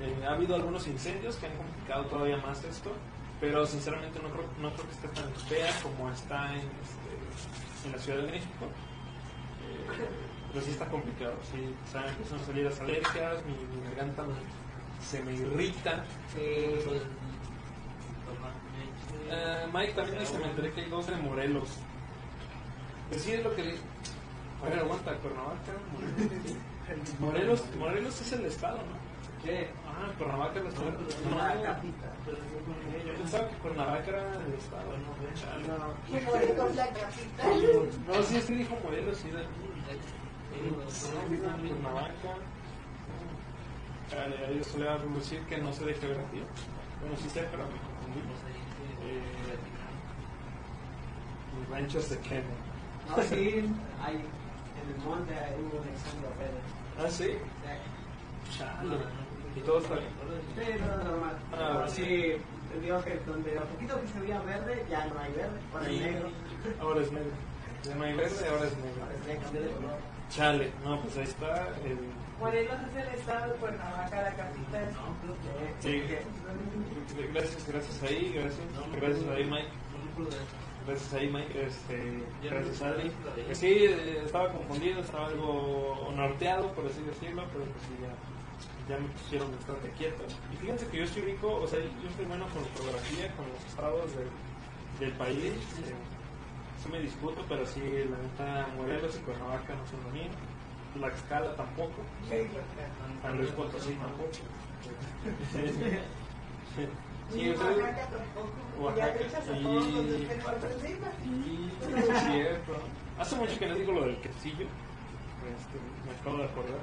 Eh, 0.00 0.24
ha 0.26 0.32
habido 0.32 0.54
algunos 0.56 0.86
incendios 0.88 1.36
que 1.36 1.46
han 1.46 1.56
complicado 1.56 2.04
todavía 2.06 2.36
más 2.38 2.62
esto, 2.64 2.90
pero 3.40 3.66
sinceramente 3.66 4.18
no 4.22 4.30
creo, 4.30 4.44
no 4.60 4.72
creo 4.72 4.86
que 4.86 4.92
esté 4.94 5.08
tan 5.08 5.30
fea 5.48 5.70
como 5.82 6.10
está 6.10 6.52
en, 6.54 6.60
este, 6.60 7.86
en 7.86 7.92
la 7.92 7.98
Ciudad 7.98 8.18
de 8.22 8.32
México. 8.32 8.64
Eh, 8.66 10.08
pero 10.52 10.64
sí 10.64 10.70
está 10.70 10.86
complicado, 10.86 11.34
sí, 11.50 11.74
o 11.86 11.92
sea, 11.92 12.08
empiezan 12.08 12.38
a 12.40 12.44
salir 12.46 12.64
las 12.64 12.80
alergias, 12.80 13.44
mi, 13.44 13.52
mi 13.76 13.84
garganta 13.88 14.22
me- 14.22 15.04
se 15.04 15.22
me 15.22 15.34
irrita. 15.34 16.04
Eh, 19.30 19.66
Mike 19.72 19.92
también 19.94 20.18
dice, 20.20 20.38
me 20.38 20.44
enteré 20.46 20.72
que 20.72 20.80
hay 20.82 20.90
dos 20.90 21.06
de 21.06 21.16
Morelos. 21.16 21.68
Pues 23.10 23.22
sí, 23.22 23.32
es 23.32 23.44
lo 23.44 23.54
que 23.54 23.64
le... 23.64 23.74
A 24.64 24.68
ver, 24.68 24.78
aguanta, 24.80 25.12
Cuernavaca. 25.16 25.72
Morelos, 27.20 27.64
Morelos 27.78 28.20
es 28.20 28.32
el 28.32 28.46
estado, 28.46 28.78
¿no? 28.78 29.44
¿Qué? 29.44 29.68
Ah, 29.98 30.12
Cuernavaca 30.18 30.60
La 30.60 31.62
capital. 31.62 32.12
yo 33.06 33.14
pensaba 33.14 33.48
que 33.48 33.54
Cuernavaca 33.56 34.08
era 34.08 34.22
el 34.44 34.52
estado, 34.54 34.92
¿no? 34.98 35.16
Chale. 35.34 36.24
Morelos 36.26 36.74
la 36.74 36.86
capital. 36.88 37.88
No, 38.06 38.22
sí, 38.22 38.40
sí 38.42 38.54
dijo 38.54 38.76
Morelos, 38.82 39.16
sí. 39.16 39.30
de- 39.30 39.46
dijo 41.30 41.42
Cuernavaca. 41.68 42.12
Chale, 44.10 44.46
ahí 44.46 44.58
yo 44.58 44.64
solía 44.64 44.98
decir 44.98 45.40
que 45.46 45.58
no 45.58 45.72
sé 45.72 45.84
de 45.86 45.94
geografía. 45.94 46.42
Bueno, 47.00 47.16
sí 47.16 47.28
sé, 47.30 47.46
pero 47.50 47.64
me 47.64 47.70
confundí. 47.72 48.20
Eh, 49.02 49.56
ranchos 51.70 52.10
de 52.10 52.18
Kenia. 52.18 52.42
No, 53.08 53.22
sí, 53.22 53.72
hay, 54.04 54.14
en 54.16 54.94
el 54.94 54.98
monte 55.04 55.34
hay 55.34 55.54
un 55.54 55.88
examen 55.88 56.22
de 56.38 57.02
¿Ah, 57.02 57.08
sí? 57.10 57.38
Chale. 58.56 58.96
Y 59.56 59.60
todo 59.60 59.78
está 59.78 59.94
bien. 59.94 60.08
Sí, 60.54 60.72
no, 60.80 61.04
normal. 61.04 61.38
Ah, 61.52 61.84
sí, 61.88 62.36
digo 62.80 63.02
que 63.02 63.18
donde 63.26 63.54
lo 63.54 63.64
poquito 63.64 64.00
que 64.00 64.08
se 64.08 64.20
veía 64.20 64.40
verde, 64.40 64.84
ya 64.90 65.06
no 65.06 65.18
hay 65.18 65.32
verde, 65.32 65.58
ahora 65.72 65.90
es 65.90 66.00
negro. 66.00 66.28
Ahora 66.80 67.00
es 67.00 67.12
negro. 67.12 67.30
Ya 67.84 67.94
no 67.94 68.04
hay 68.04 68.14
verde, 68.14 68.48
ahora 68.48 68.66
es 68.66 68.76
negro. 68.76 69.02
Ahora 69.02 69.14
es 69.14 69.26
negro, 69.26 69.42
cambió 69.42 69.62
de 69.62 69.70
color. 69.70 69.98
Chale, 70.28 70.72
no, 70.84 71.00
pues 71.02 71.16
ahí 71.16 71.24
está 71.24 71.68
el... 71.84 71.98
Morelos 72.40 72.76
es 72.90 73.06
el 73.06 73.14
estado 73.14 73.52
de 73.52 73.58
Cuernavaca, 73.58 74.22
la 74.22 74.34
capital. 74.34 74.90
Sí. 75.80 76.02
Gracias, 77.32 77.68
gracias 77.68 78.02
ahí, 78.02 78.32
gracias. 78.34 78.60
Gracias 78.94 79.28
ahí, 79.28 79.44
Mike. 79.44 79.68
Gracias 80.86 81.14
ahí, 81.14 81.30
Mike. 81.30 81.66
Este, 81.66 82.22
gracias, 82.42 82.82
Adri. 82.82 83.12
Que 83.48 83.54
sí, 83.54 83.66
eh, 83.66 84.22
estaba 84.24 84.52
confundido, 84.52 85.00
estaba 85.00 85.28
algo 85.28 86.12
norteado, 86.14 86.72
por 86.72 86.86
así 86.86 87.02
decirlo, 87.02 87.44
pero 87.52 87.64
pues 87.64 87.84
sí, 87.84 87.96
ya, 88.02 88.12
ya 88.88 88.98
me 88.98 89.08
pusieron 89.08 89.50
bastante 89.56 89.90
quieto. 89.92 90.22
Y 90.52 90.56
fíjense 90.56 90.86
que 90.88 90.98
yo 90.98 91.04
estoy 91.04 91.22
rico, 91.22 91.54
o 91.56 91.66
sea, 91.66 91.78
yo 91.80 92.08
estoy 92.08 92.24
bueno 92.26 92.46
con 92.48 92.64
fotografía, 92.66 93.32
con 93.36 93.48
los 93.48 93.64
estados 93.64 94.10
del, 94.16 94.28
del 95.00 95.12
país. 95.18 95.38
eh, 95.44 95.94
sí 96.82 96.88
me 96.90 97.00
disputo, 97.00 97.44
pero 97.48 97.66
sí, 97.66 97.80
la 97.80 98.16
neta, 98.18 98.68
Morelos 98.76 99.16
y 99.16 99.18
Cuernavaca 99.20 99.74
no 99.74 99.86
son 99.86 100.02
lo 100.04 100.10
mío. 100.10 100.30
Tlaxcala 100.94 101.54
tampoco. 101.56 102.02
San 103.22 103.36
Luis 103.36 103.50
Potosí 103.50 103.92
tampoco. 103.94 104.30
Sí, 107.32 107.50
o 107.50 107.56
sea, 107.56 107.66
Oaxaca 107.66 108.06
tampoco. 108.06 108.52
Oaxaca 108.80 109.18
y 111.24 111.70
es 112.10 112.22
cierto. 112.22 112.72
Hace 113.18 113.36
mucho 113.36 113.58
que 113.58 113.66
no 113.66 113.74
digo 113.74 113.92
lo 113.92 114.04
del 114.06 114.16
quesillo. 114.20 114.66
Este, 115.46 115.78
me 116.06 116.12
acabo 116.20 116.38
de 116.38 116.44
acordar. 116.44 116.80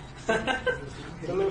Solo- 1.26 1.50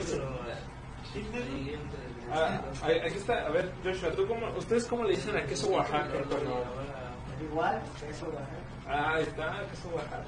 Ah, 2.32 2.62
ahí- 2.84 3.00
aquí 3.00 3.18
está, 3.18 3.48
a 3.48 3.50
ver, 3.50 3.72
Joshua, 3.84 4.12
¿tú 4.12 4.28
cómo, 4.28 4.48
¿ustedes 4.56 4.86
cómo 4.86 5.04
le 5.04 5.12
dicen 5.16 5.36
a 5.36 5.44
queso 5.46 5.68
Oaxaca? 5.70 6.10
Igual, 7.42 7.82
eso, 8.08 8.26
Oaxaca. 8.28 8.48
Ah, 8.88 9.14
ahí 9.16 9.24
está, 9.24 9.64
queso 9.72 9.90
Oaxaca. 9.96 10.26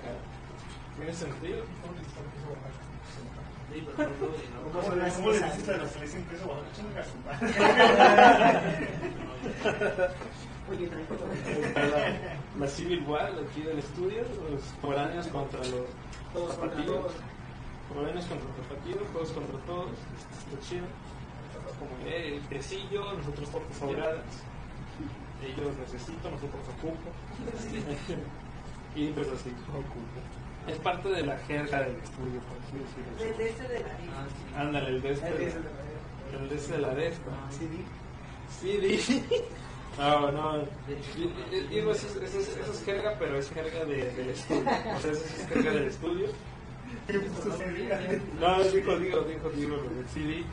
¿Tiene 0.97 1.13
sentido? 1.13 1.63
¿Cómo 4.73 4.83
son 4.83 4.99
las 4.99 5.13
¿Cómo 5.13 5.31
le 5.31 5.39
dices 5.39 5.69
a 5.69 5.77
los 5.77 5.91
que 5.91 5.99
le 5.99 6.05
dicen 6.05 6.25
queso 6.25 6.45
Oaxaca? 6.47 7.05
La, 11.75 12.59
la 12.59 12.67
Civil 12.67 13.03
War 13.07 13.31
aquí 13.49 13.61
del 13.61 13.79
estudio, 13.79 14.23
los 14.51 14.61
foráneos 14.81 15.27
contra 15.27 15.59
los 15.59 15.85
Todos 16.33 16.55
Foráneos 17.93 18.25
contra 18.25 18.47
los 18.47 18.55
tapatíos, 18.57 19.13
todos 19.13 19.31
contra 19.31 19.57
todos. 19.65 19.91
Está 19.91 20.67
chido. 20.69 20.85
Como 21.79 21.91
eh, 22.07 22.37
el 22.37 22.47
quesillo, 22.47 23.13
nosotros 23.13 23.49
tortas 23.49 23.81
ahogadas. 23.81 24.23
Ellos 25.43 25.75
necesito, 25.79 26.29
nosotros 26.29 26.61
ocupo. 26.77 27.09
y 28.95 29.07
pues 29.09 29.27
así, 29.29 29.49
ocupo. 29.69 30.19
Es 30.67 30.77
parte 30.77 31.09
de 31.09 31.23
la 31.25 31.37
jerga 31.39 31.81
del 31.81 31.95
estudio, 31.97 32.39
por 32.41 32.57
así 32.61 32.77
decirlo. 32.77 33.17
Desde 33.37 33.49
ese 33.49 33.67
de 33.67 33.79
la. 33.79 34.61
Ándale, 34.61 34.89
el 34.89 35.01
de 35.01 35.11
este. 35.13 35.27
El 35.27 36.49
de 36.49 36.55
este 36.55 36.73
de 36.73 36.79
la 36.79 36.93
de 36.93 37.07
esta. 37.07 37.31
Sí, 37.49 37.67
di. 37.67 37.85
Sí, 38.59 38.77
di. 38.77 39.23
No, 39.99 40.31
no. 40.31 40.57
Digo, 41.69 41.91
eso, 41.91 42.07
es- 42.07 42.15
eso, 42.15 42.39
es- 42.39 42.55
eso 42.55 42.71
es 42.71 42.83
jerga, 42.85 43.13
pero 43.19 43.37
es 43.37 43.51
jerga 43.51 43.83
de, 43.83 44.09
del 44.13 44.29
estudio. 44.29 44.61
O 44.61 44.99
sea, 45.01 45.11
eso 45.11 45.25
es 45.25 45.47
jerga 45.49 45.71
del 45.71 45.87
estudio. 45.87 46.27
No, 48.39 48.63
dijo, 48.63 48.95
digo, 48.97 49.21
dijo, 49.21 49.49
lo 49.49 49.83
del 49.83 50.07
CD. 50.07 50.43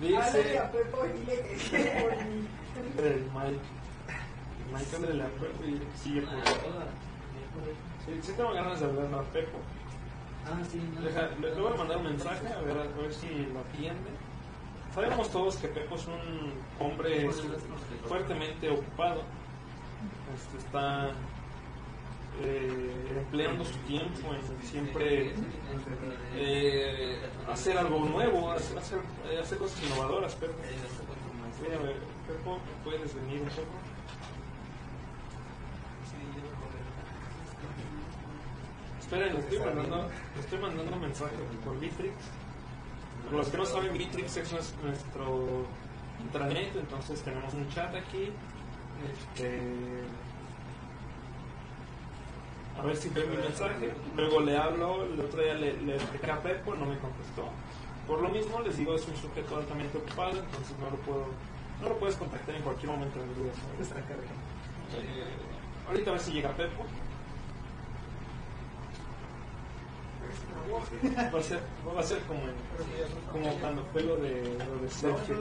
Háblale 0.00 0.42
Dice. 0.42 0.58
a 0.58 0.72
Pepo 0.72 1.04
y 1.04 1.18
dile 1.18 1.42
que 1.42 1.58
sí, 1.58 1.76
por 2.00 2.16
mí. 2.24 2.48
El 2.98 3.24
Mike. 3.34 3.60
Mike, 4.72 4.96
ándale, 4.96 5.22
acuerdo 5.24 5.66
y 5.66 5.80
sigue 6.02 6.22
por 6.22 6.30
Sí, 8.06 8.20
sí 8.22 8.32
tengo 8.36 8.52
ganas 8.52 8.80
de 8.80 8.86
hablar 8.86 9.14
a 9.14 9.22
Pepo. 9.24 9.58
Ah, 10.46 10.58
sí, 10.70 10.80
no. 10.94 11.00
Le 11.46 11.60
voy 11.60 11.72
a 11.72 11.76
mandar 11.76 11.98
un 11.98 12.04
mensaje 12.04 12.48
a 12.48 12.60
ver, 12.62 12.78
a 12.78 13.00
ver 13.00 13.12
si 13.12 13.28
lo 13.52 13.60
atiende. 13.60 14.10
Sabemos 14.94 15.28
todos 15.30 15.56
que 15.56 15.68
Pepo 15.68 15.96
es 15.96 16.06
un 16.06 16.52
hombre 16.78 17.28
fuertemente 18.08 18.70
ocupado. 18.70 19.22
Este, 20.34 20.58
está 20.58 21.10
eh, 22.42 23.16
empleando 23.18 23.64
su 23.64 23.76
tiempo 23.80 24.34
en 24.34 24.66
siempre 24.66 25.32
eh, 26.34 27.18
hacer 27.50 27.76
algo 27.76 27.98
nuevo, 28.00 28.50
hacer, 28.50 28.78
hacer, 28.78 28.98
eh, 29.30 29.40
hacer 29.42 29.58
cosas 29.58 29.82
innovadoras. 29.84 30.36
Pero, 30.40 30.54
¿puedes 32.82 33.14
venir 33.14 33.42
un 33.42 33.48
poco? 33.48 33.68
Esperen, 39.00 39.34
les 39.34 39.44
estoy 39.44 39.58
mandando, 39.58 40.08
estoy 40.38 40.58
mandando 40.58 40.94
un 40.94 41.00
mensaje 41.00 41.36
por 41.64 41.78
Bitrix. 41.78 42.14
Para 43.24 43.36
los 43.36 43.48
que 43.48 43.56
no 43.58 43.66
saben, 43.66 43.92
Bitrix 43.92 44.36
es 44.38 44.74
nuestro 44.82 45.66
intranet, 46.20 46.74
entonces 46.76 47.20
tenemos 47.22 47.52
un 47.52 47.68
chat 47.68 47.94
aquí. 47.94 48.30
Este, 49.12 49.60
a 52.80 52.86
ver 52.86 52.96
si 52.96 53.08
ve 53.10 53.26
mi 53.26 53.36
mensaje. 53.36 53.92
Luego 54.16 54.40
le 54.40 54.56
hablo, 54.56 55.04
el 55.04 55.20
otro 55.20 55.42
día 55.42 55.54
le, 55.54 55.80
le 55.82 55.96
expliqué 55.96 56.30
a 56.30 56.40
Pepo, 56.40 56.74
no 56.74 56.86
me 56.86 56.96
contestó. 56.98 57.44
Por 58.06 58.22
lo 58.22 58.28
mismo, 58.30 58.60
les 58.60 58.76
digo, 58.76 58.94
es 58.94 59.06
un 59.06 59.16
sujeto 59.16 59.56
altamente 59.56 59.98
ocupado, 59.98 60.30
entonces 60.30 60.76
no 60.78 60.90
lo 60.90 60.96
puedo, 60.96 61.26
no 61.82 61.88
lo 61.90 61.98
puedes 61.98 62.16
contactar 62.16 62.54
en 62.54 62.62
cualquier 62.62 62.90
momento 62.92 63.18
día. 63.18 63.52
¿sabes? 63.84 63.92
Eh, 64.96 65.24
ahorita 65.88 66.10
a 66.10 66.12
ver 66.14 66.22
si 66.22 66.32
llega 66.32 66.50
Pepo. 66.56 66.84
Va 71.34 71.38
a 71.38 71.42
ser, 71.42 71.60
va 71.86 72.00
a 72.00 72.02
ser 72.02 72.22
como, 72.22 72.40
como 73.32 73.54
cuando 73.60 73.84
fue 73.92 74.02
lo 74.02 74.16
de, 74.16 74.56
lo 74.58 74.82
de 74.82 74.90
Sergio. 74.90 75.36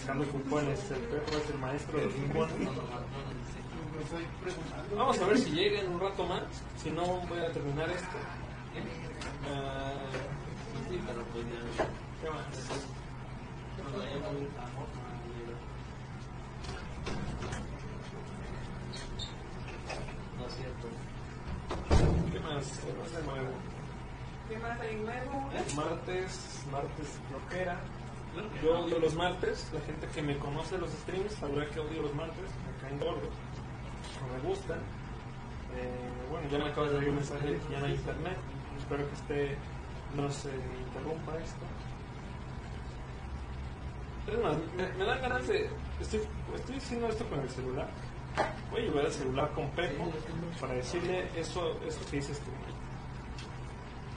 Sacando 0.00 0.26
cupones 0.26 0.90
el 0.90 1.00
Pepo 1.00 1.36
es 1.36 1.50
el 1.50 1.58
maestro 1.58 1.98
de 1.98 2.06
cupones. 2.06 2.54
Vamos 4.96 5.18
a 5.18 5.26
ver 5.26 5.38
si 5.38 5.50
llega 5.50 5.80
en 5.80 5.92
un 5.92 6.00
rato 6.00 6.26
más. 6.26 6.42
Si 6.82 6.90
no, 6.90 7.04
voy 7.04 7.38
a 7.38 7.52
terminar 7.52 7.88
esto. 7.90 8.16
Ah, 9.48 9.92
¿Qué 12.22 12.30
más? 12.30 12.44
¿Qué 22.32 22.40
más? 22.54 22.80
¿Qué 22.84 22.92
más 22.92 23.12
de 23.12 23.22
nuevo? 23.22 23.50
¿Qué 24.48 24.58
más 24.58 24.80
hay 24.80 24.96
nuevo? 24.96 25.50
Martes, 25.76 26.64
martes 26.70 27.20
flojera. 27.28 27.80
Yo 28.62 28.80
odio 28.80 28.98
los 28.98 29.14
martes. 29.14 29.70
La 29.72 29.80
gente 29.80 30.06
que 30.08 30.22
me 30.22 30.36
conoce 30.38 30.78
los 30.78 30.90
streams 30.90 31.32
sabrá 31.34 31.66
que 31.66 31.80
odio 31.80 32.02
los 32.02 32.14
martes. 32.14 32.50
Me 32.66 32.80
caen 32.80 32.98
gordos. 32.98 33.34
No 34.20 34.34
me 34.34 34.48
gustan. 34.48 34.78
Eh, 35.76 36.30
bueno, 36.30 36.48
ya 36.50 36.58
me 36.58 36.70
acaba 36.70 36.88
de 36.88 36.94
dar 36.94 37.08
un 37.08 37.16
mensaje 37.16 37.58
ya 37.70 37.80
no 37.80 37.86
hay 37.86 37.94
internet. 37.94 38.38
Espero 38.78 39.08
que 39.08 39.14
esté, 39.14 39.56
no 40.14 40.30
se 40.30 40.50
interrumpa 40.50 41.36
esto. 41.38 41.64
Es 44.26 44.38
más, 44.40 44.56
me, 44.76 44.88
me 44.98 45.04
dan 45.04 45.20
ganas 45.20 45.46
de. 45.48 45.70
Estoy, 46.00 46.20
estoy 46.54 46.76
haciendo 46.76 47.08
esto 47.08 47.24
con 47.28 47.40
el 47.40 47.50
celular. 47.50 47.88
Voy 48.70 48.80
a 48.80 48.84
llevar 48.84 49.04
el 49.06 49.12
celular 49.12 49.50
con 49.52 49.70
Pepo 49.70 50.12
para 50.60 50.74
decirle 50.74 51.28
eso, 51.36 51.78
eso 51.86 52.00
que 52.10 52.16
dices 52.16 52.40
tú. 52.40 52.50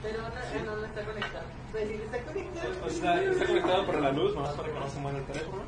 Pero 0.02 0.22
no, 0.22 0.28
no, 0.64 0.76
no 0.76 0.86
está 0.86 1.04
conectado. 1.04 1.44
Pues 1.72 1.90
está 1.90 2.18
conectado. 2.22 2.86
O 2.86 2.90
sea, 2.90 3.22
está 3.22 3.46
conectado 3.46 3.86
por 3.86 4.00
la 4.00 4.12
luz, 4.12 4.34
nomás 4.34 4.54
para 4.54 4.68
que 4.72 4.78
no 4.78 4.88
se 4.88 4.98
mueva 5.00 5.18
el 5.18 5.24
teléfono. 5.26 5.62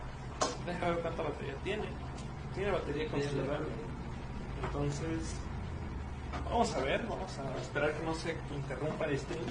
Deja 0.66 0.88
ver 0.88 0.98
cuánta 1.00 1.22
batería 1.22 1.54
tiene. 1.64 1.84
Tiene 2.54 2.70
batería 2.70 3.08
considerable. 3.08 3.68
Entonces, 4.62 5.36
vamos 6.44 6.74
a 6.74 6.80
ver, 6.80 7.06
vamos 7.06 7.38
a 7.38 7.60
esperar 7.60 7.92
que 7.92 8.04
no 8.04 8.14
se 8.14 8.36
interrumpa 8.54 9.04
el 9.06 9.18
stream. 9.18 9.44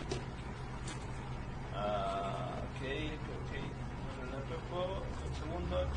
Ah, 1.75 2.51
ok, 2.59 2.81
ok. 3.39 3.51
Un 4.71 5.35
segundo. 5.35 5.87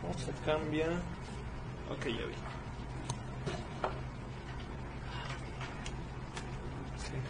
¿Cómo 0.00 0.14
se 0.14 0.32
cambia? 0.44 0.88
Ok, 1.90 2.06
ya 2.06 2.26
vi. 2.26 2.34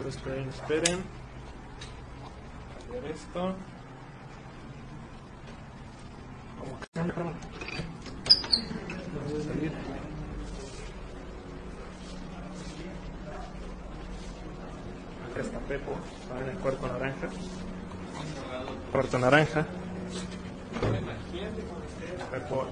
Esperen, 0.07 0.49
esperen. 0.49 1.03
A 2.89 2.93
ver 2.93 3.11
esto. 3.11 3.55
¿Cómo 6.59 6.79
que 6.79 6.87
cambia? 6.93 7.15
Acá 15.31 15.41
está 15.41 15.59
Pepo, 15.59 15.97
está 16.21 16.39
en 16.41 16.49
el 16.49 16.57
cuarto 16.57 16.87
naranja. 16.87 17.29
Cuarto 18.93 19.17
naranja. 19.17 19.65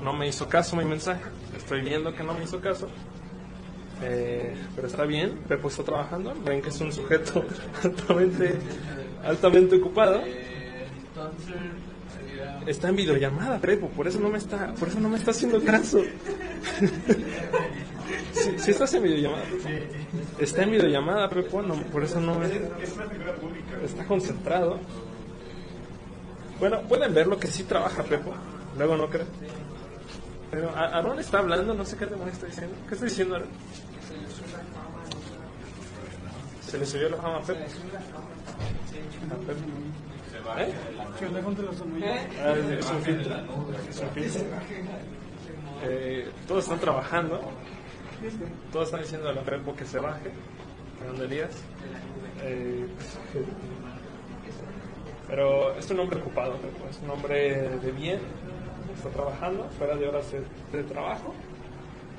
No 0.03 0.13
me 0.13 0.27
hizo 0.27 0.47
caso 0.47 0.75
mi 0.75 0.85
mensaje. 0.85 1.23
Estoy 1.57 1.81
viendo 1.81 2.13
que 2.13 2.23
no 2.23 2.35
me 2.35 2.43
hizo 2.43 2.61
caso. 2.61 2.87
Eh, 4.03 4.55
pero 4.75 4.87
está 4.87 5.03
bien, 5.05 5.39
Pepo 5.47 5.69
está 5.69 5.83
trabajando. 5.83 6.35
Ven 6.45 6.61
que 6.61 6.69
es 6.69 6.79
un 6.79 6.91
sujeto 6.91 7.43
altamente, 7.83 8.53
altamente 9.23 9.77
ocupado. 9.77 10.21
Está 12.67 12.89
en 12.89 12.95
videollamada, 12.97 13.57
Pepo, 13.57 13.87
por 13.89 14.07
eso 14.07 14.19
no 14.19 14.29
me 14.29 14.37
está, 14.37 14.75
por 14.75 14.89
eso 14.89 14.99
no 14.99 15.09
me 15.09 15.17
está 15.17 15.31
haciendo 15.31 15.63
caso. 15.63 16.01
Si 18.33 18.59
sí, 18.59 18.71
estás 18.71 18.93
en 18.93 19.03
videollamada. 19.03 19.43
Está 20.39 20.63
en 20.63 20.71
videollamada, 20.71 21.29
Pepo, 21.29 21.61
no, 21.61 21.75
por 21.75 22.03
eso 22.03 22.19
no 22.19 22.39
me 22.39 22.47
está 23.85 24.05
concentrado. 24.05 24.79
Bueno, 26.61 26.79
pueden 26.83 27.11
ver 27.13 27.25
lo 27.25 27.37
que 27.39 27.47
sí 27.47 27.63
trabaja 27.63 28.03
Pepo. 28.03 28.33
Luego 28.77 28.95
no 28.95 29.09
creo. 29.09 29.25
Pero 30.51 30.69
¿a- 30.69 30.97
Aaron 30.99 31.17
está 31.19 31.39
hablando, 31.39 31.73
no 31.73 31.83
sé 31.83 31.97
qué 31.97 32.05
demonios 32.05 32.35
está 32.35 32.45
diciendo. 32.45 32.75
¿Qué 32.87 32.93
está 32.93 33.05
diciendo 33.05 33.35
Aaron? 33.35 33.49
Se 36.61 36.77
le 36.77 36.85
subió 36.85 37.09
la 37.09 37.17
fama 37.17 37.37
a 37.37 37.41
Pepe. 37.41 37.63
A 37.63 39.35
Pepe. 39.47 40.61
¿Eh? 40.61 40.73
¿Qué 41.17 41.25
onda 41.25 41.41
con 41.41 41.55
los 41.65 41.75
¿Eh? 41.81 42.29
Ah, 42.43 42.53
es, 42.79 42.89
un 42.91 43.01
filtro. 43.01 43.35
Todos 46.47 46.63
están 46.63 46.79
trabajando. 46.79 47.41
Todos 48.71 48.85
están 48.85 49.01
diciendo 49.01 49.29
a 49.29 49.33
la 49.33 49.41
Pepo 49.41 49.75
que 49.75 49.85
se 49.85 49.97
baje. 49.97 50.29
¿A 51.01 51.07
dónde 51.07 51.25
irías? 51.25 51.51
Eh, 52.43 52.85
pero 55.31 55.73
es 55.77 55.89
un 55.89 55.99
hombre 56.01 56.19
ocupado, 56.19 56.55
es 56.89 56.99
un 57.01 57.09
hombre 57.09 57.69
de 57.79 57.91
bien. 57.93 58.19
Está 58.95 59.09
trabajando 59.09 59.63
fuera 59.77 59.95
de 59.95 60.07
horas 60.09 60.25
de, 60.31 60.43
de 60.77 60.83
trabajo. 60.83 61.33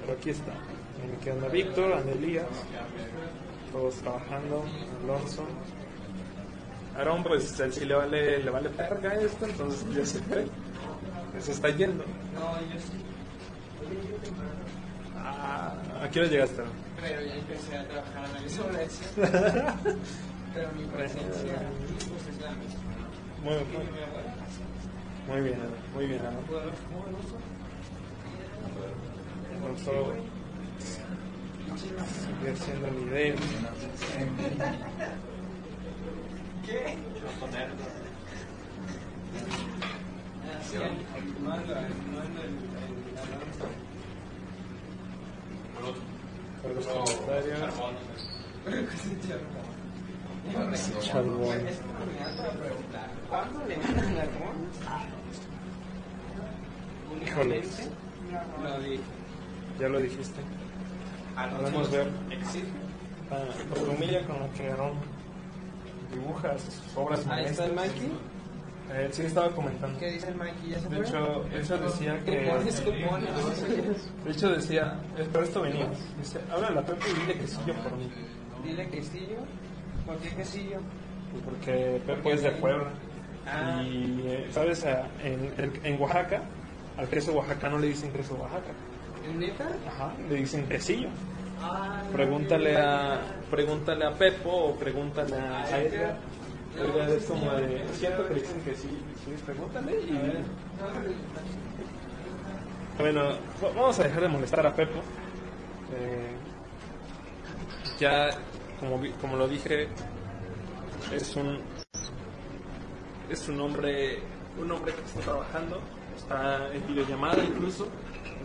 Pero 0.00 0.14
aquí 0.18 0.30
está. 0.30 0.52
Y 0.52 1.16
Aquí 1.20 1.28
anda 1.28 1.48
Víctor, 1.48 1.92
anda 1.92 2.10
Elías. 2.10 2.46
Todos 3.70 3.96
trabajando. 3.96 4.64
Alonso. 5.04 5.44
Aaron, 6.96 7.22
pues 7.22 7.60
él 7.60 7.72
sí 7.72 7.84
le 7.84 7.94
vale, 7.94 8.42
le 8.42 8.50
vale 8.50 8.68
verga 8.70 9.14
esto, 9.14 9.44
entonces 9.46 9.94
ya 9.94 10.06
se 10.06 10.18
fue. 10.20 10.46
Se 11.38 11.52
está 11.52 11.68
yendo. 11.68 12.04
No, 12.34 12.60
yo 12.72 12.80
sí, 12.80 13.04
Ah, 15.18 15.74
¿A 16.02 16.08
qué 16.08 16.20
hora 16.20 16.28
llegaste? 16.28 16.60
Aaron? 16.62 16.72
pero 17.00 17.20
ya 17.20 17.34
empecé 17.34 17.76
a 17.76 17.84
trabajar 17.88 18.24
en 18.26 18.32
la 18.32 18.42
isolencia. 18.46 19.06
pero 20.54 20.68
mi 20.78 20.84
presencia 20.86 21.54
pues, 22.08 22.28
es 22.28 22.40
la 22.42 22.50
misma. 22.52 22.81
Muy, 23.42 23.54
mi 23.54 23.58
abuela, 23.58 24.34
muy 25.26 25.40
bien, 25.40 25.58
muy 25.94 26.06
bien, 26.06 26.20
Aaron. 26.20 26.44
¿puedo 26.44 26.60
hablar 26.60 26.74
como 26.76 27.04
Alonso? 27.06 27.36
Alonso 29.64 29.90
sigue 31.76 32.50
haciendo 32.52 32.86
el 32.86 32.94
video. 32.94 33.36
¿Qué? 36.64 36.98
Por 46.62 46.70
los 46.74 46.86
comentarios. 46.86 47.74
Charbón. 51.00 51.58
¿cuándo 53.28 53.64
le 53.66 53.76
mandan. 53.76 54.28
Lo 58.62 58.80
dije. 58.80 59.02
Ya 59.78 59.88
lo 59.88 59.98
dijiste. 60.00 60.40
Podemos 61.58 61.90
ver 61.90 62.08
Exige. 62.30 62.66
la 63.30 63.76
formilla 63.76 64.26
con 64.26 64.40
la 64.40 64.48
que 64.50 64.70
Aaron 64.70 64.92
dibuja 66.12 66.58
sus 66.58 66.96
obras 66.96 67.26
Ahí 67.28 67.46
está 67.46 67.64
el. 67.64 67.72
Mikey. 67.72 68.12
Eh, 68.92 69.08
sí, 69.10 69.22
estaba 69.22 69.48
comentando. 69.50 69.98
¿Qué 69.98 70.10
dice 70.10 70.28
el 70.28 70.34
Mikey? 70.34 70.70
¿Ya 70.70 70.80
se 70.80 70.88
De 70.88 71.00
hecho, 71.00 71.44
de 71.50 71.60
hecho 71.60 71.78
decía 71.78 72.18
que. 72.24 72.30
Qué. 72.32 73.94
De 74.24 74.30
hecho 74.30 74.50
decía, 74.50 75.00
eh, 75.16 75.26
por 75.32 75.44
esto 75.44 75.62
venía. 75.62 75.88
Dice, 76.18 76.40
háblale 76.52 76.80
a 76.80 76.84
Pepe 76.84 77.06
y 77.10 77.20
dile 77.20 77.38
que 77.38 77.46
sí 77.46 77.58
yo 77.66 77.74
por 77.74 77.96
mí. 77.96 78.10
Dile 78.64 78.88
quesillo. 78.90 79.38
¿Por 80.06 80.16
qué 80.18 80.28
quesillo? 80.30 80.78
Pues 81.32 81.44
porque 81.44 82.00
Pepe 82.06 82.32
es 82.32 82.42
de 82.42 82.50
Puebla. 82.52 82.90
Ah. 83.46 83.82
Y, 83.82 84.22
eh, 84.26 84.48
¿sabes? 84.50 84.84
A- 84.84 85.06
En, 85.22 85.52
en- 85.58 85.80
en 85.84 86.00
Oaxaca, 86.00 86.42
al 86.96 87.08
queso 87.08 87.32
oaxacano 87.32 87.78
le 87.78 87.88
dicen 87.88 88.12
queso 88.12 88.34
Oaxaca. 88.34 88.72
¿Neta? 89.36 89.66
Ajá, 89.88 90.12
le 90.28 90.34
dicen 90.36 90.66
quesillo. 90.68 91.08
Ah. 91.60 92.02
Pregúntale 92.12 92.76
a, 92.76 93.20
pregúntale 93.50 94.04
a 94.04 94.10
Pepo 94.14 94.50
o 94.50 94.74
pregúntale 94.76 95.36
a, 95.36 95.62
a 95.64 95.80
Edgar. 95.80 96.16
Edgar 96.76 97.08
es 97.10 97.24
como 97.24 97.50
de, 97.52 97.84
siento 97.94 98.26
que 98.26 98.34
le 98.34 98.40
dicen 98.40 98.60
que 98.62 98.74
sí, 98.74 98.88
sí, 99.24 99.34
pregúntale 99.46 99.92
y... 99.92 100.44
Bueno, 102.98 103.22
va- 103.62 103.68
vamos 103.74 103.98
a 103.98 104.04
dejar 104.04 104.22
de 104.22 104.28
molestar 104.28 104.66
a 104.66 104.74
Pepo. 104.74 104.98
Eh, 105.94 106.32
ya, 107.98 108.30
como, 108.82 109.00
como 109.20 109.36
lo 109.36 109.46
dije, 109.46 109.86
es 111.14 111.36
un 111.36 111.60
es 113.30 113.48
un 113.48 113.60
hombre 113.60 114.18
un 114.60 114.72
hombre 114.72 114.92
que 114.92 115.02
está 115.02 115.20
trabajando, 115.20 115.78
está 116.16 116.74
en 116.74 116.84
videollamada 116.88 117.44
incluso, 117.44 117.86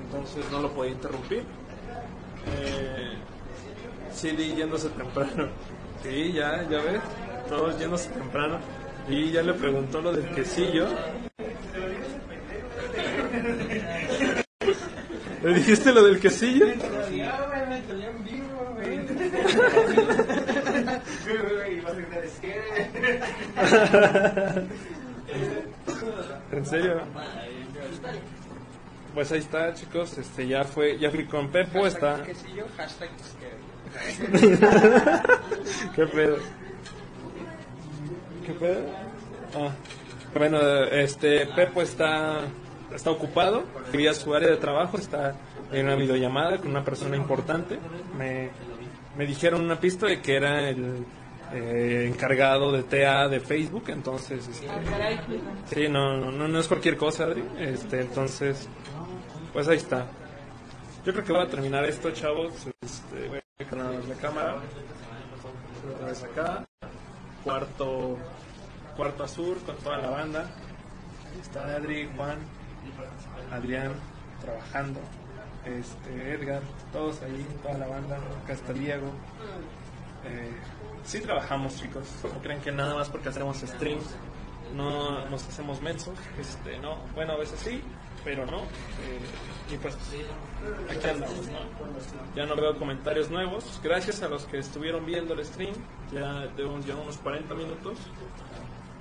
entonces 0.05 0.45
no 0.51 0.61
lo 0.61 0.71
podía 0.71 0.91
interrumpir. 0.91 1.41
Eh, 2.59 3.13
CD 4.13 4.53
yéndose 4.55 4.89
temprano. 4.89 5.47
Sí, 6.03 6.31
ya, 6.31 6.61
ya 6.69 6.77
ves, 6.77 7.01
todos 7.49 7.79
yéndose 7.79 8.11
temprano. 8.11 8.59
Y 9.09 9.31
ya 9.31 9.41
le 9.41 9.53
preguntó 9.53 9.99
lo 9.99 10.13
del 10.13 10.29
quesillo. 10.35 10.85
¿Le 15.43 15.53
dijiste 15.55 15.91
lo 15.91 16.03
del 16.03 16.19
quesillo? 16.19 16.67
Ya, 17.15 17.47
güey, 17.47 17.67
me 17.67 17.81
salió 17.87 18.11
en 18.11 18.23
vivo, 18.23 18.75
güey. 18.75 18.99
Güey, 21.25 21.81
vas 21.81 21.93
a 21.93 21.95
gritar, 21.95 22.23
es 22.23 22.39
que... 22.39 22.61
¿En 26.51 26.65
serio? 26.65 27.01
Pues 29.13 29.31
ahí 29.31 29.39
está, 29.39 29.73
chicos. 29.73 30.17
Este 30.17 30.47
ya 30.47 30.63
fue, 30.63 30.97
ya 30.99 31.11
fui 31.11 31.25
con 31.25 31.49
Pepo, 31.49 31.85
está. 31.87 32.23
¿Qué 35.95 36.05
pedo? 36.07 36.37
¿Qué 38.45 38.53
pedo? 38.53 38.81
Ah. 39.55 39.71
Bueno, 40.33 40.59
este 40.85 41.47
Pepo 41.47 41.81
está 41.81 42.41
está 42.93 43.11
ocupado, 43.11 43.63
quería 43.91 44.13
su 44.13 44.33
área 44.33 44.49
de 44.49 44.57
trabajo, 44.57 44.97
está 44.97 45.35
en 45.71 45.85
una 45.85 45.95
videollamada 45.95 46.57
con 46.57 46.69
una 46.69 46.83
persona 46.83 47.15
importante. 47.15 47.79
Me, 48.17 48.49
me 49.17 49.25
dijeron 49.25 49.61
una 49.61 49.79
pista 49.79 50.05
de 50.05 50.21
que 50.21 50.35
era 50.35 50.69
el 50.69 51.05
eh, 51.53 52.09
encargado 52.13 52.71
de 52.71 52.83
TA 52.83 53.27
de 53.27 53.39
Facebook, 53.39 53.85
entonces 53.87 54.47
este, 54.47 54.67
Ah. 54.69 54.79
Sí, 55.65 55.87
no, 55.89 56.17
no, 56.17 56.31
no, 56.31 56.47
no 56.47 56.59
es 56.59 56.67
cualquier 56.67 56.97
cosa, 56.97 57.23
Adri. 57.23 57.43
Este, 57.57 58.01
entonces, 58.01 58.67
pues 59.53 59.67
ahí 59.67 59.77
está. 59.77 60.05
Yo 61.05 61.13
creo 61.13 61.25
que 61.25 61.31
voy 61.31 61.41
a 61.41 61.47
terminar 61.47 61.85
esto, 61.85 62.11
chavos. 62.11 62.53
Este, 62.81 63.27
voy 63.29 63.37
a 63.37 63.75
la 64.07 64.15
cámara. 64.15 64.57
Otra 65.93 66.07
vez 66.07 66.23
acá. 66.23 66.65
Cuarto, 67.43 68.17
cuarto 68.97 69.23
azul 69.23 69.57
con 69.65 69.77
toda 69.77 69.97
la 69.99 70.09
banda. 70.09 70.41
Ahí 71.33 71.39
está 71.41 71.75
Adri, 71.75 72.09
Juan, 72.15 72.39
Adrián, 73.51 73.93
trabajando. 74.41 74.99
Este, 75.67 76.33
Edgar, 76.33 76.61
todos 76.91 77.21
ahí, 77.21 77.45
toda 77.61 77.77
la 77.77 77.87
banda. 77.87 78.17
Acá 78.43 78.53
está 78.53 78.73
Diego. 78.73 79.07
Eh, 80.25 80.51
sí 81.03 81.19
trabajamos, 81.19 81.75
chicos. 81.77 82.07
No 82.23 82.41
creen 82.41 82.61
que 82.61 82.71
nada 82.71 82.95
más 82.95 83.09
porque 83.09 83.29
hacemos 83.29 83.57
streams 83.57 84.15
no 84.75 85.25
nos 85.29 85.47
hacemos 85.47 85.81
mensos. 85.81 86.17
Este, 86.39 86.77
no, 86.79 86.97
bueno, 87.15 87.33
a 87.33 87.37
veces 87.37 87.59
sí, 87.59 87.81
pero 88.23 88.45
no. 88.45 88.59
Eh, 88.59 89.73
y 89.73 89.77
pues 89.77 89.95
aquí 90.89 91.07
andamos, 91.07 91.47
¿no? 91.47 92.35
Ya 92.35 92.45
no 92.45 92.55
veo 92.55 92.77
comentarios 92.77 93.29
nuevos. 93.29 93.79
Gracias 93.83 94.21
a 94.23 94.27
los 94.27 94.45
que 94.45 94.59
estuvieron 94.59 95.05
viendo 95.05 95.33
el 95.33 95.45
stream. 95.45 95.73
Ya 96.11 96.47
ya 96.55 96.95
unos 96.95 97.17
40 97.17 97.53
minutos. 97.53 97.97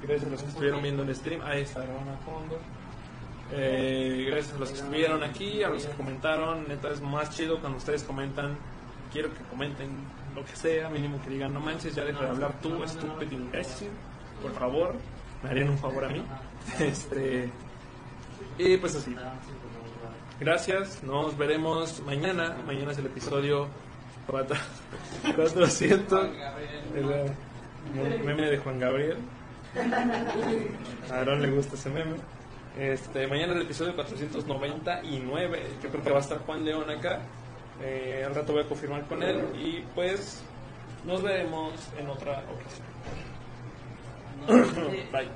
Gracias 0.02 0.26
a 0.26 0.30
los 0.30 0.42
que 0.42 0.48
estuvieron 0.48 0.82
viendo 0.82 1.02
el 1.02 1.14
stream. 1.14 1.40
Ahí 1.42 1.62
está 1.62 1.82
grabando 1.82 2.12
a 2.12 2.16
fondo. 2.18 2.58
Eh, 3.53 4.26
gracias 4.28 4.55
a 4.55 4.59
los 4.59 4.70
que 4.70 4.76
estuvieron 4.76 5.22
aquí, 5.22 5.62
a 5.62 5.68
los 5.68 5.84
que 5.84 5.94
comentaron. 5.94 6.66
Neta, 6.68 6.90
es 6.90 7.01
más 7.01 7.30
chido 7.30 7.61
cuando 7.61 7.78
ustedes 7.78 8.03
comentan. 8.03 8.57
Quiero 9.12 9.32
que 9.32 9.40
comenten 9.44 9.88
lo 10.34 10.44
que 10.44 10.57
sea, 10.57 10.88
mínimo 10.90 11.20
que 11.22 11.30
digan, 11.30 11.55
no 11.55 11.61
manches, 11.61 11.94
ya 11.94 12.05
deja 12.05 12.24
de 12.24 12.30
hablar 12.30 12.61
tú, 12.61 12.82
estúpido 12.82 13.32
imbécil. 13.32 13.88
Por 14.42 14.53
favor, 14.53 14.94
me 15.42 15.51
harían 15.51 15.70
un 15.70 15.78
favor 15.78 16.05
a 16.05 16.09
mí. 16.09 16.22
Este, 16.80 17.49
y 18.59 18.76
pues 18.78 18.97
así. 18.97 19.14
Gracias, 20.40 21.03
nos 21.05 21.38
veremos 21.38 22.03
mañana. 22.03 22.57
Mañana 22.66 22.90
es 22.90 22.99
el 22.99 23.07
episodio 23.07 23.68
4 24.26 24.57
400. 25.36 26.28
El 26.94 28.24
meme 28.24 28.51
de 28.51 28.59
Juan 28.59 28.80
Gabriel. 28.80 29.18
A 31.09 31.14
Aaron 31.14 31.40
le 31.40 31.51
gusta 31.53 31.76
ese 31.76 31.88
meme. 31.90 32.16
Este, 32.76 33.26
mañana 33.26 33.54
el 33.54 33.62
episodio 33.62 33.94
499. 33.94 35.62
Yo 35.82 35.88
creo 35.88 36.04
que 36.04 36.10
va 36.10 36.18
a 36.18 36.20
estar 36.20 36.38
Juan 36.40 36.62
León 36.62 36.90
acá. 36.90 37.22
Eh, 37.82 38.22
al 38.26 38.34
rato 38.34 38.52
voy 38.52 38.64
a 38.64 38.68
confirmar 38.68 39.06
con 39.06 39.22
él. 39.22 39.42
Y 39.58 39.82
pues 39.94 40.42
nos 41.04 41.22
veremos 41.22 41.72
en 41.98 42.08
otra 42.08 42.44
ocasión. 42.52 42.86
Bye. 45.10 45.30